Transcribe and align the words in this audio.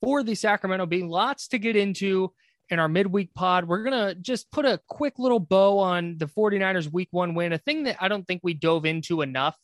for 0.00 0.22
the 0.22 0.34
Sacramento 0.34 0.86
Bee. 0.86 1.02
Lots 1.02 1.48
to 1.48 1.58
get 1.58 1.76
into 1.76 2.32
in 2.70 2.78
our 2.78 2.88
midweek 2.88 3.34
pod. 3.34 3.66
We're 3.66 3.82
going 3.82 4.08
to 4.08 4.14
just 4.14 4.50
put 4.50 4.64
a 4.64 4.80
quick 4.88 5.18
little 5.18 5.40
bow 5.40 5.78
on 5.78 6.18
the 6.18 6.26
49ers 6.26 6.92
week 6.92 7.08
one 7.10 7.34
win, 7.34 7.52
a 7.52 7.58
thing 7.58 7.84
that 7.84 7.96
I 8.00 8.08
don't 8.08 8.26
think 8.26 8.40
we 8.42 8.54
dove 8.54 8.84
into 8.84 9.22
enough 9.22 9.56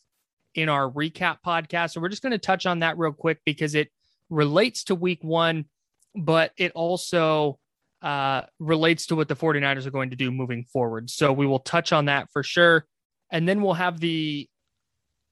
in 0.55 0.69
our 0.69 0.89
recap 0.89 1.37
podcast. 1.45 1.91
So 1.91 2.01
we're 2.01 2.09
just 2.09 2.23
going 2.23 2.31
to 2.31 2.37
touch 2.37 2.65
on 2.65 2.79
that 2.79 2.97
real 2.97 3.11
quick 3.11 3.39
because 3.45 3.75
it 3.75 3.89
relates 4.29 4.85
to 4.85 4.95
week 4.95 5.23
one, 5.23 5.65
but 6.15 6.51
it 6.57 6.71
also 6.73 7.59
uh, 8.01 8.43
relates 8.59 9.07
to 9.07 9.15
what 9.15 9.27
the 9.27 9.35
49ers 9.35 9.85
are 9.85 9.91
going 9.91 10.09
to 10.11 10.15
do 10.15 10.31
moving 10.31 10.65
forward. 10.65 11.09
So 11.09 11.31
we 11.31 11.45
will 11.45 11.59
touch 11.59 11.91
on 11.91 12.05
that 12.05 12.29
for 12.31 12.43
sure. 12.43 12.85
And 13.31 13.47
then 13.47 13.61
we'll 13.61 13.73
have 13.73 13.99
the 13.99 14.47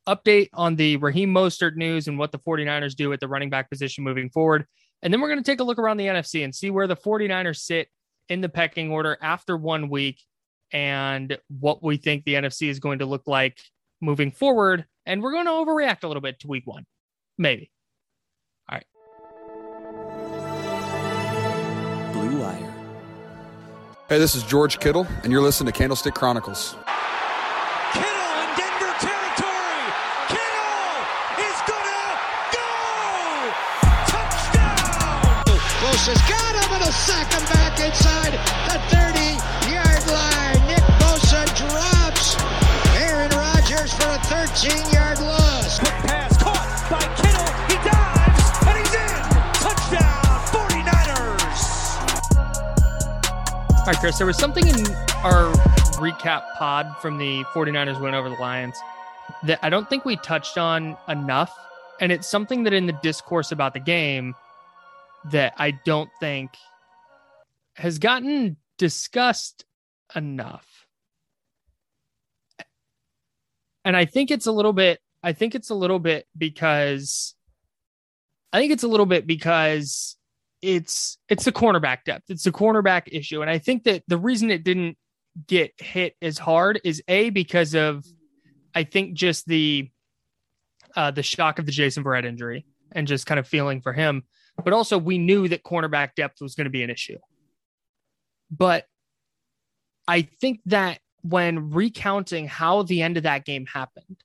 update 0.08 0.50
on 0.54 0.76
the 0.76 0.98
Raheem 0.98 1.34
Mostert 1.34 1.76
news 1.76 2.08
and 2.08 2.18
what 2.18 2.32
the 2.32 2.40
49ers 2.40 2.96
do 2.96 3.14
at 3.14 3.20
the 3.20 3.28
running 3.28 3.50
back 3.50 3.70
position 3.70 4.04
moving 4.04 4.30
forward. 4.30 4.66
And 5.04 5.14
then 5.14 5.20
we're 5.20 5.28
going 5.28 5.44
to 5.44 5.52
take 5.52 5.60
a 5.60 5.64
look 5.66 5.80
around 5.80 5.98
the 5.98 6.08
NFC 6.08 6.46
and 6.46 6.56
see 6.56 6.72
where 6.72 6.88
the 6.88 6.96
49ers 6.96 7.58
sit 7.58 7.90
in 8.30 8.40
the 8.40 8.48
pecking 8.48 8.90
order 8.90 9.18
after 9.22 9.58
one 9.58 9.90
week 9.90 10.24
and 10.72 11.38
what 11.60 11.84
we 11.84 11.98
think 11.98 12.24
the 12.24 12.36
NFC 12.36 12.70
is 12.70 12.80
going 12.80 13.00
to 13.00 13.06
look 13.06 13.28
like 13.28 13.60
moving 14.00 14.32
forward. 14.32 14.86
And 15.06 15.22
we're 15.22 15.34
going 15.34 15.46
to 15.46 15.52
overreact 15.52 16.06
a 16.06 16.08
little 16.08 16.22
bit 16.22 16.40
to 16.40 16.48
week 16.48 16.66
one, 16.66 16.86
maybe. 17.38 17.70
All 18.72 18.78
right. 18.78 18.86
Blue 22.14 22.40
Wire. 22.40 22.74
Hey, 24.08 24.20
this 24.20 24.36
is 24.36 24.44
George 24.44 24.80
Kittle, 24.80 25.06
and 25.24 25.34
you're 25.34 25.42
listening 25.42 25.74
to 25.74 25.78
Candlestick 25.78 26.14
Chronicles. 26.14 26.78
Got 37.08 37.28
him 37.28 37.34
and 37.34 37.34
a 37.34 37.34
sack 37.34 37.34
him 37.34 37.46
back 37.46 37.80
inside 37.80 38.34
the 38.68 38.78
30-yard 38.96 40.04
line. 40.12 40.68
Nick 40.68 40.84
Bosa 41.00 41.44
drops 41.58 42.36
Aaron 42.96 43.30
Rodgers 43.32 43.94
for 43.94 44.10
a 44.10 44.20
13-yard 44.30 45.20
loss. 45.20 45.80
Quick 45.80 45.92
pass 46.08 46.38
caught 46.42 46.88
by 46.90 47.02
Kittle. 47.22 47.52
He 47.68 47.76
dives 47.84 48.44
and 48.68 48.78
he's 48.78 48.94
in. 48.94 49.22
Touchdown 49.60 50.40
49ers. 50.52 51.64
All 53.80 53.86
right, 53.86 53.98
Chris, 53.98 54.18
there 54.18 54.28
was 54.28 54.38
something 54.38 54.68
in 54.68 54.86
our 55.24 55.52
recap 56.00 56.44
pod 56.58 56.96
from 57.02 57.18
the 57.18 57.44
49ers 57.54 58.00
win 58.02 58.14
over 58.14 58.30
the 58.30 58.36
Lions 58.36 58.78
that 59.44 59.60
I 59.62 59.70
don't 59.70 59.90
think 59.90 60.06
we 60.06 60.16
touched 60.18 60.58
on 60.58 60.98
enough. 61.08 61.54
And 62.00 62.12
it's 62.12 62.28
something 62.28 62.64
that 62.64 62.74
in 62.74 62.88
the 62.88 62.94
discourse 62.94 63.52
about 63.52 63.74
the 63.74 63.80
game 63.80 64.36
that 65.26 65.54
I 65.58 65.72
don't 65.72 66.10
think 66.20 66.58
has 67.76 68.00
gotten 68.00 68.58
discussed 68.78 69.66
enough. 70.16 70.86
And 73.86 73.98
I 73.98 74.06
think 74.06 74.32
it's 74.32 74.46
a 74.46 74.52
little 74.52 74.74
bit, 74.74 75.00
I 75.22 75.34
think 75.34 75.56
it's 75.56 75.70
a 75.70 75.76
little 75.76 76.00
bit 76.00 76.28
because 76.38 77.36
I 78.52 78.60
think 78.60 78.72
it's 78.72 78.84
a 78.84 78.88
little 78.88 79.06
bit 79.06 79.26
because 79.26 80.16
it's 80.62 81.18
it's 81.28 81.44
the 81.44 81.52
cornerback 81.52 82.06
depth. 82.06 82.30
It's 82.30 82.44
the 82.44 82.52
cornerback 82.52 83.04
issue. 83.08 83.42
And 83.42 83.50
I 83.50 83.58
think 83.58 83.84
that 83.84 84.04
the 84.08 84.18
reason 84.18 84.52
it 84.52 84.64
didn't 84.64 84.98
get 85.48 85.74
hit 85.78 86.16
as 86.22 86.38
hard 86.38 86.80
is 86.84 87.04
a 87.08 87.32
because 87.32 87.74
of 87.74 88.06
I 88.74 88.84
think 88.84 89.16
just 89.16 89.46
the 89.48 89.90
uh 90.96 91.12
the 91.12 91.24
shock 91.24 91.60
of 91.60 91.66
the 91.66 91.72
Jason 91.72 92.04
Verrett 92.04 92.26
injury 92.26 92.66
and 92.92 93.08
just 93.08 93.26
kind 93.26 93.40
of 93.40 93.48
feeling 93.48 93.82
for 93.82 93.92
him. 93.92 94.24
But 94.64 94.72
also 94.72 94.98
we 94.98 95.18
knew 95.18 95.48
that 95.50 95.64
cornerback 95.64 96.16
depth 96.16 96.40
was 96.40 96.56
going 96.56 96.66
to 96.66 96.72
be 96.72 96.84
an 96.84 96.90
issue. 96.90 97.18
But 98.56 98.86
I 100.08 100.24
think 100.24 100.60
that 100.68 101.00
when 101.22 101.72
recounting 101.72 102.48
how 102.48 102.84
the 102.84 103.02
end 103.02 103.18
of 103.18 103.24
that 103.24 103.46
game 103.46 103.66
happened, 103.66 104.24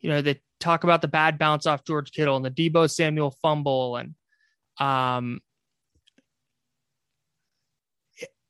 you 0.00 0.10
know, 0.10 0.22
they 0.22 0.40
talk 0.58 0.84
about 0.84 1.02
the 1.02 1.08
bad 1.08 1.38
bounce 1.38 1.66
off 1.66 1.84
George 1.84 2.12
Kittle 2.12 2.36
and 2.36 2.44
the 2.44 2.50
Deebo 2.50 2.90
Samuel 2.90 3.36
fumble 3.42 3.96
and 3.96 4.14
um 4.78 5.40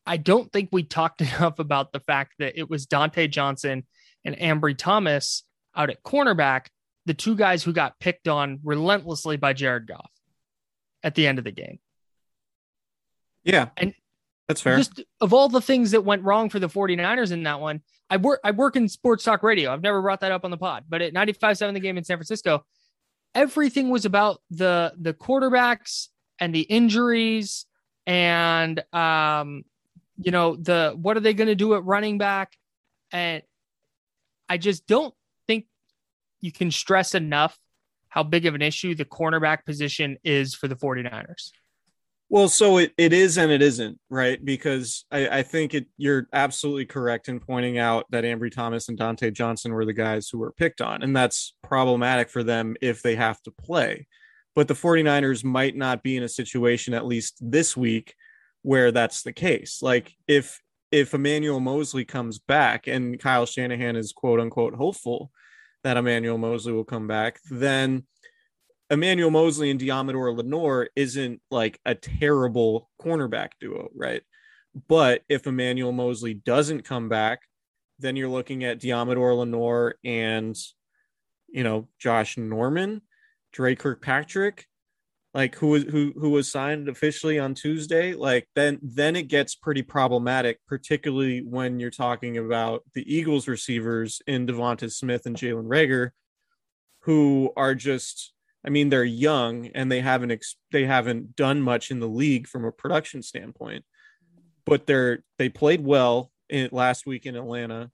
I 0.04 0.16
don't 0.16 0.52
think 0.52 0.70
we 0.72 0.82
talked 0.82 1.20
enough 1.20 1.58
about 1.58 1.92
the 1.92 2.00
fact 2.00 2.34
that 2.38 2.58
it 2.58 2.68
was 2.68 2.86
Dontae 2.86 3.30
Johnson 3.30 3.86
and 4.24 4.36
Ambry 4.36 4.76
Thomas 4.76 5.44
out 5.76 5.90
at 5.90 6.02
cornerback, 6.02 6.66
the 7.06 7.14
two 7.14 7.36
guys 7.36 7.62
who 7.62 7.72
got 7.72 7.98
picked 7.98 8.28
on 8.28 8.60
relentlessly 8.62 9.36
by 9.36 9.52
Jared 9.52 9.86
Goff 9.86 10.10
at 11.02 11.14
the 11.14 11.26
end 11.26 11.38
of 11.38 11.44
the 11.44 11.52
game. 11.52 11.78
Yeah. 13.44 13.70
And 13.76 13.94
that's 14.48 14.60
fair. 14.60 14.76
Just 14.76 15.02
of 15.20 15.32
all 15.32 15.48
the 15.48 15.60
things 15.60 15.92
that 15.92 16.04
went 16.04 16.22
wrong 16.22 16.50
for 16.50 16.58
the 16.58 16.68
49ers 16.68 17.32
in 17.32 17.44
that 17.44 17.60
one, 17.60 17.80
I 18.10 18.16
work 18.16 18.40
I 18.44 18.50
work 18.50 18.76
in 18.76 18.88
sports 18.88 19.24
talk 19.24 19.42
radio. 19.42 19.72
I've 19.72 19.82
never 19.82 20.02
brought 20.02 20.20
that 20.20 20.32
up 20.32 20.44
on 20.44 20.50
the 20.50 20.56
pod, 20.56 20.84
but 20.88 21.00
at 21.00 21.14
95-7 21.14 21.74
the 21.74 21.80
game 21.80 21.96
in 21.96 22.04
San 22.04 22.16
Francisco, 22.16 22.64
everything 23.34 23.88
was 23.88 24.04
about 24.04 24.40
the 24.50 24.92
the 24.98 25.14
quarterbacks 25.14 26.08
and 26.38 26.54
the 26.54 26.62
injuries 26.62 27.66
and 28.06 28.82
um 28.92 29.64
you 30.18 30.30
know 30.30 30.56
the 30.56 30.92
what 31.00 31.16
are 31.16 31.20
they 31.20 31.34
going 31.34 31.48
to 31.48 31.54
do 31.54 31.74
at 31.74 31.84
running 31.84 32.18
back 32.18 32.52
and 33.12 33.42
i 34.48 34.58
just 34.58 34.86
don't 34.86 35.14
think 35.46 35.66
you 36.40 36.52
can 36.52 36.70
stress 36.70 37.14
enough 37.14 37.58
how 38.08 38.22
big 38.22 38.44
of 38.46 38.54
an 38.54 38.62
issue 38.62 38.94
the 38.94 39.04
cornerback 39.04 39.64
position 39.64 40.18
is 40.24 40.54
for 40.54 40.68
the 40.68 40.76
49ers 40.76 41.52
Well, 42.32 42.48
so 42.48 42.78
it, 42.78 42.94
it 42.96 43.12
is 43.12 43.36
and 43.36 43.52
it 43.52 43.60
isn't, 43.60 44.00
right? 44.08 44.42
Because 44.42 45.04
I, 45.12 45.28
I 45.28 45.42
think 45.42 45.74
it 45.74 45.84
you're 45.98 46.28
absolutely 46.32 46.86
correct 46.86 47.28
in 47.28 47.38
pointing 47.40 47.76
out 47.76 48.06
that 48.10 48.24
Ambry 48.24 48.50
Thomas 48.50 48.88
and 48.88 48.98
Dontae 48.98 49.34
Johnson 49.34 49.74
were 49.74 49.84
the 49.84 49.92
guys 49.92 50.30
who 50.30 50.38
were 50.38 50.52
picked 50.52 50.80
on, 50.80 51.02
and 51.02 51.14
that's 51.14 51.54
problematic 51.62 52.30
for 52.30 52.42
them 52.42 52.74
if 52.80 53.02
they 53.02 53.16
have 53.16 53.42
to 53.42 53.50
play. 53.50 54.06
But 54.54 54.66
the 54.66 54.72
49ers 54.72 55.44
might 55.44 55.76
not 55.76 56.02
be 56.02 56.16
in 56.16 56.22
a 56.22 56.28
situation, 56.28 56.94
at 56.94 57.04
least 57.04 57.36
this 57.42 57.76
week, 57.76 58.14
where 58.62 58.92
that's 58.92 59.22
the 59.22 59.34
case. 59.34 59.82
Like 59.82 60.14
if 60.26 60.58
if 60.90 61.12
Emmanuel 61.12 61.60
Moseley 61.60 62.06
comes 62.06 62.38
back 62.38 62.86
and 62.86 63.20
Kyle 63.20 63.44
Shanahan 63.44 63.94
is 63.94 64.10
quote 64.10 64.40
unquote 64.40 64.74
hopeful 64.74 65.30
that 65.84 65.98
Emmanuel 65.98 66.38
Moseley 66.38 66.72
will 66.72 66.84
come 66.84 67.06
back, 67.06 67.40
then 67.50 68.04
Emmanuel 68.92 69.30
Moseley 69.30 69.70
and 69.70 69.80
Deommodore 69.80 70.36
Lenoir 70.36 70.90
isn't 70.94 71.40
like 71.50 71.80
a 71.86 71.94
terrible 71.94 72.90
cornerback 73.00 73.52
duo, 73.58 73.88
right? 73.96 74.22
But 74.86 75.22
if 75.30 75.46
Emmanuel 75.46 75.92
Moseley 75.92 76.34
doesn't 76.34 76.84
come 76.84 77.08
back, 77.08 77.40
then 77.98 78.16
you're 78.16 78.28
looking 78.28 78.64
at 78.64 78.80
Deommodore 78.80 79.38
Lenoir 79.38 79.94
and 80.04 80.54
you 81.48 81.64
know 81.64 81.88
Josh 81.98 82.36
Norman, 82.36 83.00
Dre 83.50 83.74
Kirkpatrick, 83.74 84.66
like 85.32 85.54
who 85.54 85.68
was 85.68 85.84
who 85.84 86.12
who 86.14 86.28
was 86.28 86.52
signed 86.52 86.90
officially 86.90 87.38
on 87.38 87.54
Tuesday. 87.54 88.12
Like 88.12 88.46
then 88.54 88.78
then 88.82 89.16
it 89.16 89.28
gets 89.28 89.54
pretty 89.54 89.82
problematic, 89.82 90.58
particularly 90.66 91.40
when 91.40 91.80
you're 91.80 91.90
talking 91.90 92.36
about 92.36 92.82
the 92.92 93.14
Eagles 93.14 93.48
receivers 93.48 94.20
in 94.26 94.46
Devonta 94.46 94.92
Smith 94.92 95.24
and 95.24 95.36
Jalen 95.36 95.66
Reagor, 95.66 96.10
who 97.00 97.52
are 97.56 97.74
just 97.74 98.31
I 98.64 98.70
mean 98.70 98.88
they're 98.88 99.04
young 99.04 99.68
and 99.68 99.90
they 99.90 100.00
haven't 100.00 100.30
ex- 100.30 100.56
they 100.70 100.84
haven't 100.84 101.36
done 101.36 101.60
much 101.60 101.90
in 101.90 102.00
the 102.00 102.08
league 102.08 102.46
from 102.46 102.64
a 102.64 102.72
production 102.72 103.22
standpoint, 103.22 103.84
but 104.64 104.86
they're 104.86 105.24
they 105.38 105.48
played 105.48 105.84
well 105.84 106.30
in 106.48 106.68
last 106.72 107.06
week 107.06 107.26
in 107.26 107.36
Atlanta. 107.36 107.90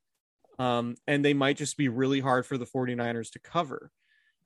Um, 0.59 0.97
and 1.07 1.25
they 1.25 1.35
might 1.35 1.57
just 1.57 1.77
be 1.77 1.89
really 1.89 2.19
hard 2.19 2.45
for 2.45 2.59
the 2.59 2.67
49ers 2.67 3.31
to 3.33 3.39
cover. 3.39 3.93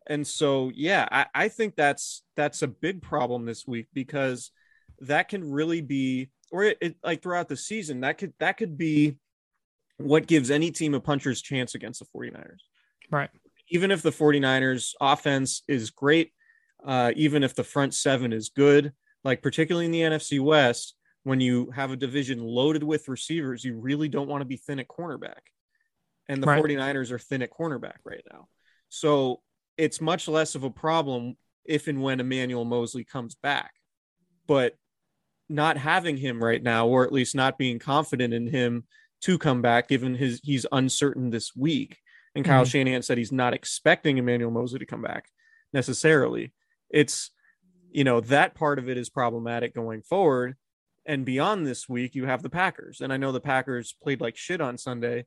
And 0.07 0.27
so, 0.27 0.71
yeah, 0.75 1.09
I, 1.11 1.27
I 1.35 1.49
think 1.49 1.75
that's 1.75 2.23
that's 2.37 2.63
a 2.63 2.69
big 2.69 3.03
problem 3.03 3.47
this 3.47 3.67
week 3.67 3.87
because 3.95 4.51
that 5.01 5.29
can 5.29 5.51
really 5.51 5.81
be, 5.81 6.31
or 6.51 6.65
it, 6.65 6.79
it 6.81 6.97
like 7.03 7.23
throughout 7.23 7.49
the 7.49 7.57
season, 7.57 8.01
that 8.01 8.19
could 8.19 8.35
that 8.41 8.57
could 8.57 8.77
be 8.77 9.17
what 9.99 10.27
gives 10.27 10.51
any 10.51 10.71
team 10.71 10.95
a 10.95 11.01
puncher's 11.01 11.41
chance 11.41 11.75
against 11.75 12.01
the 12.01 12.07
49ers. 12.15 12.59
Right. 13.11 13.31
Even 13.73 13.91
if 13.91 14.03
the 14.03 14.11
49ers 14.11 14.93
offense 15.01 15.63
is 15.67 15.91
great, 15.91 16.33
uh, 16.85 17.13
even 17.17 17.43
if 17.43 17.55
the 17.55 17.65
front 17.65 17.95
seven 17.95 18.31
is 18.33 18.51
good, 18.51 18.93
like 19.25 19.41
particularly 19.43 19.87
in 19.87 19.93
the 19.93 20.03
NFC 20.03 20.41
West, 20.41 20.95
when 21.25 21.41
you 21.41 21.71
have 21.71 21.91
a 21.91 21.97
division 21.97 22.39
loaded 22.43 22.83
with 22.83 23.09
receivers, 23.09 23.65
you 23.65 23.79
really 23.79 24.09
don't 24.09 24.29
want 24.29 24.43
to 24.43 24.47
be 24.47 24.59
thin 24.59 24.79
at 24.79 24.89
cornerback. 24.89 25.41
And 26.29 26.43
the 26.43 26.47
Right. 26.47 26.63
49ers 26.63 27.11
are 27.11 27.19
thin 27.19 27.41
at 27.41 27.51
cornerback 27.51 27.99
right 28.05 28.25
now. 28.31 28.49
So 28.91 29.41
it's 29.79 30.03
much 30.03 30.29
less 30.29 30.55
of 30.55 30.65
a 30.65 30.71
problem 30.71 31.37
if 31.65 31.89
and 31.89 32.03
when 32.03 32.21
Emmanuel 32.21 32.67
Moseley 32.67 33.05
comes 33.05 33.37
back. 33.37 33.73
But 34.47 34.75
not 35.49 35.79
having 35.79 36.19
him 36.19 36.45
right 36.45 36.63
now, 36.63 36.89
or 36.89 37.05
at 37.05 37.13
least 37.13 37.35
not 37.35 37.57
being 37.57 37.79
confident 37.79 38.35
in 38.35 38.49
him 38.49 38.85
to 39.23 39.39
come 39.39 39.63
back, 39.63 39.89
given 39.89 40.15
his 40.15 40.41
he's 40.43 40.67
uncertain 40.73 41.31
this 41.31 41.55
week. 41.57 41.99
And 42.35 42.45
Kyle 42.45 42.65
Shanahan 42.65 43.03
said 43.03 43.19
he's 43.19 43.33
not 43.33 43.53
expecting 43.55 44.19
Emmanuel 44.19 44.51
Moseley 44.51 44.79
to 44.79 44.87
come 44.87 45.03
back 45.03 45.29
necessarily. 45.73 46.53
It's 46.91 47.31
you 47.91 48.05
know 48.05 48.21
that 48.21 48.55
part 48.55 48.79
of 48.79 48.89
it 48.89 48.97
is 48.97 49.11
problematic 49.11 49.75
going 49.75 50.03
forward. 50.03 50.57
And 51.05 51.25
beyond 51.27 51.67
this 51.67 51.89
week, 51.89 52.15
you 52.15 52.27
have 52.27 52.43
the 52.43 52.49
Packers. 52.49 53.01
And 53.01 53.13
I 53.13 53.17
know 53.17 53.33
the 53.33 53.41
Packers 53.41 53.95
played 54.03 54.21
like 54.21 54.37
shit 54.37 54.61
on 54.61 54.79
Sunday, 54.79 55.27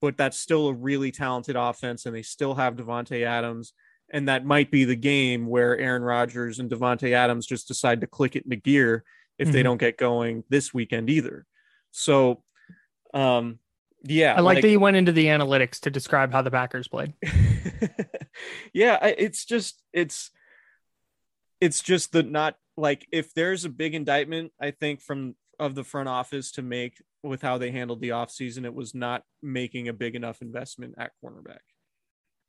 but 0.00 0.16
that's 0.16 0.38
still 0.38 0.68
a 0.68 0.74
really 0.74 1.12
talented 1.12 1.56
offense, 1.56 2.06
and 2.06 2.16
they 2.16 2.22
still 2.22 2.54
have 2.54 2.74
Davante 2.76 3.22
Adams. 3.22 3.74
And 4.12 4.28
that 4.28 4.44
might 4.44 4.70
be 4.72 4.84
the 4.84 4.96
game 4.96 5.46
where 5.46 5.78
Aaron 5.78 6.02
Rodgers 6.02 6.58
and 6.58 6.70
Davante 6.70 7.12
Adams 7.12 7.46
just 7.46 7.68
decide 7.68 8.00
to 8.00 8.08
click 8.08 8.34
it 8.34 8.44
into 8.44 8.56
gear 8.56 9.04
if 9.38 9.52
they 9.52 9.60
Mhm. 9.60 9.64
don't 9.64 9.78
get 9.78 9.98
going 9.98 10.42
this 10.48 10.74
weekend 10.74 11.08
either. 11.10 11.46
So, 11.92 12.42
um, 13.14 13.60
yeah, 14.02 14.34
I 14.34 14.40
like, 14.40 14.62
that 14.62 14.70
you 14.70 14.80
went 14.80 14.96
into 14.96 15.12
the 15.12 15.26
analytics 15.26 15.80
to 15.80 15.90
describe 15.90 16.32
how 16.32 16.42
the 16.42 16.50
Packers 16.50 16.88
played. 16.88 17.14
yeah 18.72 19.04
it's 19.06 19.44
just 19.44 19.82
it's 19.92 20.30
it's 21.60 21.82
just 21.82 22.12
the 22.12 22.22
not 22.22 22.56
like 22.76 23.06
if 23.12 23.34
there's 23.34 23.64
a 23.64 23.68
big 23.68 23.94
indictment 23.94 24.52
i 24.60 24.70
think 24.70 25.02
from 25.02 25.34
of 25.58 25.74
the 25.74 25.84
front 25.84 26.08
office 26.08 26.52
to 26.52 26.62
make 26.62 27.02
with 27.22 27.42
how 27.42 27.58
they 27.58 27.70
handled 27.70 28.00
the 28.00 28.10
offseason 28.10 28.64
it 28.64 28.74
was 28.74 28.94
not 28.94 29.22
making 29.42 29.88
a 29.88 29.92
big 29.92 30.14
enough 30.14 30.40
investment 30.40 30.94
at 30.98 31.12
cornerback 31.22 31.58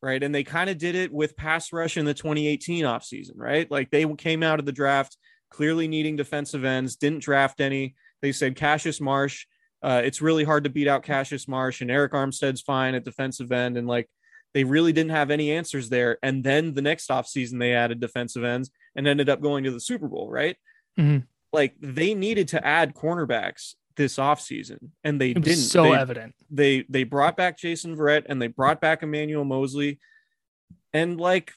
right? 0.04 0.24
And 0.24 0.34
they 0.34 0.44
kind 0.44 0.68
of 0.68 0.80
did 0.80 0.96
it 0.96 1.14
with 1.14 1.38
pass 1.38 1.72
rush 1.72 1.96
in 1.96 2.06
the 2.06 2.14
2018 2.16 2.86
offseason 2.86 3.34
right? 3.36 3.70
Like 3.70 3.92
they 3.92 4.06
came 4.16 4.44
out 4.44 4.60
of 4.60 4.66
the 4.66 4.72
draft 4.72 5.16
clearly 5.52 5.88
needing 5.88 6.16
defensive 6.16 6.64
ends 6.64 6.96
didn't 6.96 7.22
draft 7.22 7.62
any. 7.62 7.96
They 8.22 8.32
said 8.32 8.56
cassius 8.56 9.00
marsh 9.00 9.46
uh, 9.84 10.02
it's 10.04 10.22
really 10.22 10.44
hard 10.44 10.64
to 10.64 10.70
beat 10.70 10.88
out 10.88 11.04
cassius 11.04 11.48
marsh 11.48 11.82
and 11.82 11.90
arik 11.90 12.12
armstead's 12.12 12.62
fine 12.62 12.96
at 12.96 13.04
defensive 13.04 13.52
end 13.52 13.78
and 13.78 13.88
like 13.88 14.08
they 14.54 14.64
really 14.64 14.94
didn't 14.94 15.12
have 15.12 15.32
any 15.32 15.52
answers 15.52 15.90
there. 15.90 16.18
And 16.22 16.44
then 16.44 16.74
the 16.74 16.82
next 16.82 17.10
offseason, 17.10 17.60
they 17.60 17.74
added 17.74 18.00
defensive 18.00 18.44
ends 18.44 18.70
and 18.96 19.08
ended 19.08 19.30
up 19.30 19.42
going 19.42 19.64
to 19.64 19.72
the 19.72 19.80
Super 19.80 20.08
Bowl, 20.08 20.30
right? 20.30 20.58
Mhm. 21.00 21.26
Like 21.54 21.76
they 21.80 22.14
needed 22.14 22.50
to 22.50 22.66
add 22.66 22.94
cornerbacks 22.94 23.76
this 23.96 24.18
offseason 24.18 24.92
and 25.04 25.20
they 25.20 25.34
didn't. 25.34 25.56
so 25.58 25.84
they, 25.84 25.94
evident. 25.94 26.36
they 26.50 26.86
they 26.90 27.04
brought 27.04 27.38
back 27.38 27.58
Jason 27.58 27.96
Verrett 27.96 28.26
and 28.28 28.42
they 28.42 28.48
brought 28.48 28.82
back 28.82 29.04
Emmanuel 29.04 29.46
Moseley. 29.46 30.00
And 30.94 31.20
like 31.20 31.54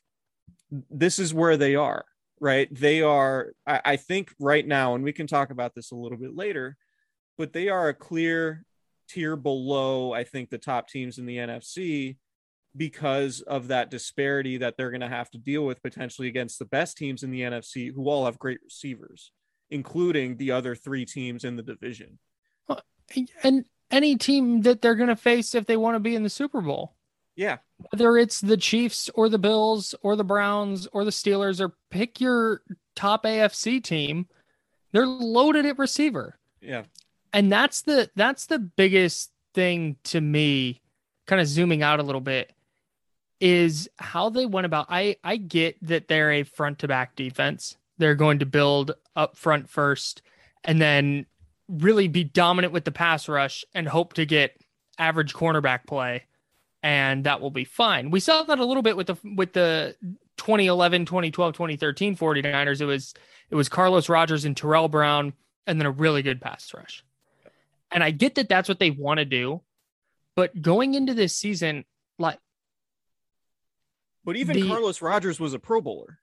this 0.70 1.19
is 1.19 1.35
where 1.35 1.56
they 1.56 1.75
are, 1.75 2.05
right? 2.41 2.73
They 2.73 3.03
are, 3.03 3.53
I, 3.67 3.81
I 3.85 3.97
think 3.97 4.32
right 4.41 4.67
now, 4.67 4.94
and 4.94 5.05
we 5.05 5.12
can 5.12 5.27
talk 5.27 5.50
about 5.50 5.75
this 5.75 5.91
a 5.91 5.97
little 5.97 6.19
bit 6.19 6.35
later, 6.35 6.77
but 7.38 7.52
they 7.52 7.69
are 7.69 7.88
a 7.88 7.94
clear 7.94 8.64
tier 9.08 9.36
below, 9.36 10.12
I 10.12 10.25
think, 10.25 10.50
the 10.50 10.58
top 10.58 10.88
teams 10.88 11.19
in 11.19 11.26
the 11.26 11.36
NFC 11.36 12.16
because 12.76 13.40
of 13.42 13.69
that 13.69 13.90
disparity 13.90 14.56
that 14.58 14.76
they're 14.76 14.90
going 14.90 15.00
to 15.00 15.08
have 15.08 15.31
to 15.31 15.38
deal 15.38 15.64
with 15.64 15.82
potentially 15.82 16.26
against 16.28 16.58
the 16.58 16.64
best 16.64 16.96
teams 16.96 17.22
in 17.22 17.31
the 17.31 17.42
NFC 17.42 17.92
who 17.94 18.08
all 18.08 18.25
have 18.25 18.38
great 18.38 18.58
receivers, 18.64 19.31
including 19.70 20.36
the 20.36 20.50
other 20.50 20.75
three 20.75 21.04
teams 21.04 21.44
in 21.44 21.54
the 21.56 21.62
division. 21.62 22.19
And 23.42 23.64
any 23.90 24.16
team 24.16 24.62
that 24.62 24.81
they're 24.82 24.94
going 24.96 25.08
to 25.08 25.16
face 25.16 25.54
if 25.54 25.66
they 25.66 25.76
want 25.76 25.94
to 25.94 26.00
be 26.00 26.16
in 26.16 26.22
the 26.25 26.31
Super 26.31 26.60
Bowl, 26.60 26.96
Yeah. 27.36 27.58
whether 27.90 28.16
it's 28.16 28.40
the 28.40 28.56
Chiefs 28.56 29.08
or 29.14 29.28
the 29.28 29.38
Bills 29.38 29.94
or 30.02 30.16
the 30.16 30.25
Browns 30.25 30.88
or 30.92 31.04
the 31.04 31.10
Steelers, 31.12 31.60
or 31.60 31.76
pick 31.90 32.20
your 32.20 32.62
top 32.96 33.25
AFC 33.25 33.81
team, 33.81 34.26
they're 34.92 35.06
loaded 35.06 35.66
at 35.66 35.78
receiver. 35.78 36.38
Yeah. 36.60 36.84
And 37.34 37.50
that's 37.50 37.82
the 37.82 38.08
that's 38.14 38.46
the 38.46 38.60
biggest 38.60 39.32
thing 39.54 39.96
to 40.04 40.20
me 40.20 40.81
kind 41.26 41.40
of 41.40 41.48
zooming 41.48 41.82
out 41.82 41.98
a 41.98 42.02
little 42.04 42.20
bit 42.20 42.52
is 43.40 43.88
how 43.98 44.31
they 44.31 44.46
went 44.46 44.64
about 44.64 44.86
i 44.88 45.16
i 45.25 45.36
get 45.36 45.76
that 45.82 46.06
they're 46.08 46.31
a 46.31 46.44
front 46.44 46.78
to 46.78 46.88
back 46.88 47.16
defense. 47.16 47.76
They're 47.98 48.14
going 48.14 48.38
to 48.38 48.46
build 48.46 48.92
up 49.16 49.36
front 49.36 49.69
first 49.69 50.22
and 50.62 50.81
then 50.81 51.26
really 51.69 52.06
be 52.06 52.22
dominant 52.25 52.72
with 52.72 52.84
the 52.84 52.92
pass 52.92 53.28
rush 53.28 53.64
and 53.75 53.88
hope 53.88 54.14
to 54.14 54.25
get 54.25 54.56
average 54.98 55.34
cornerback 55.34 55.86
play 55.86 56.25
and 56.84 57.25
that 57.25 57.40
will 57.40 57.50
be 57.50 57.64
fine. 57.64 58.10
We 58.10 58.20
saw 58.20 58.44
that 58.44 58.60
a 58.60 58.64
little 58.64 58.82
bit 58.82 58.96
with 58.96 59.08
the 59.08 59.17
with 59.24 59.55
the 59.55 59.96
2011 60.36 61.06
2012 61.06 61.53
2013 61.53 62.17
49ers 62.17 62.81
it 62.81 62.84
was 62.84 63.12
it 63.50 63.56
was 63.56 63.69
carlos 63.69 64.08
rogers 64.08 64.44
and 64.44 64.56
tarell 64.56 64.88
brown 64.88 65.32
and 65.67 65.81
then 65.81 65.86
a 65.86 65.91
really 65.91 66.22
good 66.22 66.41
pass 66.41 66.72
rush 66.74 67.05
and 67.91 68.03
I 68.03 68.10
get 68.10 68.36
that 68.36 68.48
that's 68.48 68.69
what 68.69 68.79
they 68.79 68.91
want 68.91 69.19
to 69.19 69.24
do, 69.24 69.62
but 70.36 70.60
going 70.60 70.94
into 70.94 71.14
this 71.14 71.36
season, 71.36 71.84
like 72.19 72.38
But 74.24 74.36
even 74.36 74.56
The- 74.56 74.69
Carlos 74.69 75.00
Rogers 75.03 75.38
was 75.38 75.55
a 75.55 75.58
Pro 75.58 75.81
Bowler, 75.81 76.19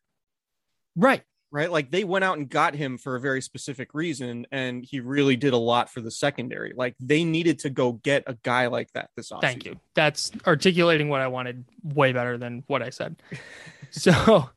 right, 0.96 1.24
right? 1.52 1.72
Like 1.72 1.92
they 1.92 2.04
went 2.04 2.24
out 2.24 2.38
and 2.38 2.50
got 2.50 2.74
him 2.76 2.98
for 2.98 3.16
a 3.16 3.20
very 3.20 3.42
specific 3.42 3.94
reason, 3.94 4.48
and 4.52 4.84
he 4.84 5.00
really 5.00 5.36
did 5.36 5.54
a 5.54 5.58
lot 5.58 5.90
for 5.90 6.02
the 6.02 6.12
secondary. 6.12 6.74
Like 6.76 6.96
they 7.00 7.24
needed 7.24 7.60
to 7.60 7.70
go 7.70 7.94
get 7.94 8.24
a 8.28 8.34
guy 8.44 8.68
like 8.68 8.92
that 8.94 9.10
this 9.16 9.32
offseason. 9.32 9.42
thank 9.42 9.66
you. 9.66 9.80
That's 9.94 10.32
articulating 10.48 11.10
what 11.10 11.22
I 11.22 11.28
wanted 11.28 11.66
way 11.84 12.12
better 12.12 12.38
than 12.38 12.64
what 12.68 12.82
I 12.82 12.90
said. 12.90 13.22
so 13.92 14.50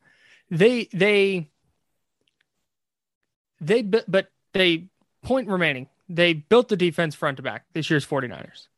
they 0.50 0.88
they 0.92 1.50
they 3.60 3.82
bu- 3.82 4.02
but 4.08 4.28
they 4.52 4.88
point 5.22 5.48
remaining. 5.48 5.88
They 6.08 6.32
built 6.34 6.68
the 6.68 6.76
defense 6.76 7.14
front 7.14 7.38
to 7.38 7.42
back 7.42 7.64
this 7.72 7.88
year's 7.90 8.06
49ers. 8.06 8.68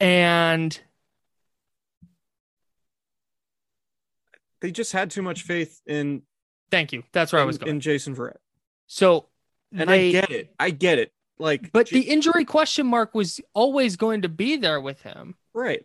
And 0.00 0.78
They 4.60 4.70
just 4.70 4.92
had 4.92 5.10
too 5.10 5.20
much 5.20 5.42
faith 5.42 5.82
in 5.86 6.22
thank 6.70 6.94
you. 6.94 7.02
That's 7.12 7.34
where 7.34 7.42
I 7.42 7.44
was 7.44 7.56
in, 7.56 7.60
going. 7.60 7.70
in 7.76 7.80
Jason 7.80 8.16
Verrett, 8.16 8.38
so 8.86 9.28
and 9.76 9.90
they, 9.90 10.08
I 10.08 10.12
get 10.12 10.30
it. 10.30 10.54
I 10.58 10.70
get 10.70 10.98
it. 10.98 11.12
Like, 11.38 11.70
But 11.70 11.88
the 11.88 12.00
injury 12.00 12.46
question 12.46 12.86
mark 12.86 13.14
was 13.14 13.42
always 13.52 13.96
going 13.96 14.22
to 14.22 14.30
be 14.30 14.56
there 14.56 14.80
with 14.80 15.02
him. 15.02 15.34
right. 15.52 15.84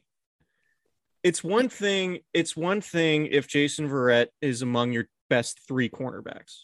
It's 1.23 1.43
one 1.43 1.67
thing. 1.67 2.19
It's 2.33 2.55
one 2.55 2.79
thing 2.79 3.25
if 3.25 3.49
Jason 3.49 3.89
Verrett 3.89 4.27
is 4.41 4.61
among 4.61 4.93
your 4.93 5.09
best 5.29 5.59
three 5.67 5.89
cornerbacks. 5.89 6.59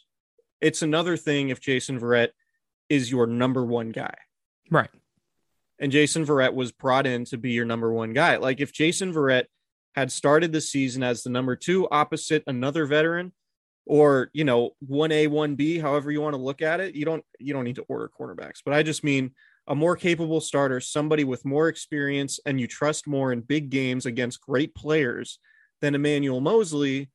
It's 0.62 0.82
another 0.82 1.18
thing 1.18 1.50
if 1.50 1.60
Jason 1.60 2.00
Verrett 2.00 2.30
is 2.90 3.10
your 3.12 3.28
number 3.28 3.66
one 3.66 3.92
guy. 3.92 4.16
Right. 4.72 4.90
and 5.80 5.92
Jason 5.92 6.26
Verrett 6.26 6.54
was 6.54 6.72
brought 6.72 7.06
in 7.06 7.26
to 7.26 7.38
be 7.38 7.52
your 7.52 7.66
number 7.66 7.92
one 7.92 8.14
guy. 8.14 8.38
Like 8.38 8.62
if 8.62 8.72
Jason 8.74 9.14
Verrett 9.14 9.46
had 9.94 10.12
started 10.12 10.52
the 10.52 10.62
season 10.62 11.04
as 11.04 11.24
the 11.24 11.30
number 11.30 11.56
two 11.56 11.88
opposite 11.90 12.44
another 12.48 12.86
veteran, 12.86 13.32
or 13.86 14.30
you 14.34 14.44
know 14.44 14.72
one 14.80 15.12
A 15.12 15.28
one 15.28 15.56
B, 15.56 15.78
however 15.78 16.12
you 16.12 16.22
want 16.22 16.34
to 16.34 16.42
look 16.42 16.62
at 16.62 16.80
it, 16.80 16.96
you 16.96 17.06
don't 17.06 17.24
you 17.40 17.54
don't 17.54 17.66
need 17.66 17.76
to 17.76 17.84
order 17.84 18.10
cornerbacks. 18.20 18.62
But 18.66 18.74
I 18.74 18.84
just 18.84 19.04
mean 19.04 19.32
a 19.68 19.76
more 19.76 19.96
capable 19.96 20.42
starter, 20.42 20.80
somebody 20.80 21.24
with 21.24 21.46
more 21.46 21.68
experience, 21.68 22.40
and 22.46 22.60
you 22.60 22.68
trust 22.68 23.08
more 23.08 23.32
in 23.32 23.42
big 23.42 23.70
games 23.70 24.06
against 24.06 24.42
great 24.42 24.74
players 24.76 25.40
than 25.82 25.96
Emmanuel 25.96 26.42
Moseley, 26.42 27.10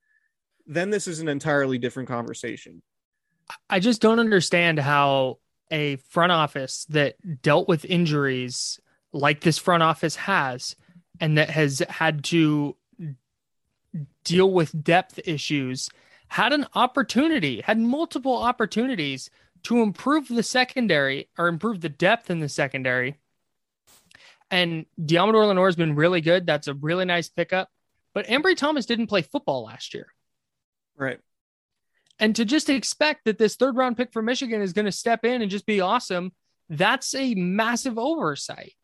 then 0.66 0.90
this 0.90 1.08
is 1.08 1.20
an 1.20 1.28
entirely 1.28 1.78
different 1.78 2.08
conversation. 2.08 2.82
I 3.68 3.80
just 3.80 4.00
don't 4.00 4.20
understand 4.20 4.78
how 4.78 5.38
a 5.70 5.96
front 5.96 6.32
office 6.32 6.86
that 6.90 7.42
dealt 7.42 7.68
with 7.68 7.84
injuries 7.84 8.80
like 9.12 9.40
this 9.40 9.58
front 9.58 9.82
office 9.82 10.16
has 10.16 10.76
and 11.20 11.38
that 11.38 11.50
has 11.50 11.80
had 11.88 12.24
to 12.24 12.76
deal 14.24 14.50
with 14.50 14.84
depth 14.84 15.20
issues 15.24 15.88
had 16.28 16.52
an 16.52 16.66
opportunity, 16.74 17.60
had 17.60 17.78
multiple 17.78 18.36
opportunities 18.36 19.30
to 19.64 19.82
improve 19.82 20.28
the 20.28 20.44
secondary 20.44 21.28
or 21.36 21.48
improve 21.48 21.80
the 21.80 21.88
depth 21.88 22.30
in 22.30 22.38
the 22.38 22.48
secondary. 22.48 23.16
And 24.50 24.86
Deommodore 25.00 25.48
Lenoir 25.48 25.66
has 25.66 25.76
been 25.76 25.96
really 25.96 26.20
good. 26.20 26.46
That's 26.46 26.68
a 26.68 26.74
really 26.74 27.04
nice 27.04 27.28
pickup. 27.28 27.68
But 28.14 28.26
Ambry 28.26 28.56
Thomas 28.56 28.86
didn't 28.86 29.08
play 29.08 29.22
football 29.22 29.64
last 29.64 29.92
year. 29.92 30.06
Right. 30.96 31.18
And 32.20 32.36
to 32.36 32.44
just 32.44 32.68
expect 32.68 33.24
that 33.24 33.38
this 33.38 33.56
third 33.56 33.76
round 33.76 33.96
pick 33.96 34.12
for 34.12 34.20
Michigan 34.20 34.60
is 34.60 34.74
going 34.74 34.84
to 34.84 34.92
step 34.92 35.24
in 35.24 35.40
and 35.40 35.50
just 35.50 35.64
be 35.64 35.80
awesome, 35.80 36.32
that's 36.68 37.14
a 37.14 37.34
massive 37.34 37.98
oversight. 37.98 38.74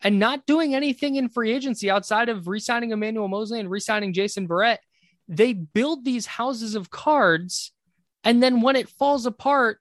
And 0.00 0.18
not 0.18 0.46
doing 0.46 0.74
anything 0.74 1.16
in 1.16 1.28
free 1.28 1.52
agency 1.52 1.90
outside 1.90 2.28
of 2.28 2.48
re 2.48 2.60
signing 2.60 2.92
Emmanuel 2.92 3.28
Moseley 3.28 3.60
and 3.60 3.70
re 3.70 3.80
signing 3.80 4.12
Jason 4.12 4.48
Verrett, 4.48 4.78
they 5.28 5.52
build 5.52 6.04
these 6.04 6.26
houses 6.26 6.74
of 6.74 6.90
cards. 6.90 7.72
And 8.24 8.42
then 8.42 8.60
when 8.60 8.76
it 8.76 8.88
falls 8.88 9.26
apart, 9.26 9.78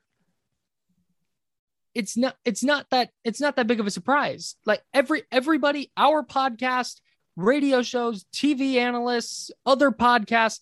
it's 1.94 2.16
not 2.18 2.36
it's 2.46 2.64
not 2.64 2.88
that 2.92 3.10
it's 3.24 3.42
not 3.42 3.56
that 3.56 3.68
big 3.68 3.80
of 3.80 3.88
a 3.88 3.92
surprise 3.92 4.56
like 4.66 4.82
every 4.94 5.24
everybody 5.30 5.92
our 5.98 6.24
podcast 6.24 7.02
radio 7.36 7.82
shows 7.82 8.26
tv 8.34 8.76
analysts 8.76 9.52
other 9.66 9.92
podcasts 9.92 10.62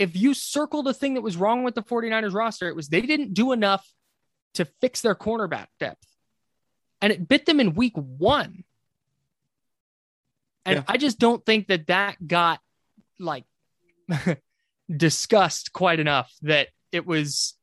if 0.00 0.16
you 0.16 0.34
circled 0.34 0.88
a 0.88 0.94
thing 0.94 1.14
that 1.14 1.20
was 1.20 1.36
wrong 1.36 1.62
with 1.62 1.74
the 1.76 1.82
49ers 1.82 2.34
roster 2.34 2.68
it 2.68 2.74
was 2.74 2.88
they 2.88 3.02
didn't 3.02 3.34
do 3.34 3.52
enough 3.52 3.86
to 4.54 4.64
fix 4.80 5.00
their 5.02 5.14
cornerback 5.14 5.66
depth 5.78 6.04
and 7.00 7.12
it 7.12 7.28
bit 7.28 7.46
them 7.46 7.60
in 7.60 7.74
week 7.74 7.92
1 7.94 8.64
and 10.66 10.76
Yeah. 10.76 10.82
i 10.88 10.96
just 10.96 11.18
don't 11.18 11.44
think 11.46 11.68
that 11.68 11.86
that 11.86 12.16
got 12.26 12.60
like 13.18 13.44
discussed 14.96 15.72
quite 15.72 16.00
enough 16.00 16.32
that 16.42 16.68
it 16.92 17.06
was 17.06 17.54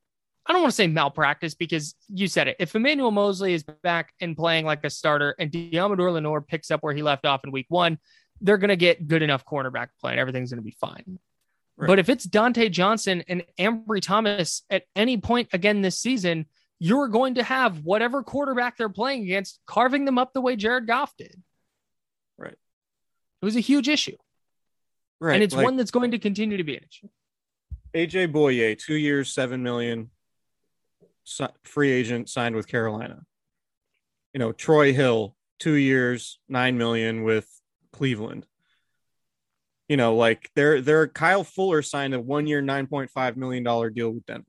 I 0.50 0.54
don't 0.54 0.62
want 0.62 0.72
to 0.72 0.76
say 0.78 0.88
malpractice 0.88 1.56
because 1.56 1.94
you 2.08 2.30
said 2.30 2.48
it. 2.48 2.56
If 2.58 2.74
Emmanuel 2.74 3.12
Moseley 3.12 3.54
is 3.54 3.64
back 3.64 4.14
and 4.22 4.34
playing 4.34 4.66
like 4.66 4.86
a 4.86 4.90
starter 4.90 5.36
and 5.38 5.52
Deommodore 5.52 6.14
Lenoir 6.14 6.40
picks 6.40 6.72
up 6.72 6.84
where 6.84 6.94
he 6.94 7.04
left 7.04 7.26
off 7.26 7.44
in 7.44 7.52
week 7.52 7.66
one, 7.68 7.98
they're 8.40 8.58
going 8.58 8.70
to 8.70 8.78
get 8.78 9.10
good 9.10 9.22
enough 9.22 9.44
cornerback 9.44 9.90
play 10.00 10.12
and 10.12 10.22
everything's 10.22 10.50
going 10.50 10.62
to 10.62 10.66
be 10.66 10.72
fine. 10.80 11.20
Right. 11.78 11.88
But 11.88 12.00
if 12.00 12.10
it's 12.10 12.26
Dontae 12.26 12.72
Johnson 12.72 13.24
and 13.28 13.44
Ambry 13.60 14.02
Thomas 14.02 14.64
at 14.70 14.84
any 14.96 15.18
point 15.18 15.50
again 15.54 15.82
this 15.82 16.00
season, 16.00 16.48
you're 16.80 17.08
going 17.08 17.36
to 17.36 17.44
have 17.44 17.84
whatever 17.84 18.24
quarterback 18.24 18.78
they're 18.78 18.90
playing 18.90 19.24
against 19.24 19.60
carving 19.68 20.06
them 20.06 20.18
up 20.18 20.34
the 20.34 20.42
way 20.42 20.56
Jared 20.56 20.88
Goff 20.88 21.16
did. 21.18 21.36
Right. 22.38 22.54
It 23.42 23.46
was 23.46 23.56
a 23.56 23.62
huge 23.62 23.88
issue. 23.88 24.18
Right. 25.20 25.34
and 25.34 25.44
it's 25.44 25.56
like 25.56 25.66
one 25.66 25.78
that's 25.78 25.90
going 25.90 26.12
to 26.12 26.20
continue 26.20 26.58
to 26.58 26.64
be 26.64 26.78
an 26.78 26.84
issue. 26.84 27.08
AJ 27.96 28.32
Bouye, 28.32 28.78
two 28.78 28.96
years, 28.96 29.34
seven 29.34 29.64
million, 29.64 30.12
free 31.64 31.92
agent 31.92 32.30
signed 32.30 32.56
with 32.56 32.68
Carolina. 32.68 33.22
You 34.34 34.40
know, 34.40 34.52
Troy 34.52 34.94
Hill, 34.94 35.36
two 35.60 35.74
years, 35.74 36.40
nine 36.48 36.78
million 36.78 37.24
with 37.24 37.50
Cleveland. 37.92 38.46
You 39.88 39.96
know, 39.98 40.16
like 40.16 40.50
they're 40.56 40.82
they're 40.82 41.08
Kyle 41.08 41.44
Fuller 41.44 41.82
signed 41.82 42.14
a 42.14 42.20
one 42.20 42.46
year, 42.48 42.62
nine 42.62 42.88
point 42.88 43.10
five 43.10 43.38
million 43.38 43.64
dollar 43.64 43.90
deal 43.90 44.12
with 44.12 44.26
Denver. 44.26 44.46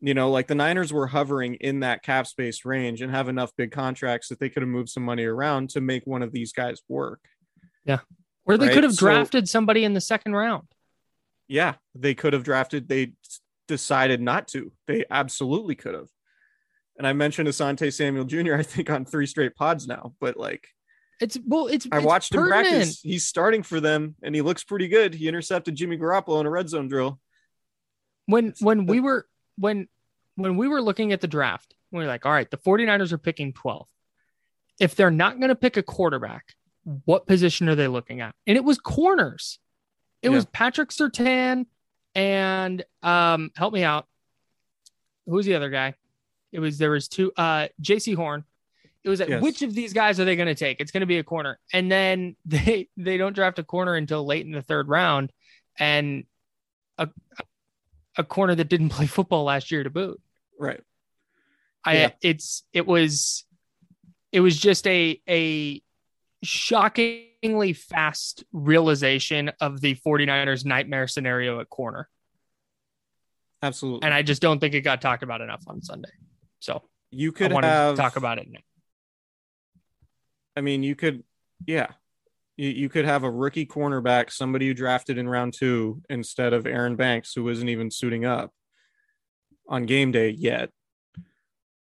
You 0.00 0.14
know, 0.14 0.30
like 0.30 0.46
the 0.46 0.54
Niners 0.54 0.92
were 0.92 1.08
hovering 1.08 1.54
in 1.56 1.80
that 1.80 2.04
cap 2.04 2.28
space 2.28 2.64
range 2.64 3.02
and 3.02 3.10
have 3.10 3.28
enough 3.28 3.50
big 3.56 3.72
contracts 3.72 4.28
that 4.28 4.38
they 4.38 4.48
could 4.48 4.62
have 4.62 4.68
moved 4.70 4.90
some 4.90 5.02
money 5.04 5.24
around 5.24 5.70
to 5.70 5.80
make 5.80 6.06
one 6.06 6.22
of 6.22 6.30
these 6.30 6.52
guys 6.52 6.80
work. 6.88 7.20
Yeah. 7.84 7.98
Or 8.44 8.56
they 8.56 8.66
Right, 8.66 8.74
could 8.74 8.84
have 8.84 8.94
so- 8.94 9.06
drafted 9.06 9.48
somebody 9.48 9.82
in 9.84 9.94
the 9.94 10.00
second 10.00 10.34
round. 10.34 10.68
Yeah, 11.48 11.74
they 11.96 12.14
could 12.14 12.32
have 12.32 12.44
drafted. 12.44 12.88
They 12.88 13.14
decided 13.66 14.20
not 14.20 14.46
to. 14.48 14.70
They 14.86 15.04
absolutely 15.10 15.74
could 15.74 15.94
have. 15.94 16.08
And 16.96 17.06
I 17.06 17.12
mentioned 17.12 17.48
Asante 17.48 17.92
Samuel 17.92 18.24
Jr. 18.24 18.54
I 18.54 18.62
think 18.62 18.90
on 18.90 19.04
three 19.04 19.26
straight 19.26 19.56
pods 19.56 19.88
now, 19.88 20.14
but 20.20 20.36
like 20.36 20.68
It's 21.20 21.38
well, 21.44 21.66
it's 21.66 21.86
I 21.90 21.98
it's 21.98 22.06
watched 22.06 22.34
him 22.34 22.46
practice. 22.46 23.00
He's 23.00 23.26
starting 23.26 23.62
for 23.62 23.80
them, 23.80 24.14
and 24.22 24.34
he 24.34 24.40
looks 24.40 24.62
pretty 24.62 24.88
good. 24.88 25.14
He 25.14 25.26
intercepted 25.28 25.74
Jimmy 25.74 25.98
Garoppolo 25.98 26.40
in 26.40 26.46
a 26.46 26.50
red 26.50 26.68
zone 26.68 26.88
drill. 26.88 27.20
when 28.26 28.54
when 28.60 28.86
we 28.86 29.00
were 29.00 29.26
when 29.56 29.88
when 30.36 30.56
we 30.56 30.68
were 30.68 30.80
looking 30.80 31.12
at 31.12 31.20
the 31.20 31.26
draft 31.26 31.74
we 31.90 31.98
were 31.98 32.06
like 32.06 32.24
all 32.24 32.30
right 32.32 32.48
the 32.50 32.56
49ers 32.56 33.10
are 33.10 33.18
picking 33.18 33.52
12 33.52 33.88
if 34.78 34.94
they're 34.94 35.10
not 35.10 35.38
going 35.38 35.48
to 35.48 35.56
pick 35.56 35.76
a 35.76 35.82
quarterback 35.82 36.54
what 37.04 37.26
position 37.26 37.68
are 37.68 37.74
they 37.74 37.88
looking 37.88 38.20
at? 38.20 38.34
And 38.46 38.56
it 38.56 38.64
was 38.64 38.78
corners. 38.78 39.58
It 40.22 40.30
was 40.30 40.46
patrick 40.46 40.90
surtain 40.90 41.66
and 42.14 42.84
um 43.02 43.50
help 43.56 43.74
me 43.74 43.84
out. 43.84 44.06
Who's 45.26 45.44
the 45.44 45.54
other 45.54 45.70
guy? 45.70 45.94
It 46.50 46.60
was 46.60 46.78
there 46.78 46.90
was 46.90 47.08
two 47.08 47.32
uh 47.36 47.68
jaycee 47.82 48.16
horn 48.16 48.44
it 49.08 49.10
was 49.10 49.20
like 49.20 49.28
Yes. 49.30 49.42
which 49.42 49.62
of 49.62 49.74
these 49.74 49.92
guys 49.92 50.20
are 50.20 50.24
they 50.26 50.36
going 50.36 50.46
to 50.48 50.54
take 50.54 50.80
it's 50.80 50.92
going 50.92 51.00
to 51.00 51.06
be 51.06 51.18
a 51.18 51.24
corner 51.24 51.58
and 51.72 51.90
then 51.90 52.36
they 52.44 52.88
they 52.96 53.16
don't 53.16 53.32
draft 53.32 53.58
a 53.58 53.64
corner 53.64 53.94
until 53.94 54.24
late 54.24 54.44
in 54.46 54.52
the 54.52 54.62
third 54.62 54.88
round 54.88 55.32
and 55.78 56.24
a 56.98 57.08
a 58.16 58.24
corner 58.24 58.54
that 58.54 58.68
didn't 58.68 58.88
play 58.96 59.06
football 59.06 59.44
last 59.44 59.70
year 59.70 59.82
to 59.84 59.90
boot. 59.90 60.20
Right. 60.58 60.82
I 61.84 61.96
Yeah. 61.96 62.10
it's 62.22 62.64
it 62.72 62.86
was 62.86 63.44
it 64.32 64.40
was 64.40 64.58
just 64.58 64.86
a 64.86 65.20
a 65.28 65.80
shockingly 66.42 67.72
fast 67.72 68.44
realization 68.52 69.50
of 69.60 69.80
the 69.80 69.94
49ers 69.94 70.64
nightmare 70.64 71.08
scenario 71.08 71.60
at 71.60 71.70
corner. 71.70 72.08
Absolutely. 73.62 74.04
And 74.04 74.12
I 74.14 74.22
just 74.22 74.42
don't 74.42 74.60
think 74.60 74.74
it 74.74 74.82
got 74.82 75.00
talked 75.00 75.22
about 75.22 75.40
enough 75.40 75.62
on 75.66 75.82
Sunday. 75.82 76.10
So 76.60 76.82
you 77.10 77.32
could 77.32 77.52
have 77.52 77.96
to 77.96 78.00
talk 78.00 78.16
about 78.16 78.38
it 78.38 78.48
now. 78.50 78.60
I 80.58 80.60
mean, 80.60 80.82
you 80.82 80.96
could, 80.96 81.22
yeah, 81.68 81.92
you, 82.56 82.68
you 82.70 82.88
could 82.88 83.04
have 83.04 83.22
a 83.22 83.30
rookie 83.30 83.64
cornerback, 83.64 84.32
somebody 84.32 84.66
you 84.66 84.74
drafted 84.74 85.16
in 85.16 85.28
round 85.28 85.54
two 85.54 86.02
instead 86.10 86.52
of 86.52 86.66
Aaron 86.66 86.96
Banks, 86.96 87.32
who 87.32 87.48
isn't 87.48 87.68
even 87.68 87.92
suiting 87.92 88.24
up 88.24 88.52
on 89.68 89.86
game 89.86 90.10
day 90.10 90.30
yet. 90.30 90.70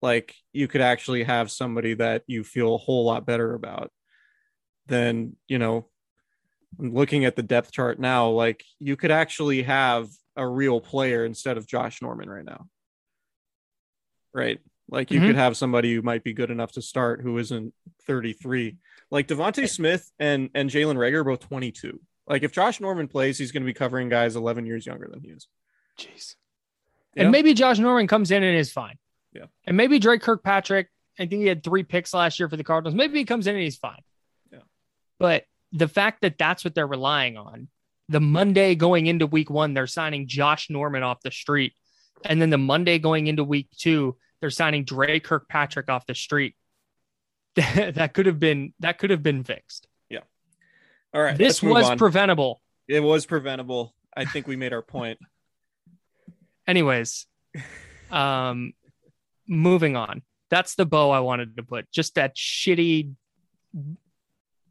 Like, 0.03 0.35
you 0.53 0.69
could 0.69 0.83
actually 0.83 1.23
have 1.23 1.51
somebody 1.51 1.95
that 1.95 2.25
you 2.27 2.45
feel 2.45 2.75
a 2.75 2.79
whole 2.79 3.07
lot 3.07 3.25
better 3.25 3.55
about 3.55 3.91
than, 4.87 5.37
you 5.49 5.59
know, 5.59 5.87
looking 6.77 7.25
at 7.25 7.37
the 7.37 7.43
depth 7.43 7.73
chart 7.73 7.99
now. 7.99 8.29
Like, 8.29 8.63
you 8.79 8.97
could 8.97 9.11
actually 9.11 9.63
have 9.63 10.09
a 10.37 10.47
real 10.47 10.79
player 10.79 11.25
instead 11.25 11.57
of 11.57 11.67
Josh 11.67 12.03
Norman 12.03 12.29
right 12.29 12.45
now. 12.45 12.67
Right. 14.35 14.59
Like 14.91 15.11
you 15.11 15.21
Mhm. 15.21 15.27
could 15.29 15.37
have 15.37 15.57
somebody 15.57 15.95
who 15.95 16.03
might 16.03 16.25
be 16.25 16.33
good 16.33 16.51
enough 16.51 16.73
to 16.73 16.83
start 16.83 17.21
who 17.21 17.37
isn't 17.39 17.75
33. 18.07 18.77
Like 19.11 19.29
DeVonta 19.29 19.69
Smith 19.69 20.11
and 20.19 20.51
and 20.55 20.71
Jalen 20.71 20.97
Reagor 20.97 21.19
are 21.21 21.25
both 21.25 21.41
22. 21.41 22.01
Like 22.27 22.43
if 22.43 22.53
Josh 22.53 22.81
Norman 22.81 23.09
plays, 23.09 23.39
he's 23.39 23.53
going 23.53 23.63
to 23.63 23.67
be 23.67 23.73
covering 23.75 24.09
guys 24.09 24.37
11 24.37 24.67
years 24.67 24.87
younger 24.87 25.09
than 25.11 25.21
he 25.21 25.29
is. 25.29 25.47
Jeez. 25.99 26.37
Yeah. 27.15 27.23
And 27.25 27.33
maybe 27.33 27.55
Josh 27.55 27.79
Norman 27.79 28.07
comes 28.07 28.31
in 28.31 28.43
and 28.43 28.57
is 28.57 28.71
fine. 28.73 28.99
Yeah. 29.33 29.47
And 29.67 29.77
maybe 29.77 29.99
Drake 29.99 30.23
Kirkpatrick, 30.23 30.89
I 31.19 31.27
think 31.27 31.41
he 31.43 31.47
had 31.47 31.63
three 31.65 31.83
picks 31.83 32.13
last 32.15 32.39
year 32.39 32.49
for 32.49 32.57
the 32.57 32.65
Cardinals. 32.65 32.95
Maybe 32.95 33.19
he 33.19 33.25
comes 33.25 33.47
in 33.47 33.55
and 33.55 33.63
he's 33.65 33.77
fine. 33.77 34.01
Yeah. 34.53 34.61
But 35.19 35.45
the 35.73 35.89
fact 35.89 36.21
that 36.23 36.39
that's 36.39 36.65
what 36.65 36.75
they're 36.75 36.87
relying 36.87 37.37
on, 37.37 37.69
the 38.09 38.21
Monday 38.21 38.75
going 38.75 39.07
into 39.07 39.27
week 39.27 39.51
one, 39.51 39.75
they're 39.75 39.87
signing 39.87 40.27
Josh 40.29 40.71
Norman 40.71 41.03
off 41.03 41.21
the 41.23 41.31
street. 41.31 41.75
And 42.25 42.41
then 42.41 42.51
the 42.51 42.59
Monday 42.59 42.99
going 42.99 43.27
into 43.27 43.45
week 43.45 43.69
two, 43.77 44.17
they're 44.41 44.51
signing 44.51 44.85
Drake 44.85 45.25
Kirkpatrick 45.25 45.89
off 45.89 46.07
the 46.07 46.15
street. 46.15 46.55
that 47.57 48.15
could 48.15 48.27
have 48.27 48.39
been 48.39 48.73
that 48.81 48.99
could 48.99 49.11
have 49.11 49.23
been 49.23 49.43
fixed. 49.45 49.89
Yeah. 50.09 50.21
All 51.13 51.21
right. 51.23 51.37
this 51.37 51.63
was 51.63 51.89
on. 51.91 51.99
preventable. 51.99 52.61
it 52.87 53.01
was 53.01 53.27
preventable. 53.27 53.95
I 54.17 54.25
think 54.25 54.47
we 54.47 54.57
made 54.57 54.73
our 54.73 54.83
point. 54.83 55.19
Anyways, 56.67 57.27
um, 58.11 58.73
moving 59.49 59.97
on. 59.97 60.23
That's 60.51 60.75
the 60.75 60.87
bow 60.87 61.11
I 61.11 61.21
wanted 61.21 61.57
to 61.57 61.63
put. 61.63 61.91
Just 61.91 62.15
that 62.17 62.37
shitty, 62.37 63.13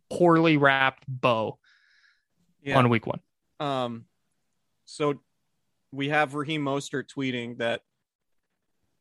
poorly 0.09 0.57
wrapped 0.57 1.03
bow 1.07 1.57
Yeah. 2.63 2.77
on 2.77 2.89
week 2.89 3.05
one. 3.07 3.19
Um, 3.59 4.05
so 4.85 5.19
we 5.91 6.09
have 6.09 6.35
Raheem 6.35 6.63
Mostert 6.63 7.05
tweeting 7.15 7.57
that 7.57 7.81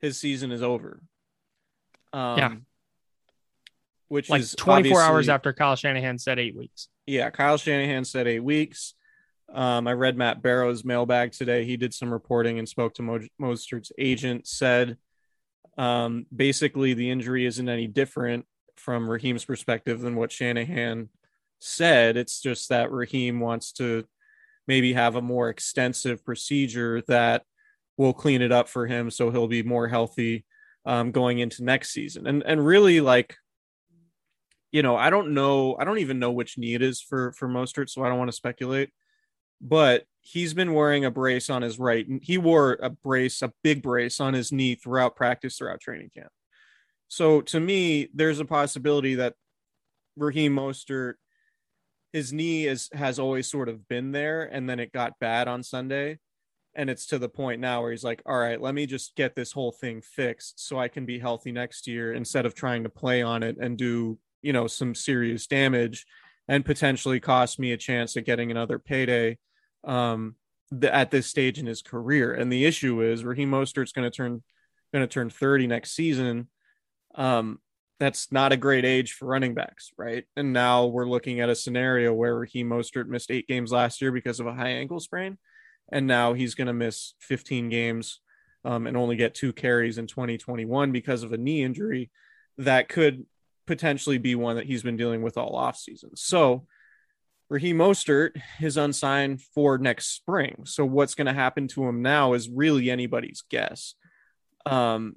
his 0.00 0.18
season 0.18 0.52
is 0.52 0.62
over. 0.62 1.02
Um, 2.12 2.38
Yeah. 2.38 2.54
which 4.08 4.30
like 4.30 4.40
is 4.40 4.54
24 4.56 5.02
hours 5.02 5.28
after 5.28 5.52
Kyle 5.52 5.76
Shanahan 5.76 6.18
said 6.18 6.38
eight 6.38 6.56
weeks. 6.56 6.88
Yeah, 7.06 7.30
Kyle 7.30 7.56
Shanahan 7.56 8.04
said 8.04 8.26
eight 8.26 8.40
weeks. 8.40 8.94
Um, 9.52 9.86
I 9.86 9.92
read 9.92 10.16
Matt 10.16 10.42
Barrow's 10.42 10.84
mailbag 10.84 11.32
today. 11.32 11.64
He 11.64 11.76
did 11.76 11.94
some 11.94 12.12
reporting 12.12 12.58
and 12.58 12.68
spoke 12.68 12.94
to 12.94 13.02
Mo- 13.02 13.20
Mostert's 13.40 13.92
agent. 13.98 14.46
Said 14.46 14.96
um, 15.78 16.26
basically 16.34 16.94
the 16.94 17.10
injury 17.10 17.46
isn't 17.46 17.68
any 17.68 17.86
different 17.86 18.44
from 18.76 19.08
Raheem's 19.08 19.44
perspective 19.44 20.00
than 20.00 20.16
what 20.16 20.32
Shanahan 20.32 21.08
said. 21.60 22.16
It's 22.16 22.40
just 22.40 22.68
that 22.70 22.90
Raheem 22.92 23.40
wants 23.40 23.72
to 23.72 24.04
maybe 24.66 24.92
have 24.94 25.14
a 25.16 25.22
more 25.22 25.48
extensive 25.48 26.24
procedure 26.24 27.02
that 27.08 27.42
will 27.96 28.12
clean 28.12 28.42
it 28.42 28.52
up 28.52 28.68
for 28.68 28.86
him, 28.86 29.10
so 29.10 29.30
he'll 29.30 29.48
be 29.48 29.62
more 29.62 29.88
healthy 29.88 30.44
um, 30.84 31.12
going 31.12 31.38
into 31.38 31.64
next 31.64 31.90
season. 31.90 32.26
And 32.26 32.42
and 32.42 32.64
really 32.64 33.00
like 33.00 33.36
you 34.72 34.82
know, 34.82 34.96
I 34.96 35.10
don't 35.10 35.32
know. 35.32 35.76
I 35.78 35.84
don't 35.84 35.98
even 35.98 36.18
know 36.18 36.32
which 36.32 36.58
knee 36.58 36.74
it 36.74 36.82
is 36.82 37.00
for 37.00 37.32
for 37.32 37.48
Mostert, 37.48 37.88
so 37.88 38.04
I 38.04 38.08
don't 38.08 38.18
want 38.18 38.28
to 38.28 38.36
speculate. 38.36 38.90
But 39.60 40.04
he's 40.20 40.52
been 40.52 40.74
wearing 40.74 41.04
a 41.04 41.10
brace 41.10 41.48
on 41.48 41.62
his 41.62 41.78
right. 41.78 42.06
He 42.20 42.36
wore 42.36 42.78
a 42.82 42.90
brace, 42.90 43.40
a 43.42 43.52
big 43.62 43.82
brace 43.82 44.20
on 44.20 44.34
his 44.34 44.52
knee 44.52 44.74
throughout 44.74 45.16
practice, 45.16 45.56
throughout 45.56 45.80
training 45.80 46.10
camp. 46.14 46.30
So 47.08 47.40
to 47.42 47.60
me, 47.60 48.08
there's 48.12 48.40
a 48.40 48.44
possibility 48.44 49.14
that 49.14 49.34
Raheem 50.16 50.54
Mostert, 50.54 51.14
his 52.12 52.32
knee 52.32 52.66
is 52.66 52.90
has 52.92 53.18
always 53.18 53.48
sort 53.48 53.68
of 53.68 53.88
been 53.88 54.12
there, 54.12 54.44
and 54.44 54.68
then 54.68 54.80
it 54.80 54.92
got 54.92 55.18
bad 55.20 55.48
on 55.48 55.62
Sunday. 55.62 56.18
And 56.76 56.90
it's 56.90 57.06
to 57.06 57.18
the 57.18 57.28
point 57.28 57.60
now 57.60 57.80
where 57.80 57.90
he's 57.90 58.04
like, 58.04 58.22
all 58.26 58.38
right, 58.38 58.60
let 58.60 58.74
me 58.74 58.86
just 58.86 59.16
get 59.16 59.34
this 59.34 59.50
whole 59.50 59.72
thing 59.72 60.02
fixed 60.02 60.60
so 60.64 60.78
I 60.78 60.88
can 60.88 61.06
be 61.06 61.18
healthy 61.18 61.50
next 61.50 61.86
year 61.86 62.12
instead 62.12 62.46
of 62.46 62.54
trying 62.54 62.82
to 62.84 62.90
play 62.90 63.22
on 63.22 63.42
it 63.42 63.56
and 63.58 63.76
do 63.78 64.18
you 64.42 64.52
know 64.52 64.68
some 64.68 64.94
serious 64.94 65.46
damage 65.46 66.06
and 66.46 66.64
potentially 66.64 67.18
cost 67.18 67.58
me 67.58 67.72
a 67.72 67.76
chance 67.76 68.16
at 68.16 68.24
getting 68.24 68.50
another 68.50 68.78
payday 68.78 69.36
um 69.84 70.36
th- 70.70 70.92
at 70.92 71.10
this 71.10 71.26
stage 71.26 71.58
in 71.58 71.66
his 71.66 71.82
career. 71.82 72.32
And 72.32 72.52
the 72.52 72.64
issue 72.64 73.02
is 73.02 73.24
Raheem 73.24 73.50
Mostert's 73.50 73.92
going 73.92 74.08
to 74.08 74.16
turn 74.16 74.42
going 74.92 75.02
to 75.02 75.12
turn 75.12 75.30
30 75.30 75.66
next 75.66 75.92
season 75.92 76.48
um 77.16 77.58
that's 77.98 78.30
not 78.30 78.52
a 78.52 78.56
great 78.56 78.84
age 78.84 79.14
for 79.14 79.26
running 79.26 79.54
backs 79.54 79.90
right? 79.96 80.24
And 80.36 80.52
now 80.52 80.86
we're 80.86 81.08
looking 81.08 81.40
at 81.40 81.48
a 81.48 81.56
scenario 81.56 82.12
where 82.12 82.36
Raheem 82.36 82.68
Mostert 82.68 83.08
missed 83.08 83.30
8 83.30 83.48
games 83.48 83.72
last 83.72 84.00
year 84.00 84.12
because 84.12 84.38
of 84.38 84.46
a 84.46 84.54
high 84.54 84.68
ankle 84.68 85.00
sprain 85.00 85.38
and 85.90 86.06
now 86.06 86.32
he's 86.32 86.54
going 86.54 86.66
to 86.66 86.72
miss 86.72 87.14
15 87.20 87.68
games 87.68 88.20
um, 88.64 88.86
and 88.86 88.96
only 88.96 89.16
get 89.16 89.34
two 89.34 89.52
carries 89.52 89.98
in 89.98 90.06
2021 90.06 90.92
because 90.92 91.22
of 91.22 91.32
a 91.32 91.38
knee 91.38 91.62
injury 91.62 92.10
that 92.58 92.88
could 92.88 93.24
potentially 93.66 94.18
be 94.18 94.34
one 94.34 94.56
that 94.56 94.66
he's 94.66 94.82
been 94.82 94.96
dealing 94.96 95.22
with 95.22 95.36
all 95.36 95.54
offseason. 95.54 96.16
So 96.16 96.66
Raheem 97.48 97.78
Mostert 97.78 98.40
is 98.60 98.76
unsigned 98.76 99.40
for 99.40 99.78
next 99.78 100.14
spring. 100.14 100.62
So 100.64 100.84
what's 100.84 101.14
going 101.14 101.28
to 101.28 101.32
happen 101.32 101.68
to 101.68 101.84
him 101.84 102.02
now 102.02 102.32
is 102.32 102.48
really 102.48 102.90
anybody's 102.90 103.44
guess. 103.48 103.94
Um, 104.64 105.16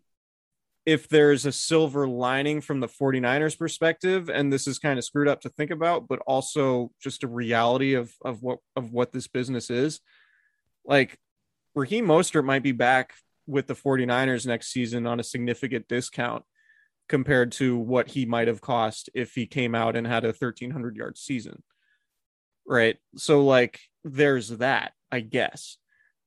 if 0.86 1.08
there's 1.08 1.46
a 1.46 1.52
silver 1.52 2.08
lining 2.08 2.62
from 2.62 2.80
the 2.80 2.88
49ers 2.88 3.58
perspective, 3.58 4.30
and 4.30 4.52
this 4.52 4.68
is 4.68 4.80
kind 4.80 4.98
of 4.98 5.06
screwed 5.06 5.28
up 5.28 5.42
to 5.42 5.50
think 5.50 5.72
about, 5.72 6.08
but 6.08 6.20
also 6.26 6.92
just 7.02 7.24
a 7.24 7.28
reality 7.28 7.94
of, 7.94 8.12
of 8.24 8.42
what 8.42 8.60
of 8.76 8.92
what 8.92 9.12
this 9.12 9.28
business 9.28 9.70
is, 9.70 10.00
like 10.86 11.18
Raheem 11.76 12.06
Mostert 12.06 12.46
might 12.46 12.64
be 12.64 12.72
back 12.72 13.14
with 13.48 13.68
the 13.68 13.76
49ers 13.76 14.46
next 14.46 14.72
season 14.72 15.08
on 15.08 15.20
a 15.20 15.24
significant 15.24 15.88
discount 15.88 16.44
compared 17.08 17.52
to 17.52 17.78
what 17.78 18.10
he 18.10 18.26
might 18.26 18.48
have 18.48 18.62
cost 18.62 19.10
if 19.16 19.34
he 19.34 19.48
came 19.48 19.74
out 19.74 19.96
and 19.96 20.06
had 20.06 20.24
a 20.24 20.28
1300 20.28 20.96
yard 20.96 21.18
season. 21.18 21.64
Right. 22.68 22.98
So 23.18 23.44
like 23.44 23.80
there's 24.04 24.50
that, 24.50 24.94
I 25.12 25.22
guess. 25.22 25.78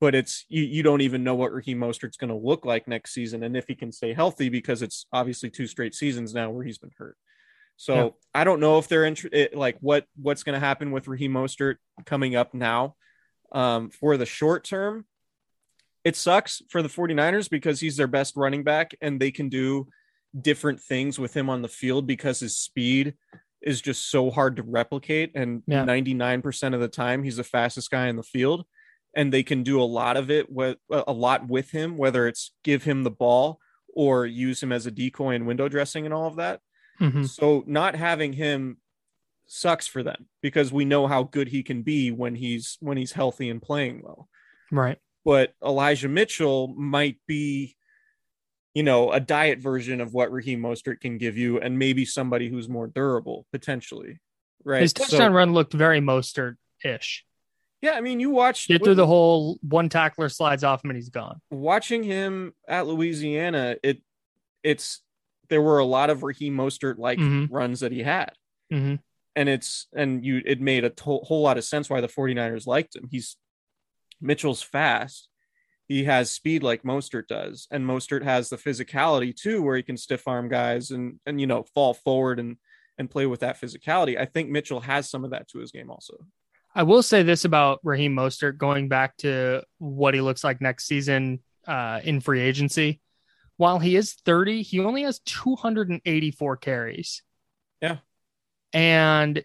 But 0.01 0.15
it's 0.15 0.45
you, 0.49 0.63
you 0.63 0.83
don't 0.83 0.99
even 0.99 1.23
know 1.23 1.35
what 1.35 1.53
Raheem 1.53 1.79
Mostert's 1.79 2.17
going 2.17 2.29
to 2.29 2.35
look 2.35 2.65
like 2.65 2.89
next 2.89 3.13
season 3.13 3.41
and 3.43 3.55
if 3.55 3.67
he 3.67 3.75
can 3.75 3.93
stay 3.93 4.11
healthy 4.11 4.49
because 4.49 4.81
it's 4.81 5.05
obviously 5.13 5.49
two 5.49 5.65
straight 5.65 5.95
seasons 5.95 6.33
now 6.33 6.49
where 6.49 6.65
he's 6.65 6.77
been 6.77 6.91
hurt. 6.97 7.15
So 7.77 7.95
Yeah. 7.95 8.09
I 8.35 8.43
don't 8.43 8.59
know 8.59 8.79
if 8.79 8.89
they're 8.89 9.05
in, 9.05 9.15
like 9.53 9.77
what 9.79 10.05
what's 10.21 10.43
going 10.43 10.59
to 10.59 10.65
happen 10.65 10.91
with 10.91 11.07
Raheem 11.07 11.31
Mostert 11.31 11.75
coming 12.05 12.35
up 12.35 12.53
now. 12.53 12.95
Um, 13.53 13.89
for 13.91 14.17
the 14.17 14.25
short 14.25 14.63
term, 14.63 15.05
it 16.03 16.15
sucks 16.15 16.61
for 16.69 16.81
the 16.81 16.89
49ers 16.89 17.49
because 17.49 17.79
he's 17.79 17.97
their 17.97 18.07
best 18.07 18.35
running 18.35 18.63
back 18.63 18.91
and 19.01 19.19
they 19.19 19.31
can 19.31 19.47
do 19.49 19.87
different 20.39 20.81
things 20.81 21.19
with 21.19 21.35
him 21.35 21.49
on 21.49 21.61
the 21.61 21.67
field 21.67 22.07
because 22.07 22.39
his 22.39 22.57
speed 22.57 23.13
is 23.61 23.79
just 23.79 24.09
so 24.09 24.29
hard 24.31 24.55
to 24.57 24.63
replicate 24.63 25.31
and 25.35 25.61
Yeah. 25.67 25.85
99% 25.85 26.73
of 26.73 26.81
the 26.81 26.87
time 26.89 27.23
he's 27.23 27.37
the 27.37 27.43
fastest 27.43 27.91
guy 27.91 28.07
in 28.07 28.15
the 28.17 28.23
field 28.23 28.65
and 29.15 29.31
they 29.31 29.43
can 29.43 29.61
do 29.63 29.79
a 29.79 29.85
lot 29.85 30.17
of 30.17 30.31
it 30.31 30.51
with 30.51 30.77
a 30.89 31.13
lot 31.13 31.47
with 31.47 31.69
him 31.69 31.95
whether 31.97 32.27
it's 32.27 32.51
give 32.63 32.83
him 32.83 33.03
the 33.03 33.11
ball 33.11 33.59
or 33.95 34.25
use 34.25 34.61
him 34.63 34.71
as 34.71 34.87
a 34.87 34.91
decoy 34.91 35.35
and 35.35 35.45
window 35.45 35.69
dressing 35.69 36.03
and 36.05 36.13
all 36.13 36.27
of 36.27 36.35
that 36.37 36.59
Mhm. 36.99 37.29
so 37.29 37.63
not 37.67 37.95
having 37.95 38.33
him 38.33 38.77
sucks 39.55 39.85
for 39.85 40.01
them 40.01 40.25
because 40.41 40.73
we 40.73 40.83
know 40.83 41.05
how 41.05 41.21
good 41.23 41.47
he 41.47 41.61
can 41.61 41.83
be 41.83 42.09
when 42.11 42.33
he's 42.33 42.77
when 42.79 42.97
he's 42.97 43.11
healthy 43.11 43.49
and 43.51 43.61
playing 43.61 44.01
well 44.03 44.27
Right. 44.71 44.97
but 45.23 45.53
Elijah 45.63 46.09
Mitchell 46.09 46.69
might 46.69 47.17
be, 47.27 47.75
you 48.73 48.81
know, 48.81 49.11
a 49.11 49.19
diet 49.19 49.59
version 49.59 50.01
of 50.01 50.11
what 50.13 50.31
Raheem 50.31 50.59
Mostert 50.61 50.99
can 51.01 51.19
give 51.19 51.37
you, 51.37 51.59
and 51.59 51.77
maybe 51.77 52.03
somebody 52.05 52.49
who's 52.49 52.67
more 52.67 52.87
durable 52.87 53.45
potentially. 53.51 54.19
Right. 54.65 54.81
His 54.81 54.91
So- 54.97 55.03
touchdown 55.03 55.33
run 55.33 55.53
looked 55.53 55.73
very 55.73 55.99
Mostert 56.01 56.55
ish. 56.83 57.23
yeah, 57.83 57.91
I 57.91 58.01
mean, 58.01 58.19
you 58.19 58.31
watched 58.31 58.67
Get 58.69 58.83
through 58.83 58.95
the 58.95 59.05
whole 59.05 59.59
one 59.61 59.87
tackler 59.89 60.29
slides 60.29 60.63
off 60.63 60.83
him 60.83 60.89
and 60.89 60.97
he's 60.97 61.09
gone. 61.09 61.39
watching 61.51 62.01
him 62.01 62.55
at 62.67 62.87
Louisiana. 62.87 63.75
It 63.83 64.01
it's 64.63 65.03
there 65.49 65.61
were 65.61 65.77
a 65.77 65.85
lot 65.85 66.09
of 66.09 66.23
Raheem 66.23 66.55
Mostert 66.57 66.97
like 66.97 67.19
Mhm. 67.19 67.49
runs 67.51 67.81
that 67.81 67.91
he 67.91 68.01
had. 68.01 68.31
Mhm. 68.71 68.99
And 69.35 69.49
it's 69.49 69.87
and 69.95 70.23
you 70.25 70.41
it 70.45 70.61
made 70.61 70.83
a 70.83 70.89
to- 70.89 71.21
whole 71.23 71.41
lot 71.41 71.57
of 71.57 71.63
sense 71.63 71.89
why 71.89 72.01
the 72.01 72.07
49ers 72.07 72.67
liked 72.67 72.95
him. 72.95 73.07
He's 73.09 73.37
Mitchell's 74.21 74.61
fast. 74.61 75.27
He 75.87 76.05
has 76.05 76.31
speed 76.31 76.63
like 76.63 76.83
Mostert 76.83 77.27
does, 77.27 77.67
and 77.69 77.85
Mostert 77.85 78.23
has 78.23 78.49
the 78.49 78.57
physicality 78.57 79.35
too, 79.35 79.61
where 79.61 79.75
he 79.75 79.83
can 79.83 79.97
stiff 79.97 80.27
arm 80.27 80.49
guys 80.49 80.91
and 80.91 81.19
and 81.25 81.39
you 81.41 81.47
know 81.47 81.63
fall 81.73 81.93
forward 81.93 82.39
and 82.39 82.57
and 82.97 83.09
play 83.09 83.25
with 83.25 83.41
that 83.41 83.59
physicality. 83.59 84.19
I 84.19 84.25
think 84.25 84.49
Mitchell 84.49 84.79
has 84.79 85.09
some 85.09 85.25
of 85.25 85.31
that 85.31 85.47
to 85.49 85.59
his 85.59 85.71
game 85.71 85.89
also. 85.89 86.25
I 86.75 86.83
will 86.83 87.03
say 87.03 87.21
this 87.21 87.45
about 87.45 87.79
Raheem 87.83 88.15
Mostert 88.15 88.57
going 88.57 88.87
back 88.87 89.17
to 89.17 89.63
what 89.77 90.13
he 90.13 90.21
looks 90.21 90.43
like 90.43 90.61
next 90.61 90.85
season 90.85 91.39
uh, 91.67 91.99
in 92.03 92.19
free 92.19 92.41
agency. 92.41 92.99
While 93.57 93.77
he 93.77 93.95
is 93.95 94.13
30, 94.13 94.63
he 94.63 94.79
only 94.79 95.03
has 95.03 95.19
284 95.19 96.57
carries. 96.57 97.21
Yeah. 97.79 97.97
And 98.73 99.43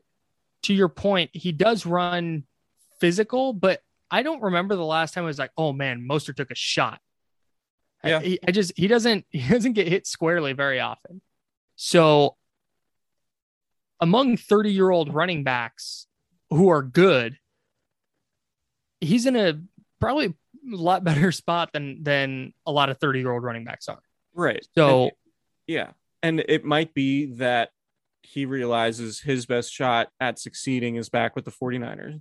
to 0.63 0.75
your 0.75 0.89
point, 0.89 1.31
he 1.35 1.53
does 1.53 1.85
run 1.87 2.45
physical, 3.01 3.53
but 3.53 3.83
I 4.11 4.23
don't 4.23 4.43
remember 4.43 4.75
the 4.75 4.85
last 4.85 5.15
time 5.15 5.25
I 5.25 5.27
was 5.27 5.39
like, 5.39 5.53
oh 5.57 5.73
man, 5.73 6.01
Mostert 6.01 6.37
took 6.37 6.51
a 6.51 6.55
shot. 6.57 7.01
I- 8.03 8.09
Yeah. 8.09 8.19
I, 8.21 8.39
I 8.49 8.51
just 8.53 8.73
he 8.77 8.87
doesn't 8.89 9.27
he 9.31 9.47
doesn't 9.49 9.73
get 9.75 9.89
hit 9.89 10.07
squarely 10.07 10.53
very 10.55 10.81
often. 10.81 11.21
So 11.77 12.37
among 14.01 14.37
30 14.37 14.71
year 14.73 14.91
old 14.91 15.13
running 15.15 15.45
backs 15.45 16.07
who 16.51 16.69
are 16.71 16.83
good, 16.83 17.37
he's 19.01 19.27
in 19.27 19.37
a 19.37 19.61
probably 20.01 20.27
a 20.27 20.77
lot 20.77 21.05
better 21.05 21.31
spot 21.43 21.71
than 21.73 22.03
than 22.03 22.53
a 22.67 22.73
lot 22.73 22.89
of 22.91 22.99
30 22.99 23.21
year 23.21 23.33
old 23.33 23.43
running 23.43 23.65
backs 23.65 23.89
are. 23.89 24.01
Right. 24.35 24.67
So 24.77 25.03
And- 25.05 25.13
yeah, 25.67 25.91
and 26.23 26.41
it 26.41 26.65
might 26.65 26.95
be 26.95 27.27
that 27.35 27.71
he 28.23 28.45
realizes 28.47 29.21
his 29.21 29.47
best 29.47 29.73
shot 29.73 30.09
at 30.21 30.39
succeeding 30.39 30.97
is 30.97 31.09
back 31.09 31.35
with 31.37 31.45
the 31.45 31.51
49ers. 31.51 32.21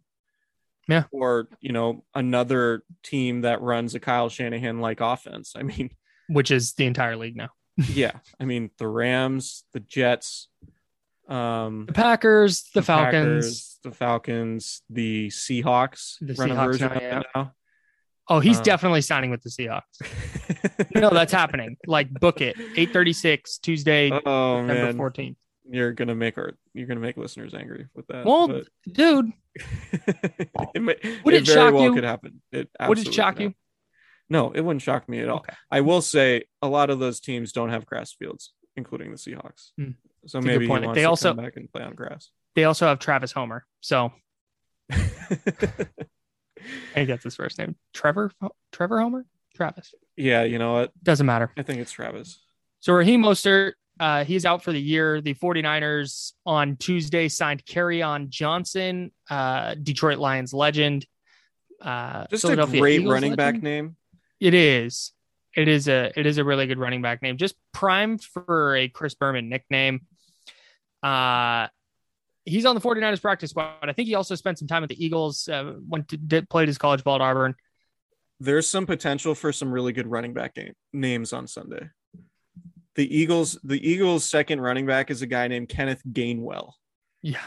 Yeah. 0.87 1.03
Or, 1.11 1.49
you 1.59 1.73
know, 1.73 2.05
another 2.15 2.83
team 3.03 3.41
that 3.41 3.61
runs 3.61 3.93
a 3.93 3.99
Kyle 3.99 4.29
Shanahan 4.29 4.79
like 4.79 5.01
offense. 5.01 5.53
I 5.55 5.63
mean, 5.63 5.89
which 6.29 6.49
is 6.51 6.73
the 6.73 6.85
entire 6.85 7.17
league 7.17 7.35
now. 7.35 7.49
yeah. 7.93 8.13
I 8.39 8.45
mean, 8.45 8.69
the 8.77 8.87
Rams, 8.87 9.63
the 9.73 9.81
Jets, 9.81 10.47
um, 11.27 11.85
The 11.87 11.93
Packers, 11.93 12.69
the, 12.73 12.81
Falcons. 12.81 13.45
Packers, 13.45 13.79
the 13.83 13.91
Falcons, 13.91 14.81
the 14.89 15.27
Seahawks 15.27 16.15
The 16.21 16.33
run 16.35 16.51
a 16.51 16.55
Seahawks 16.55 16.65
version 16.65 16.87
now, 16.93 17.01
yeah. 17.01 17.21
now. 17.35 17.53
Oh, 18.29 18.39
he's 18.39 18.57
Um, 18.57 18.63
definitely 18.63 19.01
signing 19.01 19.29
with 19.29 19.41
the 19.41 19.49
Seahawks. 19.49 19.81
No, 20.95 21.09
that's 21.09 21.31
happening. 21.33 21.77
Like 21.85 22.11
book 22.11 22.41
it. 22.41 22.55
836 22.57 23.57
Tuesday, 23.59 24.09
oh 24.11 24.65
September 24.65 24.93
man, 24.93 24.97
14th. 24.97 25.35
You're 25.69 25.93
gonna 25.93 26.15
make 26.15 26.37
our 26.37 26.53
you're 26.73 26.87
gonna 26.87 26.99
make 26.99 27.17
listeners 27.17 27.53
angry 27.53 27.87
with 27.95 28.07
that. 28.07 28.25
Well, 28.25 28.47
but- 28.47 28.67
dude, 28.91 29.31
it, 30.73 30.81
may, 30.81 30.95
Would 31.23 31.33
it 31.33 31.41
it 31.41 31.45
very 31.45 31.45
shock 31.45 31.73
well 31.73 31.83
you? 31.83 31.93
could 31.93 32.03
happen. 32.03 32.41
It 32.51 32.69
would 32.87 32.99
it 32.99 33.13
shock 33.13 33.39
you? 33.39 33.53
No, 34.29 34.51
it 34.51 34.61
wouldn't 34.61 34.81
shock 34.81 35.07
me 35.07 35.19
at 35.19 35.29
all. 35.29 35.37
Okay. 35.39 35.53
I 35.71 35.81
will 35.81 36.01
say 36.01 36.43
a 36.61 36.67
lot 36.67 36.89
of 36.89 36.99
those 36.99 37.19
teams 37.19 37.51
don't 37.53 37.69
have 37.69 37.85
grass 37.85 38.11
fields, 38.13 38.53
including 38.75 39.11
the 39.11 39.17
Seahawks. 39.17 39.71
Hmm. 39.77 39.91
So 40.25 40.39
good 40.41 40.47
maybe 40.47 40.67
point. 40.67 40.93
They 40.93 41.05
also- 41.05 41.29
come 41.33 41.43
back 41.45 41.55
and 41.55 41.71
play 41.71 41.83
on 41.83 41.95
grass. 41.95 42.29
They 42.55 42.63
also 42.65 42.87
have 42.87 42.99
Travis 42.99 43.31
Homer. 43.31 43.65
So 43.81 44.11
I 44.91 44.97
think 46.93 47.09
that's 47.09 47.23
his 47.23 47.35
first 47.35 47.59
name. 47.59 47.75
Trevor 47.93 48.31
Trevor 48.71 48.99
Homer? 48.99 49.25
Travis. 49.55 49.93
yeah, 50.15 50.43
you 50.43 50.59
know 50.59 50.73
what? 50.73 50.91
Doesn't 51.03 51.25
matter. 51.25 51.51
I 51.57 51.63
think 51.63 51.79
it's 51.79 51.91
Travis. 51.91 52.39
So 52.79 52.93
Raheem 52.93 53.23
Mostert, 53.23 53.73
uh, 53.99 54.23
he's 54.23 54.45
out 54.45 54.63
for 54.63 54.71
the 54.71 54.81
year. 54.81 55.21
The 55.21 55.33
49ers 55.33 56.33
on 56.45 56.77
Tuesday 56.77 57.27
signed 57.27 57.65
Kerryon 57.65 58.29
Johnson, 58.29 59.11
uh, 59.29 59.75
Detroit 59.75 60.19
Lions 60.19 60.53
legend. 60.53 61.05
Uh, 61.81 62.25
Just 62.29 62.45
a 62.45 62.55
great 62.55 63.01
Eagles 63.01 63.13
running 63.13 63.35
back 63.35 63.61
name. 63.61 63.95
It 64.39 64.53
is. 64.53 65.13
It 65.55 65.67
is 65.67 65.87
a 65.87 66.11
it 66.15 66.27
is 66.27 66.37
a 66.37 66.43
really 66.43 66.67
good 66.67 66.77
running 66.77 67.01
back 67.01 67.23
name. 67.23 67.37
Just 67.37 67.55
primed 67.73 68.23
for 68.23 68.75
a 68.75 68.87
Chris 68.87 69.15
Berman 69.15 69.49
nickname. 69.49 70.01
Uh 71.01 71.67
he's 72.45 72.65
on 72.65 72.75
the 72.75 72.81
49ers 72.81 73.21
practice 73.21 73.49
squad. 73.51 73.73
I 73.81 73.91
think 73.91 74.07
he 74.07 74.15
also 74.15 74.35
spent 74.35 74.57
some 74.57 74.67
time 74.67 74.83
at 74.83 74.89
the 74.89 75.03
Eagles, 75.03 75.47
uh, 75.47 75.73
went 75.87 76.07
to 76.09 76.17
did, 76.17 76.49
played 76.49 76.67
his 76.67 76.77
college 76.77 77.03
ball 77.03 77.15
at 77.15 77.21
Auburn. 77.21 77.55
There's 78.39 78.69
some 78.69 78.85
potential 78.85 79.35
for 79.35 79.51
some 79.51 79.71
really 79.71 79.93
good 79.93 80.07
running 80.07 80.33
back 80.33 80.53
game, 80.53 80.73
names 80.93 81.33
on 81.33 81.47
Sunday. 81.47 81.89
The 82.97 83.15
Eagles, 83.17 83.57
the 83.63 83.79
Eagles' 83.89 84.25
second 84.25 84.59
running 84.59 84.85
back 84.85 85.09
is 85.11 85.21
a 85.21 85.27
guy 85.27 85.47
named 85.47 85.69
Kenneth 85.69 86.01
Gainwell. 86.11 86.73
Yeah. 87.21 87.37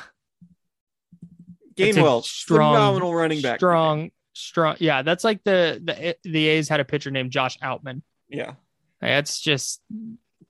Gainwell, 1.76 2.24
strong- 2.24 2.74
phenomenal 2.74 3.14
running 3.14 3.42
back. 3.42 3.58
Strong, 3.58 4.10
strong. 4.32 4.76
Yeah, 4.78 5.02
that's 5.02 5.24
like 5.24 5.42
the 5.44 5.80
the 5.82 6.16
the 6.28 6.46
A's 6.48 6.68
had 6.68 6.80
a 6.80 6.84
pitcher 6.84 7.10
named 7.10 7.30
Josh 7.30 7.58
Outman. 7.58 8.02
Yeah, 8.28 8.54
That's 9.00 9.40
just 9.40 9.82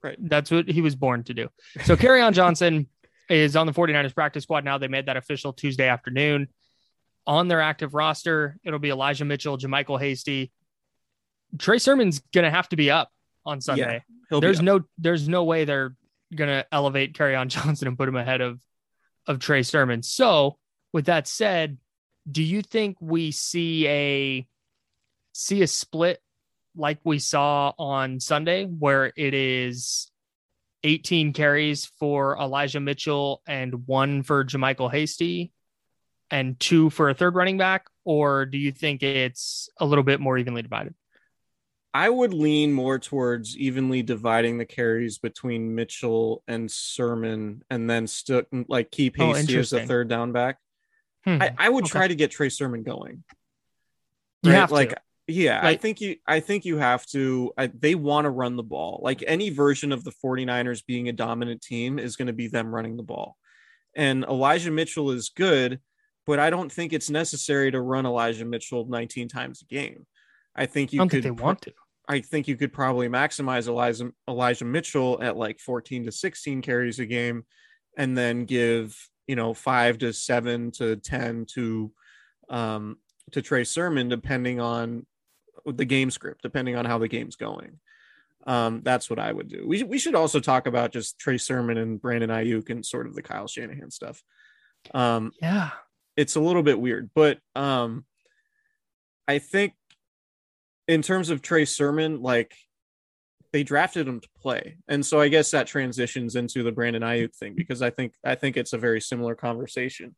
Right. 0.03 0.17
That's 0.19 0.49
what 0.49 0.67
he 0.67 0.81
was 0.81 0.95
born 0.95 1.23
to 1.25 1.33
do. 1.33 1.49
So 1.83 1.95
Kerryon 1.95 2.33
Johnson 2.33 2.87
is 3.29 3.55
on 3.55 3.67
the 3.67 3.71
49ers 3.73 4.15
practice 4.15 4.43
squad 4.43 4.65
now. 4.65 4.79
They 4.79 4.87
made 4.87 5.05
that 5.05 5.15
official 5.17 5.53
Tuesday 5.53 5.87
afternoon. 5.87 6.47
On 7.27 7.47
their 7.47 7.61
active 7.61 7.93
roster, 7.93 8.57
it'll 8.63 8.79
be 8.79 8.89
Elijah 8.89 9.25
Mitchell, 9.25 9.59
JaMycal 9.59 9.99
Hasty. 9.99 10.51
Trey 11.59 11.77
Sermon's 11.77 12.19
gonna 12.33 12.49
have 12.49 12.67
to 12.69 12.75
be 12.75 12.89
up 12.89 13.11
on 13.45 13.61
Sunday. 13.61 14.03
he'll 14.29 14.41
there's 14.41 14.61
no 14.61 14.81
there's 14.97 15.27
no 15.27 15.43
way 15.43 15.65
they're 15.65 15.95
gonna 16.33 16.65
elevate 16.71 17.13
Kerryon 17.13 17.47
Johnson 17.49 17.87
and 17.87 17.97
put 17.97 18.09
him 18.09 18.15
ahead 18.15 18.41
of 18.41 18.59
of 19.27 19.39
Trey 19.39 19.63
Sermon. 19.63 20.03
So 20.03 20.57
with 20.93 21.05
that 21.05 21.27
said, 21.27 21.77
do 22.29 22.43
you 22.43 22.61
think 22.61 22.97
we 22.99 23.31
see 23.31 23.87
a 23.87 24.47
see 25.33 25.61
a 25.61 25.67
split 25.67 26.21
like 26.75 26.99
we 27.03 27.19
saw 27.19 27.73
on 27.77 28.19
Sunday 28.19 28.65
where 28.65 29.11
it 29.15 29.33
is 29.33 30.11
18 30.83 31.33
carries 31.33 31.85
for 31.99 32.37
Elijah 32.37 32.79
Mitchell 32.79 33.41
and 33.47 33.87
one 33.87 34.23
for 34.23 34.43
JaMycal 34.43 34.91
Hasty 34.91 35.51
and 36.29 36.59
two 36.59 36.89
for 36.89 37.09
a 37.09 37.13
third 37.13 37.35
running 37.35 37.57
back? 37.57 37.87
Or 38.03 38.45
do 38.45 38.57
you 38.57 38.71
think 38.71 39.03
it's 39.03 39.69
a 39.79 39.85
little 39.85 40.03
bit 40.03 40.19
more 40.19 40.37
evenly 40.37 40.61
divided? 40.61 40.95
I 41.93 42.09
would 42.09 42.33
lean 42.33 42.71
more 42.71 42.99
towards 42.99 43.57
evenly 43.57 44.01
dividing 44.01 44.57
the 44.57 44.65
carries 44.65 45.17
between 45.17 45.75
Mitchell 45.75 46.41
and 46.47 46.71
Sermon, 46.71 47.63
and 47.69 47.89
then 47.89 48.07
still 48.07 48.43
like 48.69 48.91
keep 48.91 49.15
Oh, 49.19 49.33
Hasty 49.33 49.57
as 49.57 49.71
the 49.71 49.85
third 49.85 50.07
down 50.07 50.31
back. 50.31 50.57
Hmm. 51.25 51.41
I, 51.41 51.53
I 51.57 51.69
would 51.69 51.83
Okay. 51.83 51.91
try 51.91 52.07
to 52.07 52.15
get 52.15 52.31
Trey 52.31 52.49
Sermon 52.49 52.83
going. 52.83 53.23
You 54.43 54.51
Right? 54.51 54.57
have 54.59 54.69
to. 54.69 54.75
like 54.75 54.93
yeah 55.27 55.61
i 55.63 55.75
think 55.75 56.01
you 56.01 56.15
i 56.25 56.39
think 56.39 56.65
you 56.65 56.77
have 56.77 57.05
to 57.05 57.53
I, 57.55 57.67
they 57.67 57.93
want 57.93 58.25
to 58.25 58.31
run 58.31 58.55
the 58.55 58.63
ball 58.63 58.99
like 59.03 59.23
any 59.27 59.51
version 59.51 59.91
of 59.91 60.03
the 60.03 60.11
49ers 60.11 60.83
being 60.85 61.09
a 61.09 61.13
dominant 61.13 61.61
team 61.61 61.99
is 61.99 62.15
going 62.15 62.25
to 62.25 62.33
be 62.33 62.47
them 62.47 62.73
running 62.73 62.97
the 62.97 63.03
ball 63.03 63.37
and 63.95 64.23
elijah 64.25 64.71
mitchell 64.71 65.11
is 65.11 65.29
good 65.29 65.79
but 66.25 66.39
i 66.39 66.49
don't 66.49 66.71
think 66.71 66.91
it's 66.91 67.11
necessary 67.11 67.69
to 67.71 67.79
run 67.79 68.07
elijah 68.07 68.43
mitchell 68.45 68.87
19 68.89 69.27
times 69.27 69.61
a 69.61 69.65
game 69.65 70.07
i 70.55 70.65
think 70.65 70.89
I 70.89 70.93
you 70.93 70.99
don't 70.99 71.09
could 71.09 71.23
think 71.23 71.37
they 71.37 71.43
want 71.43 71.61
to. 71.63 71.73
I 72.07 72.19
think 72.19 72.47
you 72.47 72.57
could 72.57 72.73
probably 72.73 73.07
maximize 73.07 73.67
Elijah 73.67 74.11
Elijah 74.27 74.65
Mitchell 74.65 75.19
at 75.21 75.37
like 75.37 75.59
14 75.59 76.05
to 76.05 76.11
16 76.11 76.61
carries 76.61 76.99
a 76.99 77.05
game, 77.05 77.45
and 77.97 78.17
then 78.17 78.43
give 78.45 78.97
you 79.27 79.35
know 79.35 79.53
five 79.53 79.97
to 79.99 80.11
seven 80.11 80.71
to 80.71 80.97
10 80.97 81.45
to 81.53 81.91
um 82.49 82.97
to 83.31 83.41
Trey 83.41 83.63
Sermon, 83.63 84.09
depending 84.09 84.59
on 84.59 85.05
the 85.65 85.85
game 85.85 86.11
script, 86.11 86.41
depending 86.41 86.75
on 86.75 86.83
how 86.85 86.97
the 86.97 87.07
game's 87.07 87.35
going. 87.37 87.79
Um, 88.45 88.81
that's 88.83 89.09
what 89.09 89.19
I 89.19 89.31
would 89.31 89.47
do. 89.47 89.65
We, 89.67 89.83
we 89.83 89.99
should 89.99 90.15
also 90.15 90.39
talk 90.39 90.65
about 90.67 90.91
just 90.91 91.19
Trey 91.19 91.37
Sermon 91.37 91.77
and 91.77 92.01
Brandon 92.01 92.31
Aiyuk 92.31 92.71
and 92.71 92.83
sort 92.85 93.05
of 93.07 93.13
the 93.13 93.21
Kyle 93.21 93.47
Shanahan 93.47 93.91
stuff. 93.91 94.21
Um, 94.93 95.31
Yeah. 95.39 95.69
it's 96.17 96.35
a 96.35 96.41
little 96.41 96.63
bit 96.63 96.81
weird, 96.81 97.11
but 97.13 97.37
um, 97.55 98.03
I 99.27 99.37
think 99.39 99.73
in 100.91 101.01
terms 101.01 101.29
of 101.29 101.41
Trey 101.41 101.63
Sermon, 101.63 102.21
like 102.21 102.53
they 103.53 103.63
drafted 103.63 104.09
him 104.09 104.19
to 104.19 104.27
play, 104.41 104.75
and 104.89 105.05
so 105.05 105.21
I 105.21 105.29
guess 105.29 105.51
that 105.51 105.65
transitions 105.65 106.35
into 106.35 106.63
the 106.63 106.71
Brandon 106.73 107.01
Aiyuk 107.01 107.33
thing 107.33 107.53
because 107.55 107.81
I 107.81 107.91
think 107.91 108.13
I 108.25 108.35
think 108.35 108.57
it's 108.57 108.73
a 108.73 108.77
very 108.77 108.99
similar 108.99 109.33
conversation 109.33 110.17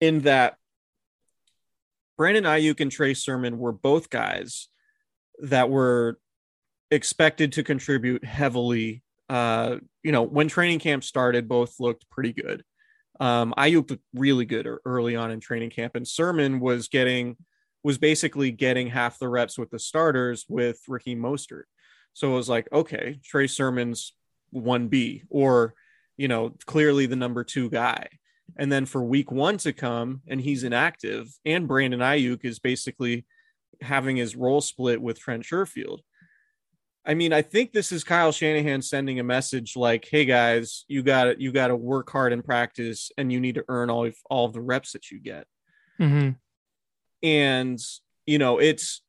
in 0.00 0.20
that 0.20 0.54
Brandon 2.16 2.44
Aiyuk 2.44 2.80
and 2.80 2.92
Trey 2.92 3.14
Sermon 3.14 3.58
were 3.58 3.72
both 3.72 4.10
guys 4.10 4.68
that 5.40 5.70
were 5.70 6.20
expected 6.92 7.52
to 7.54 7.64
contribute 7.64 8.24
heavily. 8.24 9.02
Uh, 9.28 9.78
you 10.04 10.12
know, 10.12 10.22
when 10.22 10.46
training 10.46 10.78
camp 10.78 11.02
started, 11.02 11.48
both 11.48 11.80
looked 11.80 12.08
pretty 12.10 12.32
good. 12.32 12.62
Um, 13.18 13.54
Aiyuk 13.58 13.90
looked 13.90 14.04
really 14.14 14.44
good 14.44 14.68
early 14.84 15.16
on 15.16 15.32
in 15.32 15.40
training 15.40 15.70
camp, 15.70 15.96
and 15.96 16.06
Sermon 16.06 16.60
was 16.60 16.86
getting 16.86 17.36
was 17.82 17.98
basically 17.98 18.50
getting 18.50 18.88
half 18.88 19.18
the 19.18 19.28
reps 19.28 19.58
with 19.58 19.70
the 19.70 19.78
starters 19.78 20.44
with 20.48 20.80
Ricky 20.88 21.16
Mostert. 21.16 21.64
So 22.12 22.32
it 22.32 22.36
was 22.36 22.48
like, 22.48 22.68
okay, 22.72 23.20
Trey 23.24 23.46
Sermon's 23.46 24.14
one 24.50 24.88
B, 24.88 25.22
or 25.30 25.74
you 26.16 26.28
know, 26.28 26.54
clearly 26.66 27.06
the 27.06 27.16
number 27.16 27.44
two 27.44 27.70
guy. 27.70 28.08
And 28.58 28.70
then 28.70 28.84
for 28.84 29.02
week 29.02 29.32
one 29.32 29.56
to 29.58 29.72
come, 29.72 30.20
and 30.28 30.40
he's 30.40 30.64
inactive, 30.64 31.28
and 31.46 31.68
Brandon 31.68 32.00
Aiyuk 32.00 32.44
is 32.44 32.58
basically 32.58 33.24
having 33.80 34.16
his 34.16 34.36
role 34.36 34.60
split 34.60 35.00
with 35.00 35.18
Trent 35.18 35.44
Sherfield. 35.44 36.00
I 37.06 37.14
mean, 37.14 37.32
I 37.32 37.40
think 37.40 37.72
this 37.72 37.92
is 37.92 38.04
Kyle 38.04 38.32
Shanahan 38.32 38.82
sending 38.82 39.18
a 39.18 39.24
message 39.24 39.76
like, 39.76 40.06
"Hey 40.10 40.26
guys, 40.26 40.84
you 40.88 41.02
got 41.02 41.24
to 41.24 41.36
you 41.40 41.52
got 41.52 41.68
to 41.68 41.76
work 41.76 42.10
hard 42.10 42.32
in 42.32 42.42
practice, 42.42 43.10
and 43.16 43.32
you 43.32 43.40
need 43.40 43.54
to 43.54 43.64
earn 43.68 43.88
all 43.88 44.04
of, 44.04 44.14
all 44.28 44.44
of 44.44 44.52
the 44.52 44.60
reps 44.60 44.92
that 44.92 45.10
you 45.10 45.20
get." 45.20 45.46
Mm-hmm. 45.98 46.30
And 47.22 47.78
you 48.26 48.38
know, 48.38 48.58
it's 48.58 49.02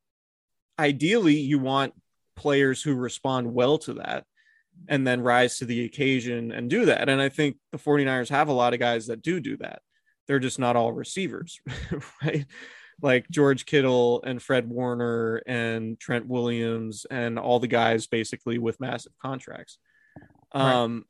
ideally 0.78 1.36
you 1.36 1.58
want 1.58 1.94
players 2.36 2.82
who 2.82 2.94
respond 2.94 3.52
well 3.52 3.78
to 3.78 3.94
that 3.94 4.24
and 4.88 5.06
then 5.06 5.20
rise 5.20 5.58
to 5.58 5.64
the 5.64 5.84
occasion 5.84 6.50
and 6.50 6.68
do 6.68 6.86
that. 6.86 7.08
And 7.08 7.20
I 7.20 7.28
think 7.28 7.56
the 7.70 7.78
49ers 7.78 8.30
have 8.30 8.48
a 8.48 8.52
lot 8.52 8.74
of 8.74 8.80
guys 8.80 9.06
that 9.06 9.22
do 9.22 9.40
do 9.40 9.56
that. 9.58 9.80
They're 10.26 10.38
just 10.38 10.58
not 10.58 10.76
all 10.76 10.92
receivers, 10.92 11.60
right? 12.22 12.46
Like 13.00 13.28
George 13.30 13.66
Kittle 13.66 14.22
and 14.24 14.42
Fred 14.42 14.68
Warner 14.68 15.42
and 15.46 15.98
Trent 15.98 16.26
Williams 16.26 17.06
and 17.10 17.38
all 17.38 17.60
the 17.60 17.68
guys 17.68 18.06
basically 18.06 18.58
with 18.58 18.80
massive 18.80 19.12
contracts. 19.20 19.78
Right. 20.54 20.72
Um, 20.72 21.04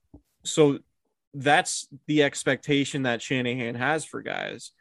so 0.44 0.78
that's 1.34 1.88
the 2.06 2.22
expectation 2.22 3.04
that 3.04 3.22
Shanahan 3.22 3.74
has 3.74 4.04
for 4.04 4.22
guys, 4.22 4.72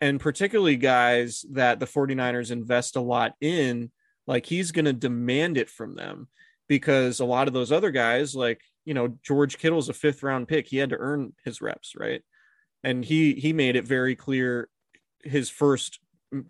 and 0.00 0.20
particularly 0.20 0.76
guys 0.76 1.44
that 1.52 1.80
the 1.80 1.86
49ers 1.86 2.50
invest 2.50 2.96
a 2.96 3.00
lot 3.00 3.34
in. 3.40 3.90
Like 4.26 4.46
he's 4.46 4.72
going 4.72 4.86
to 4.86 4.92
demand 4.92 5.56
it 5.56 5.70
from 5.70 5.94
them 5.94 6.28
because 6.68 7.20
a 7.20 7.24
lot 7.24 7.48
of 7.48 7.54
those 7.54 7.72
other 7.72 7.90
guys, 7.90 8.34
like 8.34 8.60
you 8.84 8.94
know, 8.94 9.18
George 9.22 9.58
Kittle's 9.58 9.88
a 9.88 9.92
fifth 9.92 10.22
round 10.22 10.48
pick. 10.48 10.68
He 10.68 10.78
had 10.78 10.90
to 10.90 10.96
earn 10.98 11.32
his 11.44 11.60
reps, 11.60 11.94
right? 11.96 12.22
And 12.82 13.04
he 13.04 13.34
he 13.34 13.52
made 13.52 13.76
it 13.76 13.84
very 13.84 14.16
clear 14.16 14.68
his 15.22 15.50
first 15.50 16.00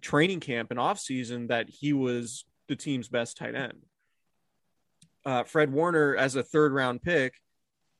training 0.00 0.40
camp 0.40 0.70
and 0.70 0.80
off 0.80 0.98
season 0.98 1.48
that 1.48 1.68
he 1.68 1.92
was 1.92 2.44
the 2.68 2.76
team's 2.76 3.08
best 3.08 3.36
tight 3.36 3.54
end. 3.54 3.82
Uh, 5.24 5.42
Fred 5.44 5.72
Warner, 5.72 6.14
as 6.16 6.36
a 6.36 6.42
third 6.42 6.72
round 6.72 7.02
pick, 7.02 7.34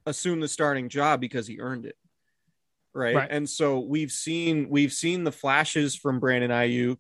assumed 0.05 0.43
the 0.43 0.49
starting 0.49 0.89
job 0.89 1.21
because 1.21 1.47
he 1.47 1.59
earned 1.59 1.87
it, 1.87 1.97
right? 2.97 3.15
Right. 3.15 3.29
And 3.31 3.49
so 3.49 3.79
we've 3.81 4.11
seen 4.11 4.69
we've 4.69 4.93
seen 4.93 5.25
the 5.25 5.33
flashes 5.33 5.95
from 5.95 6.19
Brandon 6.19 6.51
Aiyuk, 6.51 6.99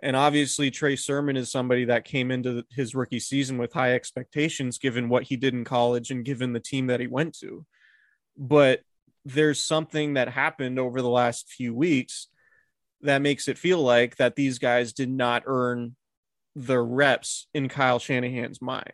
and 0.00 0.16
obviously 0.16 0.70
Trey 0.70 0.96
Sermon 0.96 1.36
is 1.36 1.52
somebody 1.52 1.84
that 1.86 2.04
came 2.04 2.30
into 2.30 2.64
his 2.70 2.94
rookie 2.94 3.20
season 3.20 3.58
with 3.58 3.72
high 3.72 3.94
expectations, 3.94 4.78
given 4.78 5.08
what 5.08 5.24
he 5.24 5.36
did 5.36 5.54
in 5.54 5.64
college 5.64 6.10
and 6.10 6.24
given 6.24 6.52
the 6.52 6.60
team 6.60 6.88
that 6.88 7.00
he 7.00 7.06
went 7.06 7.38
to. 7.38 7.64
But 8.36 8.80
there's 9.24 9.62
something 9.62 10.14
that 10.14 10.28
happened 10.28 10.78
over 10.78 11.00
the 11.00 11.08
last 11.08 11.48
few 11.48 11.74
weeks 11.74 12.28
that 13.02 13.22
makes 13.22 13.48
it 13.48 13.58
feel 13.58 13.80
like 13.80 14.16
that 14.16 14.36
these 14.36 14.58
guys 14.58 14.92
did 14.92 15.10
not 15.10 15.42
earn 15.46 15.94
the 16.56 16.78
reps 16.80 17.46
in 17.54 17.68
Kyle 17.68 17.98
Shanahan's 17.98 18.62
mind. 18.62 18.92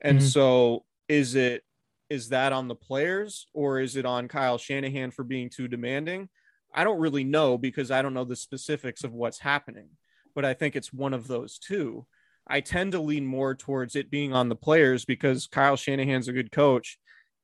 And 0.00 0.18
Mhm. 0.18 0.22
so 0.22 0.84
is 1.08 1.34
it 1.34 1.64
is 2.10 2.28
that 2.28 2.52
on 2.52 2.68
the 2.68 2.74
players 2.74 3.46
or 3.52 3.80
is 3.80 3.96
it 3.96 4.04
on 4.04 4.28
Kyle 4.28 4.58
Shanahan 4.58 5.10
for 5.10 5.24
being 5.24 5.50
too 5.50 5.68
demanding? 5.68 6.28
I 6.74 6.84
don't 6.84 7.00
really 7.00 7.24
know 7.24 7.56
because 7.56 7.90
I 7.90 8.02
don't 8.02 8.14
know 8.14 8.24
the 8.24 8.36
specifics 8.36 9.04
of 9.04 9.12
what's 9.12 9.38
happening, 9.38 9.88
but 10.34 10.44
I 10.44 10.54
think 10.54 10.76
it's 10.76 10.92
one 10.92 11.14
of 11.14 11.28
those 11.28 11.58
two. 11.58 12.06
I 12.46 12.60
tend 12.60 12.92
to 12.92 13.00
lean 13.00 13.24
more 13.24 13.54
towards 13.54 13.96
it 13.96 14.10
being 14.10 14.34
on 14.34 14.48
the 14.48 14.56
players 14.56 15.04
because 15.04 15.46
Kyle 15.46 15.76
Shanahan's 15.76 16.28
a 16.28 16.32
good 16.32 16.52
coach 16.52 16.98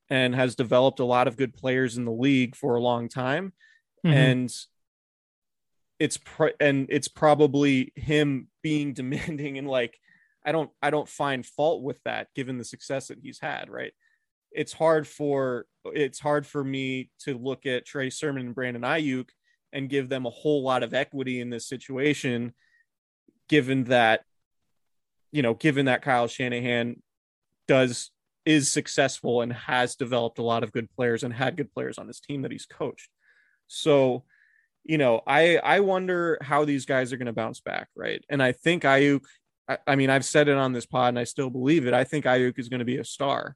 and 0.09 0.35
has 0.35 0.55
developed 0.55 0.99
a 0.99 1.05
lot 1.05 1.27
of 1.27 1.37
good 1.37 1.53
players 1.53 1.97
in 1.97 2.05
the 2.05 2.11
league 2.11 2.55
for 2.55 2.75
a 2.75 2.81
long 2.81 3.07
time. 3.07 3.53
Mhm. 4.05 4.13
And 4.13 4.55
it's 5.99 6.17
pr- 6.17 6.57
and 6.59 6.87
it's 6.89 7.07
probably 7.07 7.93
him 7.95 8.47
being 8.61 8.93
demanding 9.41 9.57
and 9.57 9.67
like 9.67 9.97
I 10.43 10.51
don't 10.51 10.71
I 10.81 10.89
don't 10.89 11.07
find 11.07 11.45
fault 11.45 11.83
with 11.83 12.01
that 12.03 12.27
given 12.35 12.57
the 12.57 12.65
success 12.65 13.07
that 13.07 13.19
he's 13.21 13.39
had, 13.39 13.69
right? 13.69 13.93
It's 14.51 14.73
hard 14.73 15.07
for 15.07 15.65
it's 15.85 16.19
hard 16.19 16.45
for 16.45 16.63
me 16.63 17.09
to 17.21 17.37
look 17.37 17.65
at 17.65 17.85
Trey 17.85 18.09
Sermon 18.09 18.45
and 18.45 18.55
Brandon 18.55 18.83
Aiyuk 18.83 19.29
and 19.73 19.89
give 19.89 20.09
them 20.09 20.25
a 20.25 20.29
whole 20.29 20.63
lot 20.63 20.83
of 20.83 20.93
equity 20.93 21.39
in 21.39 21.49
this 21.49 21.67
situation 21.67 22.53
given 23.47 23.85
that 23.85 24.21
you 25.31 25.41
know, 25.41 25.53
given 25.53 25.85
that 25.85 26.01
Kyle 26.01 26.27
Shanahan 26.27 27.01
does 27.67 28.11
is 28.45 28.69
successful 28.69 29.41
and 29.41 29.53
has 29.53 29.95
developed 29.95 30.39
a 30.39 30.43
lot 30.43 30.63
of 30.63 30.71
good 30.71 30.89
players 30.91 31.23
and 31.23 31.33
had 31.33 31.55
good 31.55 31.71
players 31.71 31.97
on 31.97 32.07
his 32.07 32.19
team 32.19 32.41
that 32.41 32.51
he's 32.51 32.65
coached. 32.65 33.09
So, 33.67 34.25
you 34.83 34.97
know, 34.97 35.21
I 35.25 35.57
I 35.57 35.79
wonder 35.79 36.37
how 36.41 36.65
these 36.65 36.85
guys 36.85 37.13
are 37.13 37.17
going 37.17 37.27
to 37.27 37.33
bounce 37.33 37.61
back, 37.61 37.87
right? 37.95 38.23
And 38.29 38.41
I 38.43 38.51
think 38.51 38.83
Aiyuk. 38.83 39.21
I, 39.69 39.77
I 39.87 39.95
mean, 39.95 40.09
I've 40.09 40.25
said 40.25 40.47
it 40.47 40.57
on 40.57 40.73
this 40.73 40.85
pod, 40.85 41.09
and 41.09 41.19
I 41.19 41.23
still 41.23 41.49
believe 41.49 41.87
it. 41.87 41.93
I 41.93 42.03
think 42.03 42.25
Aiyuk 42.25 42.59
is 42.59 42.67
going 42.67 42.79
to 42.79 42.85
be 42.85 42.97
a 42.97 43.05
star. 43.05 43.55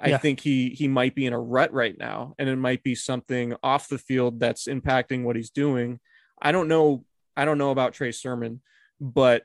I 0.00 0.10
Yeah. 0.10 0.18
think 0.18 0.40
he 0.40 0.70
he 0.70 0.88
might 0.88 1.14
be 1.14 1.26
in 1.26 1.32
a 1.32 1.40
rut 1.40 1.72
right 1.72 1.96
now, 1.96 2.34
and 2.38 2.48
it 2.48 2.56
might 2.56 2.82
be 2.82 2.94
something 2.94 3.54
off 3.62 3.88
the 3.88 3.98
field 3.98 4.40
that's 4.40 4.66
impacting 4.66 5.22
what 5.22 5.36
he's 5.36 5.50
doing. 5.50 6.00
I 6.40 6.52
don't 6.52 6.68
know. 6.68 7.04
I 7.36 7.44
don't 7.44 7.58
know 7.58 7.70
about 7.70 7.94
Trey 7.94 8.12
Sermon, 8.12 8.60
but 9.00 9.44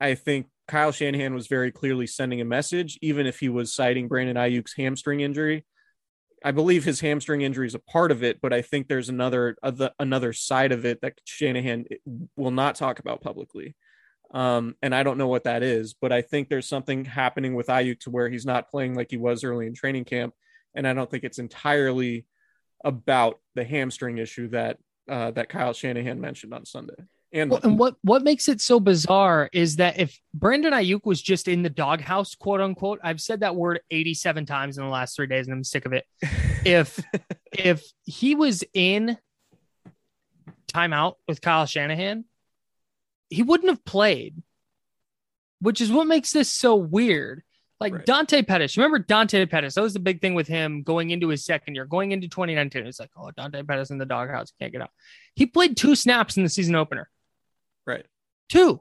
I 0.00 0.14
think 0.14 0.46
Kyle 0.66 0.92
Shanahan 0.92 1.34
was 1.34 1.46
very 1.46 1.72
clearly 1.72 2.06
sending 2.06 2.40
a 2.40 2.44
message, 2.44 2.98
even 3.02 3.26
if 3.26 3.40
he 3.40 3.48
was 3.48 3.72
citing 3.72 4.06
Brandon 4.08 4.36
Aiyuk's 4.36 4.74
hamstring 4.74 5.20
injury. 5.20 5.64
I 6.44 6.52
believe 6.52 6.84
his 6.84 7.00
hamstring 7.00 7.40
injury 7.40 7.66
is 7.66 7.74
a 7.74 7.80
part 7.80 8.12
of 8.12 8.22
it, 8.22 8.40
but 8.40 8.52
I 8.52 8.62
think 8.62 8.86
there's 8.86 9.08
another 9.08 9.56
other, 9.62 9.90
another 9.98 10.32
side 10.32 10.70
of 10.70 10.84
it 10.84 11.00
that 11.00 11.20
Shanahan 11.24 11.86
eh, 11.90 11.96
will 12.36 12.52
not 12.52 12.76
talk 12.76 13.00
about 13.00 13.20
publicly. 13.20 13.74
Um, 14.30 14.76
and 14.82 14.94
I 14.94 15.02
don't 15.02 15.18
know 15.18 15.28
what 15.28 15.44
that 15.44 15.62
is, 15.62 15.94
but 15.94 16.12
I 16.12 16.20
think 16.22 16.48
there's 16.48 16.68
something 16.68 17.04
happening 17.04 17.54
with 17.54 17.68
Aiyuk 17.68 18.00
to 18.00 18.10
where 18.10 18.28
he's 18.28 18.44
not 18.44 18.70
playing 18.70 18.94
like 18.94 19.10
he 19.10 19.16
was 19.16 19.42
early 19.42 19.66
in 19.66 19.74
training 19.74 20.04
camp, 20.04 20.34
and 20.74 20.86
I 20.86 20.92
don't 20.92 21.10
think 21.10 21.24
it's 21.24 21.38
entirely 21.38 22.26
about 22.84 23.38
the 23.54 23.64
hamstring 23.64 24.18
issue 24.18 24.48
that 24.48 24.78
uh, 25.08 25.30
that 25.32 25.48
Kyle 25.48 25.72
Shanahan 25.72 26.20
mentioned 26.20 26.52
on 26.52 26.66
Sunday. 26.66 26.94
And 27.32 27.50
Well, 27.50 27.60
and 27.62 27.78
what 27.78 27.96
what 28.02 28.22
makes 28.22 28.48
it 28.48 28.60
so 28.60 28.80
bizarre 28.80 29.50
is 29.52 29.76
that 29.76 29.98
if 29.98 30.18
Brandon 30.32 30.72
Aiyuk 30.72 31.04
was 31.04 31.20
just 31.20 31.48
in 31.48 31.62
the 31.62 31.70
doghouse, 31.70 32.34
quote 32.34 32.60
unquote, 32.60 33.00
I've 33.02 33.20
said 33.20 33.40
that 33.40 33.54
word 33.54 33.80
87 33.90 34.46
times 34.46 34.78
in 34.78 34.84
the 34.84 34.90
last 34.90 35.14
three 35.14 35.26
days 35.26 35.46
and 35.46 35.54
I'm 35.54 35.64
sick 35.64 35.86
of 35.86 35.92
it. 35.92 36.04
If 36.64 37.00
if 37.52 37.84
he 38.02 38.34
was 38.34 38.64
in 38.74 39.16
timeout 40.66 41.14
with 41.28 41.40
Kyle 41.40 41.66
Shanahan, 41.66 42.24
he 43.30 43.42
wouldn't 43.42 43.70
have 43.70 43.84
played, 43.84 44.42
which 45.60 45.80
is 45.80 45.90
what 45.90 46.06
makes 46.06 46.32
this 46.32 46.50
so 46.50 46.76
weird. 46.76 47.42
Like 47.80 47.94
Right. 47.94 48.06
Dante 48.06 48.42
Pettis, 48.42 48.76
remember 48.76 48.98
Dante 48.98 49.46
Pettis? 49.46 49.74
That 49.74 49.82
was 49.82 49.92
the 49.92 50.00
big 50.00 50.20
thing 50.20 50.34
with 50.34 50.48
him 50.48 50.82
going 50.82 51.10
into 51.10 51.28
his 51.28 51.44
second 51.44 51.76
year, 51.76 51.84
going 51.84 52.10
into 52.10 52.26
2019. 52.26 52.84
It's 52.84 52.98
like, 52.98 53.10
oh, 53.16 53.30
Dante 53.30 53.62
Pettis 53.62 53.90
in 53.90 53.98
the 53.98 54.06
doghouse, 54.06 54.52
can't 54.58 54.72
get 54.72 54.82
out. 54.82 54.90
He 55.36 55.46
played 55.46 55.76
two 55.76 55.94
snaps 55.94 56.36
in 56.36 56.42
the 56.42 56.48
season 56.48 56.74
opener 56.74 57.08
right, 57.88 58.06
two. 58.48 58.80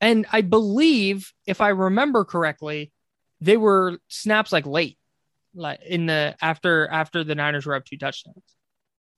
And 0.00 0.26
I 0.30 0.42
believe, 0.42 1.32
if 1.46 1.60
I 1.60 1.70
remember 1.70 2.24
correctly, 2.24 2.92
they 3.40 3.56
were 3.56 3.98
snaps 4.08 4.52
like 4.52 4.66
late, 4.66 4.96
like 5.54 5.80
in 5.84 6.06
the 6.06 6.36
after 6.40 6.86
after 6.88 7.24
the 7.24 7.34
Niners 7.34 7.66
were 7.66 7.74
up 7.74 7.84
two 7.84 7.98
touchdowns. 7.98 8.42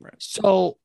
Right. 0.01 0.15
So 0.19 0.79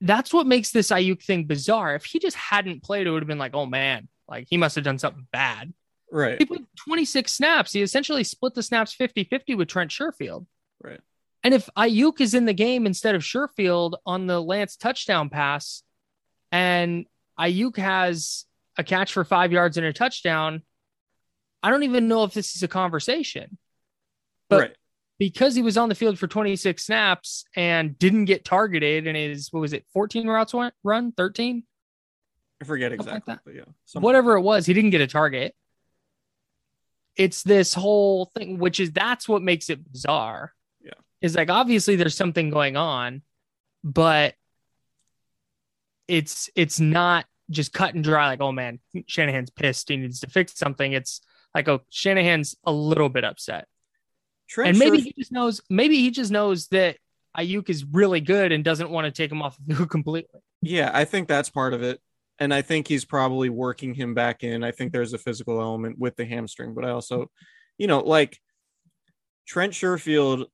that's 0.00 0.32
what 0.32 0.46
makes 0.46 0.70
this 0.70 0.90
Aiyuk 0.90 1.22
thing 1.22 1.44
bizarre. 1.44 1.94
If 1.94 2.04
he 2.04 2.18
just 2.18 2.36
hadn't 2.36 2.82
played, 2.82 3.06
it 3.06 3.10
would 3.10 3.22
have 3.22 3.28
been 3.28 3.38
like, 3.38 3.54
oh 3.54 3.66
man, 3.66 4.08
like 4.28 4.46
he 4.48 4.56
must 4.56 4.74
have 4.76 4.84
done 4.84 4.98
something 4.98 5.26
bad. 5.32 5.72
right, 6.10 6.38
He 6.38 6.44
played 6.44 6.66
26 6.76 7.32
snaps. 7.32 7.72
He 7.72 7.82
essentially 7.82 8.24
split 8.24 8.54
the 8.54 8.62
snaps 8.62 8.92
50 8.94 9.24
50 9.24 9.54
with 9.54 9.68
Trent 9.68 9.90
Sherfield. 9.90 10.46
right. 10.82 11.00
And 11.42 11.54
if 11.54 11.70
Aiyuk 11.76 12.20
is 12.20 12.34
in 12.34 12.44
the 12.44 12.52
game 12.52 12.84
instead 12.84 13.14
of 13.14 13.22
Sherfield 13.22 13.94
on 14.04 14.26
the 14.26 14.42
Lance 14.42 14.76
touchdown 14.76 15.30
pass, 15.30 15.82
and 16.52 17.06
Aiyuk 17.38 17.78
has 17.78 18.44
a 18.76 18.84
catch 18.84 19.14
for 19.14 19.24
five 19.24 19.50
yards 19.50 19.78
and 19.78 19.86
a 19.86 19.92
touchdown, 19.92 20.62
I 21.62 21.70
don't 21.70 21.82
even 21.82 22.08
know 22.08 22.24
if 22.24 22.34
this 22.34 22.56
is 22.56 22.62
a 22.62 22.68
conversation. 22.68 23.56
But 24.50 24.60
right. 24.60 24.76
Because 25.20 25.54
he 25.54 25.60
was 25.60 25.76
on 25.76 25.90
the 25.90 25.94
field 25.94 26.18
for 26.18 26.26
26 26.26 26.82
snaps 26.82 27.44
and 27.54 27.96
didn't 27.98 28.24
get 28.24 28.42
targeted 28.42 29.06
and 29.06 29.14
his, 29.14 29.52
what 29.52 29.60
was 29.60 29.74
it, 29.74 29.84
14 29.92 30.26
routes 30.26 30.54
went, 30.54 30.72
run, 30.82 31.12
13? 31.12 31.62
I 32.60 32.64
forget 32.64 32.90
like 32.90 33.00
exactly, 33.00 33.36
but 33.44 33.54
yeah, 33.54 33.64
something- 33.84 34.02
whatever 34.04 34.36
it 34.36 34.40
was, 34.40 34.64
he 34.64 34.72
didn't 34.72 34.90
get 34.90 35.02
a 35.02 35.06
target. 35.06 35.54
It's 37.16 37.42
this 37.42 37.74
whole 37.74 38.30
thing, 38.34 38.58
which 38.58 38.80
is 38.80 38.92
that's 38.92 39.28
what 39.28 39.42
makes 39.42 39.68
it 39.68 39.92
bizarre. 39.92 40.54
Yeah. 40.82 40.92
Is 41.20 41.36
like 41.36 41.50
obviously 41.50 41.96
there's 41.96 42.16
something 42.16 42.48
going 42.48 42.78
on, 42.78 43.20
but 43.84 44.34
it's 46.08 46.48
it's 46.54 46.80
not 46.80 47.26
just 47.50 47.74
cut 47.74 47.94
and 47.94 48.02
dry, 48.02 48.28
like, 48.28 48.40
oh 48.40 48.52
man, 48.52 48.78
Shanahan's 49.06 49.50
pissed, 49.50 49.90
he 49.90 49.98
needs 49.98 50.20
to 50.20 50.30
fix 50.30 50.56
something. 50.56 50.92
It's 50.92 51.20
like 51.54 51.68
oh 51.68 51.80
Shanahan's 51.90 52.56
a 52.64 52.72
little 52.72 53.10
bit 53.10 53.24
upset. 53.24 53.66
Trent 54.50 54.70
and 54.70 54.78
maybe 54.78 54.98
Sherf- 54.98 55.04
he 55.04 55.14
just 55.16 55.32
knows 55.32 55.60
maybe 55.70 55.96
he 55.96 56.10
just 56.10 56.32
knows 56.32 56.66
that 56.68 56.96
Aiyuk 57.36 57.70
is 57.70 57.84
really 57.84 58.20
good 58.20 58.50
and 58.50 58.64
doesn't 58.64 58.90
want 58.90 59.04
to 59.04 59.12
take 59.12 59.30
him 59.30 59.42
off 59.42 59.56
the 59.64 59.76
field 59.76 59.90
completely. 59.90 60.40
Yeah, 60.60 60.90
I 60.92 61.04
think 61.04 61.28
that's 61.28 61.48
part 61.48 61.72
of 61.72 61.82
it. 61.82 62.00
And 62.40 62.52
I 62.52 62.62
think 62.62 62.88
he's 62.88 63.04
probably 63.04 63.48
working 63.48 63.94
him 63.94 64.14
back 64.14 64.42
in. 64.42 64.64
I 64.64 64.72
think 64.72 64.92
there's 64.92 65.12
a 65.12 65.18
physical 65.18 65.60
element 65.60 65.98
with 65.98 66.16
the 66.16 66.24
hamstring, 66.24 66.74
but 66.74 66.84
I 66.84 66.90
also, 66.90 67.30
you 67.78 67.86
know, 67.86 68.00
like 68.00 68.38
Trent 69.46 69.72
Sherfield, 69.72 70.46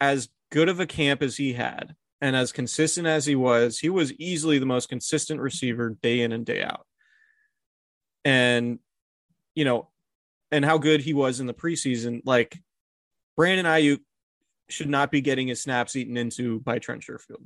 as 0.00 0.28
good 0.50 0.68
of 0.68 0.80
a 0.80 0.86
camp 0.86 1.22
as 1.22 1.36
he 1.36 1.52
had 1.52 1.94
and 2.20 2.34
as 2.34 2.50
consistent 2.50 3.06
as 3.06 3.26
he 3.26 3.36
was, 3.36 3.78
he 3.78 3.90
was 3.90 4.12
easily 4.14 4.58
the 4.58 4.66
most 4.66 4.88
consistent 4.88 5.40
receiver 5.40 5.96
day 6.02 6.22
in 6.22 6.32
and 6.32 6.44
day 6.44 6.62
out. 6.62 6.86
And, 8.24 8.78
you 9.54 9.64
know, 9.64 9.90
and 10.50 10.64
how 10.64 10.78
good 10.78 11.02
he 11.02 11.12
was 11.12 11.40
in 11.40 11.46
the 11.46 11.54
preseason, 11.54 12.22
like 12.24 12.58
Brandon 13.36 13.66
Aiyuk 13.66 14.00
should 14.68 14.88
not 14.88 15.10
be 15.10 15.20
getting 15.20 15.48
his 15.48 15.62
snaps 15.62 15.96
eaten 15.96 16.16
into 16.16 16.60
by 16.60 16.78
Trent 16.78 17.02
Sherfield 17.02 17.44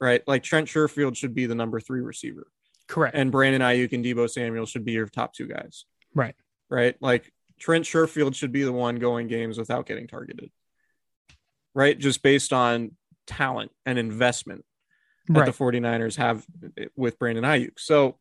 right? 0.00 0.22
Like 0.26 0.42
Trent 0.42 0.68
Sherfield 0.68 1.16
should 1.16 1.34
be 1.34 1.46
the 1.46 1.54
number 1.54 1.80
three 1.80 2.00
receiver, 2.00 2.46
Correct. 2.86 3.16
and 3.16 3.32
Brandon 3.32 3.62
Aiyuk 3.62 3.92
and 3.92 4.04
Deebo 4.04 4.30
Samuel 4.30 4.66
should 4.66 4.84
be 4.84 4.92
your 4.92 5.06
top 5.06 5.32
two 5.32 5.46
guys, 5.46 5.84
right. 6.14 6.34
right? 6.70 6.96
Like 7.00 7.32
Trent 7.58 7.84
Sherfield 7.84 8.34
should 8.34 8.52
be 8.52 8.62
the 8.62 8.72
one 8.72 8.96
going 8.96 9.28
games 9.28 9.58
without 9.58 9.86
getting 9.86 10.06
targeted, 10.06 10.50
right? 11.74 11.98
Just 11.98 12.22
based 12.22 12.52
on 12.52 12.92
talent 13.26 13.72
and 13.84 13.98
investment 13.98 14.64
that 15.28 15.40
Right. 15.40 15.46
the 15.46 15.52
49ers 15.52 16.16
have 16.16 16.46
with 16.96 17.18
Brandon 17.18 17.44
Aiyuk. 17.44 17.78
So, 17.78 18.18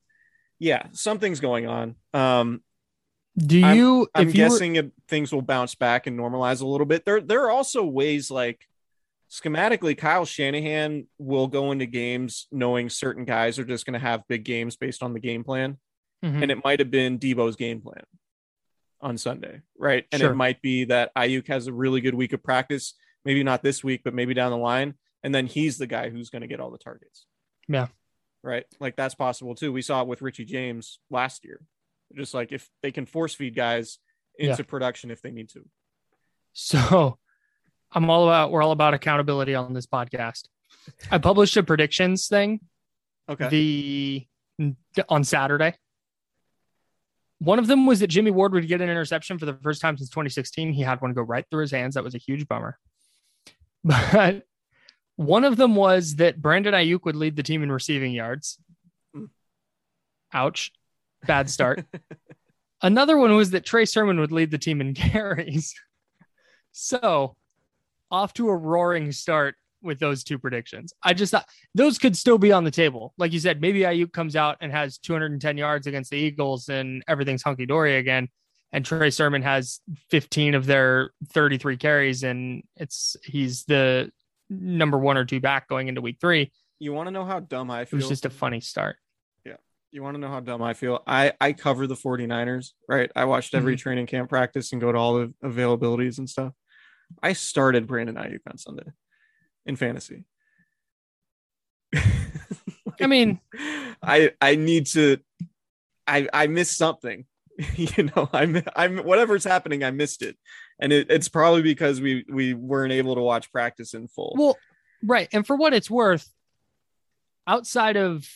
yeah, 0.60 0.88
something's 0.92 1.40
going 1.40 1.66
on. 1.68 1.96
Um, 2.14 2.62
Do 3.38 3.64
I'm- 3.64 3.78
you 3.78 4.08
I'm 4.16 4.28
if 4.30 4.36
you 4.36 4.44
were- 4.44 4.50
guessing 4.50 4.76
it, 4.78 4.92
things 5.08 5.32
will 5.32 5.42
bounce 5.44 5.76
back 5.76 6.08
and 6.08 6.18
normalize 6.20 6.62
a 6.62 6.66
little 6.66 6.88
bit. 6.88 7.06
There, 7.06 7.22
there 7.22 7.44
are 7.46 7.52
also 7.52 7.86
ways 7.86 8.32
like 8.32 8.68
schematically, 9.30 9.96
Kyle 9.98 10.26
Shanahan 10.26 11.08
will 11.20 11.48
go 11.48 11.72
into 11.72 11.86
games 11.86 12.48
knowing 12.52 12.90
certain 12.90 13.26
guys 13.26 13.60
are 13.60 13.66
just 13.66 13.86
going 13.86 13.94
to 13.94 14.00
have 14.00 14.28
big 14.28 14.44
games 14.44 14.76
based 14.76 15.04
on 15.04 15.14
the 15.14 15.20
game 15.20 15.44
plan, 15.44 15.78
Mhm. 16.24 16.42
and 16.44 16.52
it 16.52 16.64
might 16.64 16.80
have 16.80 16.90
been 16.90 17.20
Deebo's 17.20 17.56
game 17.58 17.82
plan 17.82 18.04
on 19.02 19.18
Sunday, 19.18 19.62
right? 19.78 20.06
And 20.12 20.22
Sure. 20.22 20.32
it 20.32 20.36
might 20.36 20.62
be 20.62 20.86
that 20.86 21.14
Aiyuk 21.16 21.48
has 21.48 21.68
a 21.68 21.74
really 21.74 22.02
good 22.02 22.16
week 22.16 22.34
of 22.34 22.42
practice, 22.42 22.96
maybe 23.26 23.44
not 23.44 23.62
this 23.62 23.84
week, 23.84 24.02
but 24.04 24.14
maybe 24.16 24.34
down 24.34 24.50
the 24.52 24.58
line, 24.58 24.96
and 25.24 25.36
then 25.36 25.46
he's 25.46 25.78
the 25.78 25.88
guy 25.88 26.10
who's 26.10 26.30
going 26.32 26.42
to 26.42 26.48
get 26.48 26.60
all 26.60 26.72
the 26.72 26.78
targets. 26.80 27.28
Yeah. 27.68 27.88
Right. 28.42 28.66
Like 28.80 28.96
that's 28.96 29.14
possible 29.14 29.54
too. 29.56 29.72
We 29.74 29.82
saw 29.82 30.02
it 30.02 30.08
with 30.08 30.22
Richie 30.22 30.46
James 30.46 31.00
last 31.12 31.44
year. 31.44 31.60
Just 32.16 32.34
like 32.34 32.52
if 32.52 32.70
they 32.82 32.92
can 32.92 33.06
force 33.06 33.34
feed 33.34 33.56
guys 33.56 34.00
into 34.40 34.64
production 34.64 35.12
if 35.12 35.22
they 35.22 35.32
need 35.32 35.50
to. 35.50 35.66
So 36.54 37.18
I'm 37.92 38.10
all 38.10 38.24
about 38.28 38.52
we're 38.52 38.62
all 38.64 38.72
about 38.72 38.94
accountability 38.94 39.56
on 39.56 39.74
this 39.74 39.88
podcast. 39.88 40.48
I 41.12 41.18
published 41.18 41.58
a 41.58 41.64
predictions 41.64 42.28
thing 42.28 42.60
Okay. 43.30 43.48
the 43.50 44.74
on 45.10 45.24
Saturday. 45.24 45.74
One 47.40 47.60
of 47.60 47.68
them 47.68 47.86
was 47.86 48.00
that 48.00 48.08
Jimmy 48.08 48.32
Ward 48.32 48.54
would 48.54 48.68
get 48.68 48.82
an 48.82 48.90
interception 48.90 49.38
for 49.38 49.46
the 49.46 49.54
first 49.62 49.82
time 49.82 49.98
since 49.98 50.10
2016. 50.10 50.74
He 50.74 50.82
had 50.82 51.02
one 51.02 51.14
go 51.14 51.22
right 51.22 51.46
through 51.52 51.62
his 51.62 51.72
hands. 51.72 51.94
That 51.96 52.04
was 52.04 52.16
a 52.16 52.20
huge 52.20 52.48
bummer. 52.48 52.78
But 53.84 54.44
one 55.18 55.44
of 55.44 55.56
them 55.58 55.76
was 55.76 56.16
that 56.18 56.42
Brandon 56.42 56.74
Aiyuk 56.74 57.06
would 57.06 57.16
lead 57.16 57.36
the 57.36 57.44
team 57.44 57.64
in 57.64 57.72
receiving 57.72 58.12
yards. 58.12 58.60
Hmm. 59.14 59.26
Ouch. 60.34 60.72
Bad 61.28 61.50
start. 61.50 61.86
Another 62.82 63.18
one 63.18 63.36
was 63.36 63.52
that 63.52 63.66
Trey 63.66 63.86
Sermon 63.86 64.20
would 64.20 64.32
lead 64.32 64.52
the 64.52 64.58
team 64.58 64.82
in 64.82 64.94
carries. 64.96 65.74
So, 66.72 67.36
off 68.12 68.34
to 68.34 68.50
a 68.50 68.56
roaring 68.56 69.12
start 69.12 69.56
with 69.82 70.00
those 70.00 70.24
two 70.24 70.40
predictions. 70.40 70.94
I 71.04 71.14
just 71.14 71.32
thought 71.32 71.48
those 71.76 71.98
could 71.98 72.16
still 72.16 72.38
be 72.38 72.52
on 72.52 72.64
the 72.64 72.72
table. 72.72 73.14
Like 73.18 73.34
you 73.34 73.40
said, 73.40 73.62
maybe 73.62 73.82
Aiyuk 73.82 74.12
comes 74.12 74.36
out 74.36 74.58
and 74.62 74.72
has 74.72 74.98
210 74.98 75.58
yards 75.58 75.88
against 75.88 76.12
the 76.12 76.18
Eagles 76.18 76.70
and 76.70 77.04
everything's 77.08 77.44
hunky 77.44 77.66
dory 77.66 77.98
again. 77.98 78.28
And 78.72 78.86
Trey 78.86 79.10
Sermon 79.10 79.42
has 79.44 79.80
15 80.10 80.54
of 80.54 80.66
their 80.66 81.12
33 81.32 81.78
carries, 81.78 82.24
and 82.24 82.64
it's 82.76 83.16
he's 83.24 83.64
the 83.64 84.12
number 84.50 84.98
one 84.98 85.18
or 85.18 85.24
two 85.24 85.40
back 85.40 85.70
going 85.70 85.88
into 85.88 86.02
week 86.02 86.18
three. 86.20 86.52
You 86.78 86.92
want 86.92 87.08
to 87.08 87.12
know 87.12 87.24
how 87.24 87.40
dumb 87.40 87.72
I 87.72 87.86
feel? 87.86 87.98
It 87.98 88.04
was 88.04 88.10
just 88.10 88.26
a 88.26 88.30
funny 88.30 88.60
start. 88.60 88.98
You 89.98 90.04
want 90.04 90.14
to 90.14 90.22
know 90.22 90.28
how 90.28 90.42
dumb 90.42 90.62
I 90.62 90.76
feel? 90.76 91.02
I 91.08 91.34
I 91.42 91.54
cover 91.54 91.88
the 91.88 91.96
49ers, 91.96 92.74
right? 92.88 93.12
I 93.16 93.26
watched 93.26 93.56
every 93.56 93.74
Mm-hmm. 93.74 93.80
training 93.80 94.06
camp 94.06 94.30
practice 94.30 94.72
and 94.72 94.80
go 94.80 94.92
to 94.92 94.98
all 95.00 95.16
the 95.16 95.34
availabilities 95.44 96.20
and 96.20 96.30
stuff. 96.30 96.54
I 97.24 97.34
started 97.34 97.88
Brandon 97.88 98.14
Aiyuk 98.14 98.42
on 98.48 98.60
Sunday 98.60 98.92
in 99.66 99.76
fantasy. 99.76 100.26
I 101.96 103.08
mean, 103.08 103.40
I 104.04 104.34
I 104.40 104.54
need 104.54 104.86
to 104.88 105.18
I 106.06 106.30
I 106.32 106.46
missed 106.46 106.78
something. 106.78 107.26
you 107.76 108.12
know, 108.16 108.30
I'm 108.32 108.62
I'm 108.76 109.00
whatever's 109.00 109.46
happening, 109.46 109.84
I 109.84 109.90
missed 109.90 110.22
it. 110.22 110.38
And 110.80 110.94
it, 110.94 111.10
it's 111.10 111.28
probably 111.28 111.64
because 111.64 112.00
we 112.00 112.24
we 112.32 112.54
weren't 112.54 112.94
able 112.94 113.16
to 113.16 113.22
watch 113.22 113.52
practice 113.52 113.96
in 113.96 114.10
full. 114.10 114.36
Well, 114.38 114.58
right. 115.04 115.28
And 115.34 115.48
for 115.48 115.56
what 115.56 115.74
it's 115.74 115.90
worth, 115.90 116.32
outside 117.48 117.98
of 117.98 118.30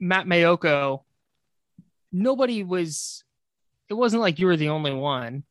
Matt 0.00 0.26
Maiocco, 0.26 1.02
nobody 2.10 2.64
was, 2.64 3.22
it 3.88 3.94
wasn't 3.94 4.22
like 4.22 4.38
you 4.38 4.46
were 4.46 4.56
the 4.56 4.70
only 4.70 4.92
one. 4.92 5.44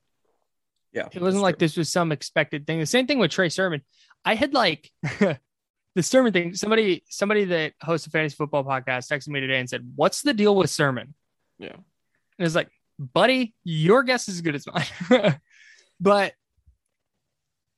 yeah. 0.91 1.07
It 1.11 1.21
wasn't 1.21 1.43
like 1.43 1.55
true. 1.57 1.67
this 1.67 1.77
was 1.77 1.89
some 1.89 2.11
expected 2.11 2.65
thing. 2.67 2.79
The 2.79 2.85
same 2.85 3.07
thing 3.07 3.19
with 3.19 3.31
Trey 3.31 3.49
Sermon. 3.49 3.81
I 4.25 4.35
had 4.35 4.53
like 4.53 4.91
the 5.19 6.03
Sermon 6.03 6.33
thing. 6.33 6.55
Somebody, 6.55 7.03
somebody 7.09 7.45
that 7.45 7.73
hosts 7.81 8.07
a 8.07 8.09
fantasy 8.09 8.35
football 8.35 8.63
podcast 8.63 9.09
texted 9.09 9.29
me 9.29 9.39
today 9.39 9.59
and 9.59 9.69
said, 9.69 9.89
What's 9.95 10.21
the 10.23 10.33
deal 10.33 10.55
with 10.55 10.69
Sermon? 10.69 11.13
Yeah. 11.57 11.75
And 11.75 12.45
it's 12.45 12.55
like, 12.55 12.69
buddy, 12.97 13.53
your 13.63 14.03
guess 14.03 14.27
is 14.27 14.35
as 14.35 14.41
good 14.41 14.55
as 14.55 14.65
mine. 14.67 15.39
but 15.99 16.33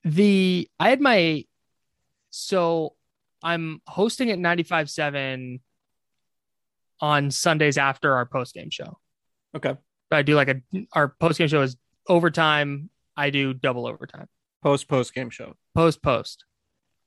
the 0.04 0.70
I 0.80 0.90
had 0.90 1.02
my 1.02 1.46
so 2.32 2.96
I'm 3.44 3.82
hosting 3.88 4.32
at 4.32 4.40
95.7 4.40 5.60
on 7.02 7.32
Sundays 7.32 7.78
after 7.78 8.16
our 8.16 8.26
post 8.26 8.54
game 8.54 8.70
show. 8.70 9.00
Okay. 9.56 9.76
But 10.10 10.18
I 10.18 10.22
do 10.22 10.36
like 10.36 10.50
a 10.50 10.62
our 10.94 11.10
post 11.20 11.38
game 11.38 11.48
show 11.48 11.62
is 11.62 11.76
overtime. 12.08 12.90
I 13.18 13.30
do 13.30 13.54
double 13.54 13.88
overtime. 13.88 14.28
Post 14.64 14.88
post 14.88 15.14
game 15.14 15.30
show. 15.30 15.56
Post 15.76 16.02
post. 16.02 16.46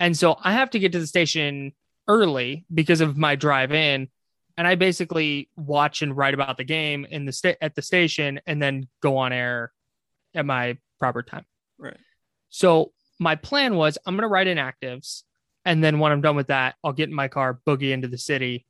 And 0.00 0.16
so 0.16 0.37
I 0.42 0.52
have 0.52 0.70
to 0.70 0.78
get 0.78 0.92
to 0.92 0.98
the 0.98 1.07
station 1.07 1.72
early 2.09 2.66
because 2.72 3.00
of 3.00 3.16
my 3.16 3.37
drive 3.37 3.72
in 3.72 4.09
and 4.57 4.66
I 4.66 4.74
basically 4.74 5.48
watch 5.57 6.02
and 6.02 6.16
write 6.16 6.35
about 6.35 6.57
the 6.57 6.64
game 6.64 7.07
in 7.09 7.24
the 7.24 7.33
sta- 7.33 7.57
at 7.61 7.74
the 7.74 7.83
station 7.83 8.40
and 8.46 8.61
then 8.61 8.88
go 9.00 9.16
on 9.16 9.33
air 9.33 9.72
at 10.35 10.44
my 10.44 10.76
proper 10.98 11.22
time. 11.22 11.44
Right. 11.78 11.96
So 12.50 12.92
my 13.18 13.37
plan 13.37 13.76
was 13.76 13.96
I'm 14.04 14.14
going 14.14 14.22
to 14.22 14.28
write 14.28 14.46
inactives 14.46 15.22
and 15.64 15.83
then 15.83 15.98
when 15.98 16.12
I'm 16.12 16.20
done 16.20 16.37
with 16.37 16.48
that, 16.48 16.74
I'll 16.85 16.92
get 16.92 17.09
in 17.09 17.14
my 17.14 17.28
car, 17.28 17.59
boogie 17.66 17.92
into 17.92 18.09
the 18.09 18.18
city 18.18 18.66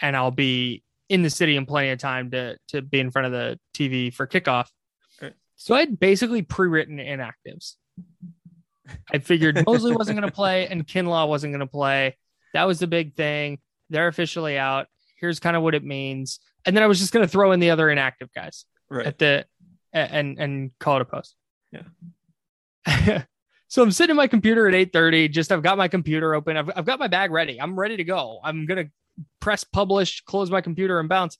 and 0.00 0.16
I'll 0.16 0.30
be 0.30 0.82
in 1.08 1.22
the 1.22 1.30
city 1.30 1.56
in 1.56 1.66
plenty 1.66 1.90
of 1.90 1.98
time 1.98 2.30
to 2.32 2.56
to 2.68 2.82
be 2.82 3.00
in 3.00 3.10
front 3.10 3.26
of 3.26 3.32
the 3.32 3.58
TV 3.74 4.12
for 4.12 4.26
kickoff. 4.26 4.66
Right. 5.20 5.34
So 5.56 5.74
I 5.74 5.80
had 5.80 5.98
basically 5.98 6.42
pre-written 6.42 6.98
inactives. 6.98 7.74
I 9.12 9.18
figured 9.18 9.62
Moseley 9.66 9.94
wasn't 9.94 10.18
going 10.18 10.28
to 10.28 10.34
play 10.34 10.66
and 10.68 10.86
Kinlaw 10.86 11.28
wasn't 11.28 11.52
going 11.52 11.60
to 11.60 11.66
play. 11.66 12.16
That 12.54 12.64
was 12.64 12.78
the 12.78 12.86
big 12.86 13.14
thing. 13.14 13.58
They're 13.90 14.08
officially 14.08 14.58
out. 14.58 14.86
Here's 15.20 15.40
kind 15.40 15.56
of 15.56 15.62
what 15.62 15.74
it 15.74 15.84
means. 15.84 16.40
And 16.64 16.76
then 16.76 16.82
I 16.82 16.86
was 16.86 16.98
just 16.98 17.12
going 17.12 17.24
to 17.24 17.28
throw 17.30 17.52
in 17.52 17.60
the 17.60 17.70
other 17.70 17.90
inactive 17.90 18.32
guys 18.34 18.64
Right. 18.90 19.06
at 19.06 19.18
the 19.18 19.44
and 19.92 20.38
and 20.38 20.70
call 20.78 20.96
it 20.96 21.02
a 21.02 21.04
post. 21.04 21.34
Yeah. 21.72 21.82
so 23.68 23.82
I'm 23.82 23.90
sitting 23.90 24.14
at 24.14 24.16
my 24.16 24.26
computer 24.26 24.68
at 24.68 24.74
8:30. 24.74 25.30
Just 25.30 25.52
I've 25.52 25.62
got 25.62 25.76
my 25.78 25.88
computer 25.88 26.34
open. 26.34 26.56
I've, 26.56 26.70
I've 26.74 26.84
got 26.86 26.98
my 26.98 27.08
bag 27.08 27.30
ready. 27.30 27.60
I'm 27.60 27.78
ready 27.78 27.96
to 27.96 28.04
go. 28.04 28.40
I'm 28.42 28.66
gonna 28.66 28.86
press 29.40 29.64
publish, 29.64 30.22
close 30.22 30.50
my 30.50 30.60
computer, 30.60 31.00
and 31.00 31.08
bounce. 31.08 31.38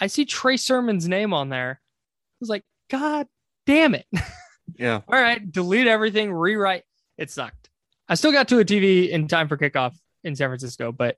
I 0.00 0.06
see 0.06 0.24
Trey 0.24 0.56
Sermon's 0.56 1.08
name 1.08 1.32
on 1.34 1.48
there. 1.48 1.80
I 1.80 2.36
was 2.40 2.48
like, 2.48 2.64
God 2.88 3.26
damn 3.66 3.94
it. 3.94 4.06
Yeah. 4.78 5.00
All 5.08 5.20
right, 5.20 5.50
delete 5.50 5.86
everything, 5.86 6.32
rewrite. 6.32 6.84
It 7.18 7.30
sucked. 7.30 7.68
I 8.08 8.14
still 8.14 8.32
got 8.32 8.48
to 8.48 8.60
a 8.60 8.64
TV 8.64 9.08
in 9.08 9.28
time 9.28 9.48
for 9.48 9.56
kickoff 9.56 9.94
in 10.24 10.34
San 10.34 10.48
Francisco, 10.48 10.92
but 10.92 11.16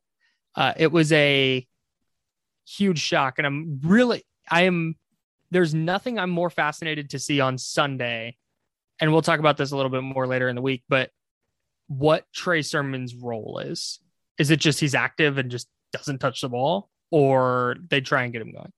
uh, 0.54 0.72
it 0.76 0.92
was 0.92 1.12
a 1.12 1.66
huge 2.66 2.98
shock. 2.98 3.38
And 3.38 3.46
I'm 3.46 3.80
really, 3.84 4.24
I 4.50 4.62
am, 4.62 4.96
there's 5.50 5.74
nothing 5.74 6.18
I'm 6.18 6.30
more 6.30 6.50
fascinated 6.50 7.10
to 7.10 7.18
see 7.18 7.40
on 7.40 7.56
Sunday. 7.58 8.36
And 9.00 9.12
we'll 9.12 9.22
talk 9.22 9.38
about 9.38 9.56
this 9.56 9.70
a 9.70 9.76
little 9.76 9.90
bit 9.90 10.02
more 10.02 10.26
later 10.26 10.48
in 10.48 10.56
the 10.56 10.62
week, 10.62 10.82
but 10.88 11.10
what 11.86 12.24
Trey 12.32 12.62
Sermon's 12.62 13.14
role 13.14 13.58
is. 13.58 14.00
Is 14.38 14.50
it 14.50 14.60
just 14.60 14.80
he's 14.80 14.94
active 14.94 15.38
and 15.38 15.50
just 15.50 15.68
doesn't 15.92 16.18
touch 16.18 16.40
the 16.40 16.48
ball, 16.48 16.88
or 17.10 17.76
they 17.88 18.00
try 18.00 18.24
and 18.24 18.32
get 18.32 18.42
him 18.42 18.52
going? 18.52 18.72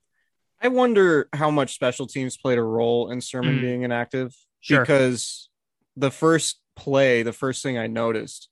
I 0.60 0.68
wonder 0.68 1.28
how 1.32 1.50
much 1.50 1.74
special 1.74 2.06
teams 2.06 2.36
played 2.36 2.58
a 2.58 2.62
role 2.62 3.10
in 3.10 3.20
Sermon 3.20 3.58
Mm. 3.58 3.60
being 3.60 3.82
inactive 3.82 4.34
Sure. 4.60 4.80
because 4.80 5.48
the 5.96 6.10
first 6.10 6.60
play, 6.74 7.22
the 7.22 7.32
first 7.32 7.62
thing 7.62 7.78
I 7.78 7.86
noticed 7.86 8.48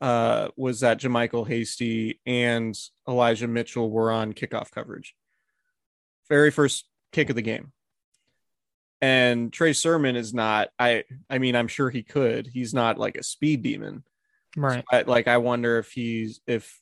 uh, 0.00 0.48
was 0.56 0.80
that 0.80 1.00
JaMycal 1.00 1.48
Hasty 1.48 2.20
and 2.24 2.78
Elijah 3.08 3.48
Mitchell 3.48 3.90
were 3.90 4.12
on 4.12 4.32
kickoff 4.32 4.70
coverage. 4.70 5.16
Very 6.28 6.52
first 6.52 6.84
kick 7.10 7.30
of 7.30 7.34
the 7.36 7.42
game. 7.42 7.72
And 9.00 9.52
Trey 9.52 9.72
Sermon 9.72 10.16
is 10.16 10.34
not, 10.34 10.68
I 10.78 11.04
I 11.30 11.38
mean, 11.38 11.54
I'm 11.56 11.68
sure 11.68 11.88
he 11.90 12.02
could. 12.02 12.46
He's 12.46 12.74
not 12.74 12.98
like 12.98 13.16
a 13.16 13.22
speed 13.22 13.62
demon. 13.62 14.04
Right. 14.56 14.84
I, 14.90 15.02
like 15.02 15.28
I 15.28 15.38
wonder 15.38 15.78
if 15.78 15.90
he's 15.92 16.40
if 16.46 16.80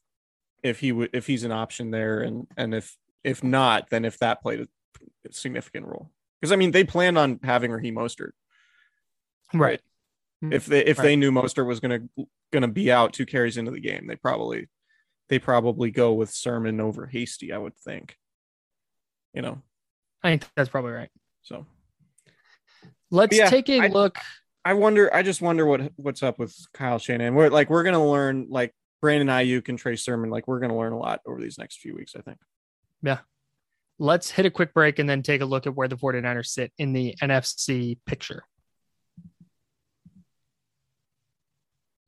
if 0.62 0.80
he 0.80 0.92
would 0.92 1.10
if 1.12 1.26
he's 1.26 1.44
an 1.44 1.52
option 1.52 1.90
there 1.90 2.20
and 2.20 2.46
and 2.56 2.74
if 2.74 2.96
if 3.24 3.42
not 3.44 3.88
then 3.90 4.04
if 4.04 4.18
that 4.18 4.42
played 4.42 4.60
a 4.60 4.68
significant 5.32 5.86
role 5.86 6.10
because 6.40 6.52
I 6.52 6.56
mean 6.56 6.70
they 6.70 6.84
planned 6.84 7.18
on 7.18 7.40
having 7.42 7.70
Raheem 7.70 7.94
Mostert 7.96 8.30
Right. 9.54 9.80
Mm-hmm. 10.44 10.52
if 10.52 10.66
they 10.66 10.84
if 10.84 10.98
Right. 10.98 11.04
they 11.04 11.16
knew 11.16 11.30
Mostert 11.32 11.66
was 11.66 11.80
gonna 11.80 12.00
gonna 12.52 12.68
be 12.68 12.90
out 12.90 13.12
two 13.12 13.26
carries 13.26 13.56
into 13.56 13.70
the 13.70 13.80
game 13.80 14.06
they 14.06 14.16
probably 14.16 14.68
they 15.28 15.38
probably 15.38 15.90
go 15.90 16.12
with 16.12 16.30
Sermon 16.30 16.80
over 16.80 17.06
Hasty 17.06 17.52
I 17.52 17.58
would 17.58 17.76
think 17.76 18.16
you 19.34 19.42
know 19.42 19.62
I 20.22 20.30
think 20.30 20.48
that's 20.56 20.68
probably 20.70 20.92
right. 20.92 21.10
so 21.42 21.66
Let's 23.10 23.36
Yeah, 23.36 23.48
take 23.48 23.68
a 23.68 23.80
I- 23.82 23.86
look. 23.86 24.18
I 24.64 24.74
wonder 24.74 25.14
I 25.14 25.22
just 25.22 25.40
wonder 25.40 25.64
what 25.64 25.92
what's 25.94 26.24
up 26.24 26.40
with 26.40 26.52
Kyle 26.74 26.98
Shanahan 26.98 27.34
we're 27.36 27.50
like 27.50 27.70
we're 27.70 27.84
gonna 27.84 28.04
learn 28.04 28.46
like 28.50 28.74
Brandon 29.00 29.28
Aiyuk 29.28 29.68
and 29.68 29.78
Trey 29.78 29.96
Sermon 29.96 30.30
like 30.30 30.48
we're 30.48 30.60
gonna 30.60 30.76
learn 30.76 30.92
a 30.92 30.98
lot 30.98 31.20
over 31.26 31.40
these 31.40 31.58
next 31.58 31.78
few 31.80 31.94
weeks 31.94 32.14
I 32.16 32.20
think 32.20 32.38
Yeah. 33.02 33.18
Let's 33.98 34.30
hit 34.30 34.44
a 34.44 34.50
quick 34.50 34.74
break 34.74 34.98
and 34.98 35.08
then 35.08 35.22
take 35.22 35.40
a 35.40 35.46
look 35.46 35.66
at 35.66 35.74
where 35.74 35.88
the 35.88 35.96
49ers 35.96 36.48
sit 36.48 36.70
in 36.76 36.92
the 36.92 37.14
NFC 37.22 37.98
picture. 38.04 38.44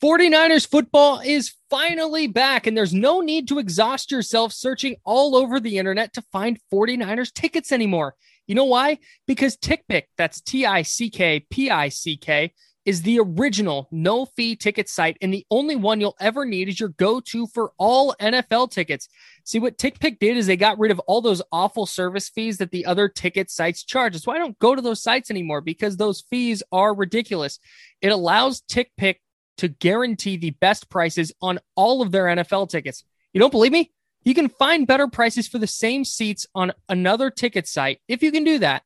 49ers 0.03 0.69
football 0.69 1.21
is 1.25 1.55
finally 1.71 2.29
back, 2.29 2.67
and 2.67 2.77
there's 2.77 2.95
no 2.95 3.21
need 3.21 3.49
to 3.49 3.59
exhaust 3.59 4.13
yourself 4.13 4.53
searching 4.53 4.97
all 5.05 5.35
over 5.35 5.59
the 5.59 5.79
internet 5.79 6.13
to 6.13 6.23
find 6.31 6.61
49ers 6.73 7.33
tickets 7.33 7.73
anymore. 7.73 8.15
You 8.47 8.55
know 8.55 8.65
why? 8.65 8.99
Because 9.27 9.57
TickPick, 9.57 10.05
that's 10.17 10.41
T 10.41 10.65
I 10.65 10.83
C 10.83 11.11
K 11.11 11.45
P 11.51 11.71
I 11.71 11.89
C 11.89 12.17
K, 12.17 12.53
is 12.89 13.03
the 13.03 13.21
original 13.21 13.87
no 13.91 14.25
fee 14.25 14.57
ticket 14.57 14.89
site, 14.89 15.19
and 15.21 15.31
the 15.31 15.45
only 15.51 15.77
one 15.77 16.01
you'll 16.01 16.17
ever 16.21 16.47
need 16.47 16.71
is 16.71 16.81
your 16.81 16.89
go 16.89 17.21
to 17.21 17.47
for 17.49 17.73
all 17.77 18.17
NFL 18.19 18.71
tickets. 18.71 19.11
See, 19.45 19.59
what 19.59 19.77
TickPick 19.77 20.19
did 20.19 20.39
is 20.39 20.47
they 20.47 20.57
got 20.57 20.79
rid 20.79 20.91
of 20.91 20.99
all 21.01 21.21
those 21.21 21.43
awful 21.53 21.85
service 21.85 22.31
fees 22.31 22.57
that 22.57 22.71
the 22.71 22.87
other 22.87 23.07
ticket 23.07 23.51
sites 23.51 23.85
charge. 23.85 24.15
That's 24.15 24.27
why 24.27 24.37
I 24.37 24.39
don't 24.39 24.59
go 24.59 24.75
to 24.75 24.81
those 24.81 25.03
sites 25.03 25.31
anymore 25.31 25.61
because 25.61 25.99
those 25.99 26.23
fees 26.31 26.63
are 26.73 26.95
ridiculous. 26.95 27.59
It 28.01 28.09
allows 28.09 28.63
TickPick 28.63 29.17
to 29.59 29.69
guarantee 29.69 30.39
the 30.39 30.57
best 30.59 30.89
prices 30.89 31.31
on 31.43 31.59
all 31.77 32.01
of 32.01 32.11
their 32.11 32.25
NFL 32.25 32.71
tickets. 32.71 33.05
You 33.35 33.41
don't 33.41 33.53
believe 33.53 33.73
me? 33.73 33.93
You 34.25 34.33
can 34.33 34.49
find 34.49 34.87
better 34.87 35.09
prices 35.09 35.47
for 35.47 35.59
the 35.59 35.67
same 35.67 36.07
seats 36.07 36.47
on 36.55 36.73
another 36.89 37.29
ticket 37.29 37.69
site 37.69 38.01
if 38.09 38.23
you 38.23 38.33
can 38.33 38.45
do 38.45 38.61
that 38.61 38.83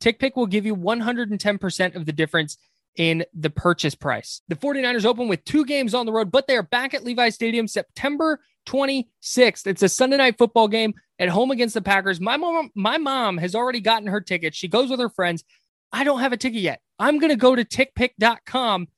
TickPick 0.00 0.36
will 0.36 0.46
give 0.46 0.66
you 0.66 0.76
110% 0.76 1.94
of 1.94 2.06
the 2.06 2.12
difference 2.12 2.58
in 2.96 3.24
the 3.34 3.50
purchase 3.50 3.94
price. 3.94 4.40
The 4.48 4.56
49ers 4.56 5.04
open 5.04 5.28
with 5.28 5.44
two 5.44 5.64
games 5.64 5.94
on 5.94 6.06
the 6.06 6.12
road, 6.12 6.30
but 6.30 6.46
they 6.46 6.56
are 6.56 6.62
back 6.62 6.94
at 6.94 7.04
Levi 7.04 7.28
Stadium 7.28 7.68
September 7.68 8.40
26th. 8.66 9.66
It's 9.66 9.82
a 9.82 9.88
Sunday 9.88 10.16
night 10.16 10.38
football 10.38 10.68
game 10.68 10.94
at 11.18 11.28
home 11.28 11.50
against 11.50 11.74
the 11.74 11.82
Packers. 11.82 12.20
My 12.20 12.36
mom, 12.36 12.70
my 12.74 12.98
mom 12.98 13.38
has 13.38 13.54
already 13.54 13.80
gotten 13.80 14.08
her 14.08 14.20
ticket. 14.20 14.54
She 14.54 14.68
goes 14.68 14.90
with 14.90 15.00
her 15.00 15.08
friends. 15.08 15.44
I 15.92 16.04
don't 16.04 16.20
have 16.20 16.32
a 16.32 16.36
ticket 16.36 16.60
yet. 16.60 16.80
I'm 16.98 17.18
going 17.18 17.30
to 17.30 17.36
go 17.36 17.54
to 17.54 17.64
tickpick.com 17.64 18.88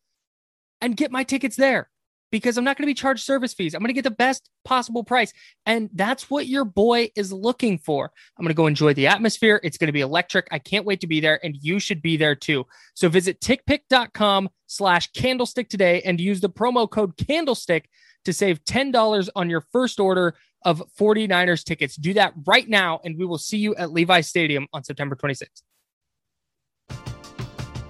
and 0.80 0.96
get 0.96 1.11
my 1.11 1.24
tickets 1.24 1.57
there 1.57 1.90
because 2.31 2.57
I'm 2.57 2.64
not 2.64 2.76
going 2.76 2.85
to 2.85 2.91
be 2.91 2.95
charged 2.95 3.24
service 3.24 3.55
fees. 3.55 3.74
I'm 3.74 3.81
going 3.81 3.89
to 3.89 3.95
get 3.95 4.05
the 4.05 4.11
best 4.11 4.51
possible 4.64 5.05
price. 5.05 5.33
And 5.66 5.89
that's 5.95 6.31
what 6.31 6.47
your 6.47 6.64
boy 6.64 7.11
is 7.16 7.33
looking 7.33 7.79
for. 7.79 8.11
I'm 8.39 8.45
going 8.45 8.51
to 8.51 8.55
go 8.55 8.66
enjoy 8.66 8.95
the 8.95 9.07
atmosphere. 9.07 9.61
It's 9.62 9.79
going 9.79 9.89
to 9.89 9.93
be 9.93 10.01
electric. 10.01 10.49
I 10.51 10.59
can't 10.59 10.85
wait 10.85 11.01
to 11.01 11.07
be 11.07 11.20
there. 11.20 11.41
And 11.45 11.57
you 11.61 11.79
should 11.79 12.03
be 12.03 12.16
there 12.16 12.35
too. 12.35 12.66
So 12.95 13.09
visit 13.09 13.41
tickpick.com 13.41 14.49
slash 14.66 15.11
candlestick 15.12 15.68
today 15.68 16.03
and 16.03 16.20
use 16.20 16.41
the 16.41 16.51
promo 16.51 16.89
code 16.89 17.16
candlestick 17.16 17.89
to 18.24 18.33
save 18.33 18.62
$10 18.64 19.29
on 19.35 19.49
your 19.49 19.64
first 19.72 20.01
order 20.01 20.35
of 20.64 20.83
49ers 20.99 21.64
tickets. 21.64 21.97
Do 21.97 22.14
that 22.14 22.35
right 22.47 22.68
now. 22.68 23.01
And 23.05 23.16
we 23.16 23.24
will 23.24 23.39
see 23.39 23.59
you 23.59 23.74
at 23.76 23.93
Levi 23.93 24.20
Stadium 24.20 24.66
on 24.72 24.85
September 24.85 25.16
26th. 25.16 25.62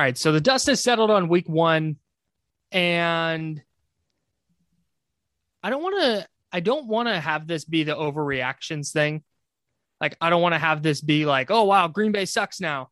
All 0.00 0.06
right, 0.06 0.16
so 0.16 0.32
the 0.32 0.40
dust 0.40 0.66
has 0.68 0.82
settled 0.82 1.10
on 1.10 1.28
week 1.28 1.46
one, 1.46 1.96
and 2.72 3.62
I 5.62 5.68
don't 5.68 5.82
want 5.82 6.00
to. 6.00 6.26
I 6.50 6.60
don't 6.60 6.86
want 6.86 7.08
to 7.08 7.20
have 7.20 7.46
this 7.46 7.66
be 7.66 7.82
the 7.82 7.94
overreactions 7.94 8.92
thing. 8.92 9.22
Like, 10.00 10.16
I 10.18 10.30
don't 10.30 10.40
want 10.40 10.54
to 10.54 10.58
have 10.58 10.82
this 10.82 11.02
be 11.02 11.26
like, 11.26 11.50
oh 11.50 11.64
wow, 11.64 11.86
Green 11.86 12.12
Bay 12.12 12.24
sucks 12.24 12.62
now. 12.62 12.88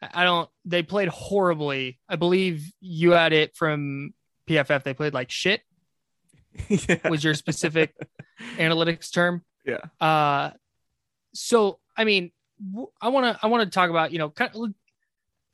I 0.00 0.22
don't. 0.22 0.48
They 0.64 0.84
played 0.84 1.08
horribly. 1.08 1.98
I 2.08 2.14
believe 2.14 2.70
you 2.80 3.10
had 3.10 3.32
it 3.32 3.56
from 3.56 4.14
PFF. 4.48 4.84
They 4.84 4.94
played 4.94 5.12
like 5.12 5.32
shit. 5.32 5.60
yeah. 6.68 6.98
Was 7.10 7.24
your 7.24 7.34
specific 7.34 7.96
analytics 8.58 9.12
term? 9.12 9.42
Yeah. 9.66 9.80
Uh, 10.00 10.52
so 11.32 11.80
I 11.96 12.04
mean, 12.04 12.30
I 13.00 13.08
want 13.08 13.34
to 13.34 13.44
I 13.44 13.48
want 13.48 13.64
to 13.64 13.74
talk 13.74 13.90
about 13.90 14.12
you 14.12 14.18
know 14.18 14.30
kind 14.30 14.52
of 14.54 14.72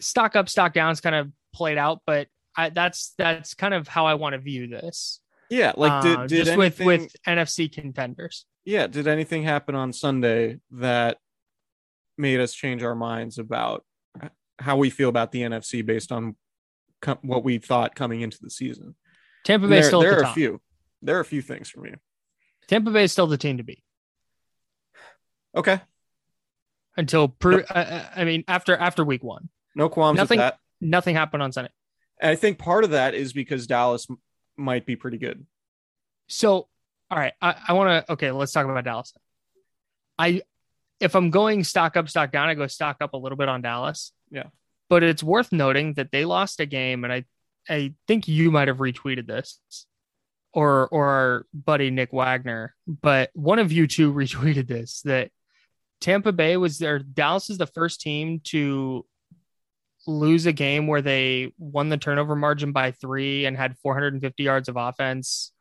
stock 0.01 0.37
up, 0.37 0.49
stock 0.49 0.73
downs 0.75 1.01
kind 1.01 1.15
of 1.15 1.31
played 1.53 1.79
out, 1.79 2.03
but 2.07 2.29
I, 2.57 2.71
that's 2.71 3.15
that's 3.19 3.55
kind 3.55 3.75
of 3.75 3.87
how 3.89 4.07
I 4.07 4.15
want 4.15 4.35
to 4.35 4.39
view 4.39 4.67
this. 4.67 5.21
Yeah. 5.51 5.73
Like, 5.77 6.03
did, 6.03 6.19
Uh, 6.19 6.27
did 6.27 6.37
just 6.45 6.51
anything, 6.53 6.87
with 6.87 7.03
with 7.03 7.17
NFC 7.27 7.73
contenders. 7.73 8.47
yeah, 8.65 8.87
did 8.87 9.07
anything 9.09 9.43
happen 9.43 9.75
on 9.75 9.93
Sunday 9.93 10.59
that 10.73 11.19
made 12.19 12.41
us 12.41 12.53
change 12.53 12.83
our 12.83 12.95
minds 12.95 13.39
about 13.39 13.85
how 14.59 14.77
we 14.77 14.91
feel 14.91 15.09
about 15.09 15.33
the 15.33 15.43
NFC 15.43 15.85
based 15.85 16.13
on 16.13 16.37
what 17.23 17.43
we 17.45 17.59
thought 17.59 17.95
coming 17.95 18.21
into 18.21 18.39
the 18.43 18.51
season? 18.51 18.95
Tampa 19.45 19.67
Bay 19.69 19.77
there 19.77 19.83
still 19.85 20.01
there 20.03 20.17
the 20.17 20.27
are 20.27 20.31
a 20.31 20.35
few. 20.35 20.61
There 21.03 21.17
are 21.17 21.21
a 21.21 21.25
few 21.25 21.41
things 21.43 21.71
for 21.71 21.81
me. 21.81 21.95
Tampa 22.69 22.91
Bay 22.91 23.05
is 23.05 23.13
still 23.13 23.27
the 23.27 23.39
team 23.39 23.57
to 23.57 23.63
beat 23.65 23.83
Okay. 25.57 25.81
until 26.97 27.27
pre- 27.29 27.65
uh, 27.65 27.75
uh, 27.75 28.05
I 28.15 28.25
mean 28.25 28.45
after 28.47 28.77
after 28.77 29.03
week 29.05 29.25
one. 29.25 29.49
No 29.75 29.89
qualms 29.89 30.17
Nothing- 30.17 30.39
with 30.39 30.47
that. 30.47 30.59
Nothing 30.81 31.15
happened 31.15 31.43
on 31.43 31.53
Sunday. 31.53 31.71
And 32.21 32.31
I 32.31 32.37
think 32.37 32.59
part 32.59 32.85
of 32.85 32.91
that 32.91 33.15
is 33.15 33.33
because 33.33 33.67
Dallas 33.67 34.07
m- 34.09 34.19
might 34.57 34.87
be 34.87 34.97
pretty 34.97 35.19
good. 35.19 35.47
So, 36.29 36.69
all 37.11 37.19
right, 37.19 37.33
I, 37.41 37.55
I 37.69 37.73
want 37.75 38.07
to. 38.07 38.13
Okay, 38.13 38.31
let's 38.31 38.53
talk 38.53 38.65
about 38.65 38.85
Dallas. 38.85 39.13
I, 40.19 40.43
if 41.01 41.15
I'm 41.15 41.31
going 41.31 41.65
stock 41.65 41.97
up, 41.97 42.09
stock 42.09 42.31
down, 42.31 42.49
I 42.49 42.55
go 42.55 42.67
stock 42.67 42.99
up 43.01 43.15
a 43.15 43.17
little 43.17 43.37
bit 43.37 43.49
on 43.49 43.63
Dallas. 43.63 44.13
Yeah. 44.31 44.45
But 44.89 45.03
it's 45.03 45.23
worth 45.23 45.51
noting 45.53 45.95
that 45.95 46.11
they 46.13 46.25
lost 46.25 46.61
a 46.61 46.67
game, 46.67 47.05
and 47.05 47.13
I, 47.13 47.25
I 47.69 47.95
think 48.07 48.27
you 48.29 48.51
might 48.51 48.69
have 48.69 48.79
retweeted 48.79 49.27
this, 49.27 49.61
or 50.53 50.89
or 50.89 51.07
our 51.09 51.47
buddy 51.55 51.91
Nick 51.91 52.13
Wagner, 52.13 52.75
but 52.87 53.31
one 53.35 53.59
of 53.59 53.71
you 53.73 53.87
two 53.87 54.13
retweeted 54.15 54.67
this 54.67 55.01
that 55.03 55.31
Tampa 56.01 56.33
Bay 56.33 56.57
was 56.57 56.79
their 56.79 56.99
Dallas 56.99 57.51
is 57.51 57.59
the 57.59 57.67
first 57.67 58.01
team 58.01 58.41
to 58.45 59.05
lose 60.07 60.47
a 60.47 60.53
game 60.53 60.87
where 60.87 61.03
they 61.03 61.53
won 61.59 61.89
the 61.89 61.97
turnover 61.97 62.35
margin 62.35 62.73
by 62.73 62.91
three 62.91 63.45
and 63.45 63.57
had 63.57 63.77
450 63.83 64.43
yards 64.43 64.69
of 64.69 64.77
offense 64.77 65.53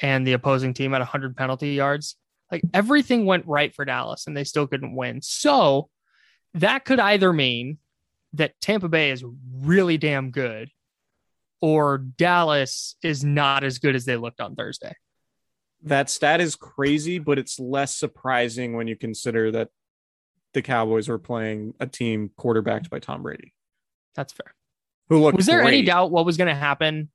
and 0.00 0.26
the 0.26 0.32
opposing 0.34 0.74
team 0.74 0.92
had 0.92 0.98
100 0.98 1.36
penalty 1.36 1.70
yards. 1.70 2.16
Like 2.50 2.62
everything 2.74 3.26
went 3.26 3.46
right 3.46 3.74
for 3.74 3.84
Dallas 3.84 4.26
and 4.26 4.36
they 4.36 4.44
still 4.44 4.66
couldn't 4.66 4.94
win. 4.94 5.22
So 5.22 5.88
that 6.54 6.84
could 6.84 7.00
either 7.00 7.32
mean 7.32 7.78
that 8.34 8.60
Tampa 8.60 8.88
Bay 8.88 9.10
is 9.10 9.24
really 9.52 9.98
damn 9.98 10.30
good 10.30 10.70
or 11.60 11.98
Dallas 11.98 12.96
is 13.02 13.24
not 13.24 13.64
as 13.64 13.78
good 13.78 13.96
as 13.96 14.04
they 14.04 14.16
looked 14.16 14.40
on 14.40 14.54
Thursday. 14.54 14.94
That 15.82 16.10
stat 16.10 16.40
is 16.40 16.56
crazy, 16.56 17.18
but 17.18 17.38
it's 17.38 17.58
less 17.60 17.96
surprising 17.96 18.74
when 18.74 18.88
you 18.88 18.96
consider 18.96 19.50
that 19.52 19.68
the 20.52 20.62
Cowboys 20.62 21.08
were 21.08 21.18
playing 21.18 21.74
a 21.80 21.86
team 21.86 22.30
quarterbacked 22.36 22.90
by 22.90 22.98
Tom 22.98 23.22
Brady. 23.22 23.52
That's 24.16 24.32
fair. 24.32 24.54
Who 25.08 25.20
looked 25.20 25.36
Was 25.36 25.46
there 25.46 25.62
any 25.62 25.82
doubt 25.82 26.10
what 26.10 26.24
was 26.26 26.36
going 26.36 26.48
to 26.48 26.54
happen 26.54 27.10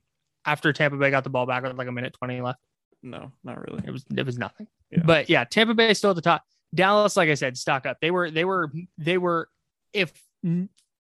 after 0.46 0.72
Tampa 0.72 0.98
Bay 0.98 1.12
got 1.12 1.24
the 1.24 1.30
ball 1.30 1.46
back 1.46 1.64
with 1.64 1.76
like 1.78 1.88
a 1.88 1.92
minute 1.92 2.14
20 2.14 2.42
left? 2.42 2.60
No, 3.04 3.32
not 3.44 3.60
really. 3.60 3.84
It 3.86 3.92
was 3.92 4.06
it 4.16 4.26
was 4.26 4.38
nothing. 4.38 4.68
Yeah. 4.92 5.02
But 5.04 5.30
yeah, 5.30 5.44
Tampa 5.44 5.74
Bay 5.74 5.90
is 5.90 5.98
still 5.98 6.12
at 6.12 6.16
the 6.16 6.22
top. 6.22 6.44
Dallas, 6.74 7.18
like 7.18 7.30
I 7.30 7.34
said, 7.34 7.58
stock 7.58 7.86
up. 7.86 7.98
They 8.00 8.12
were 8.12 8.32
they 8.32 8.46
were 8.46 8.72
they 8.98 9.18
were 9.18 9.50
if 9.92 10.14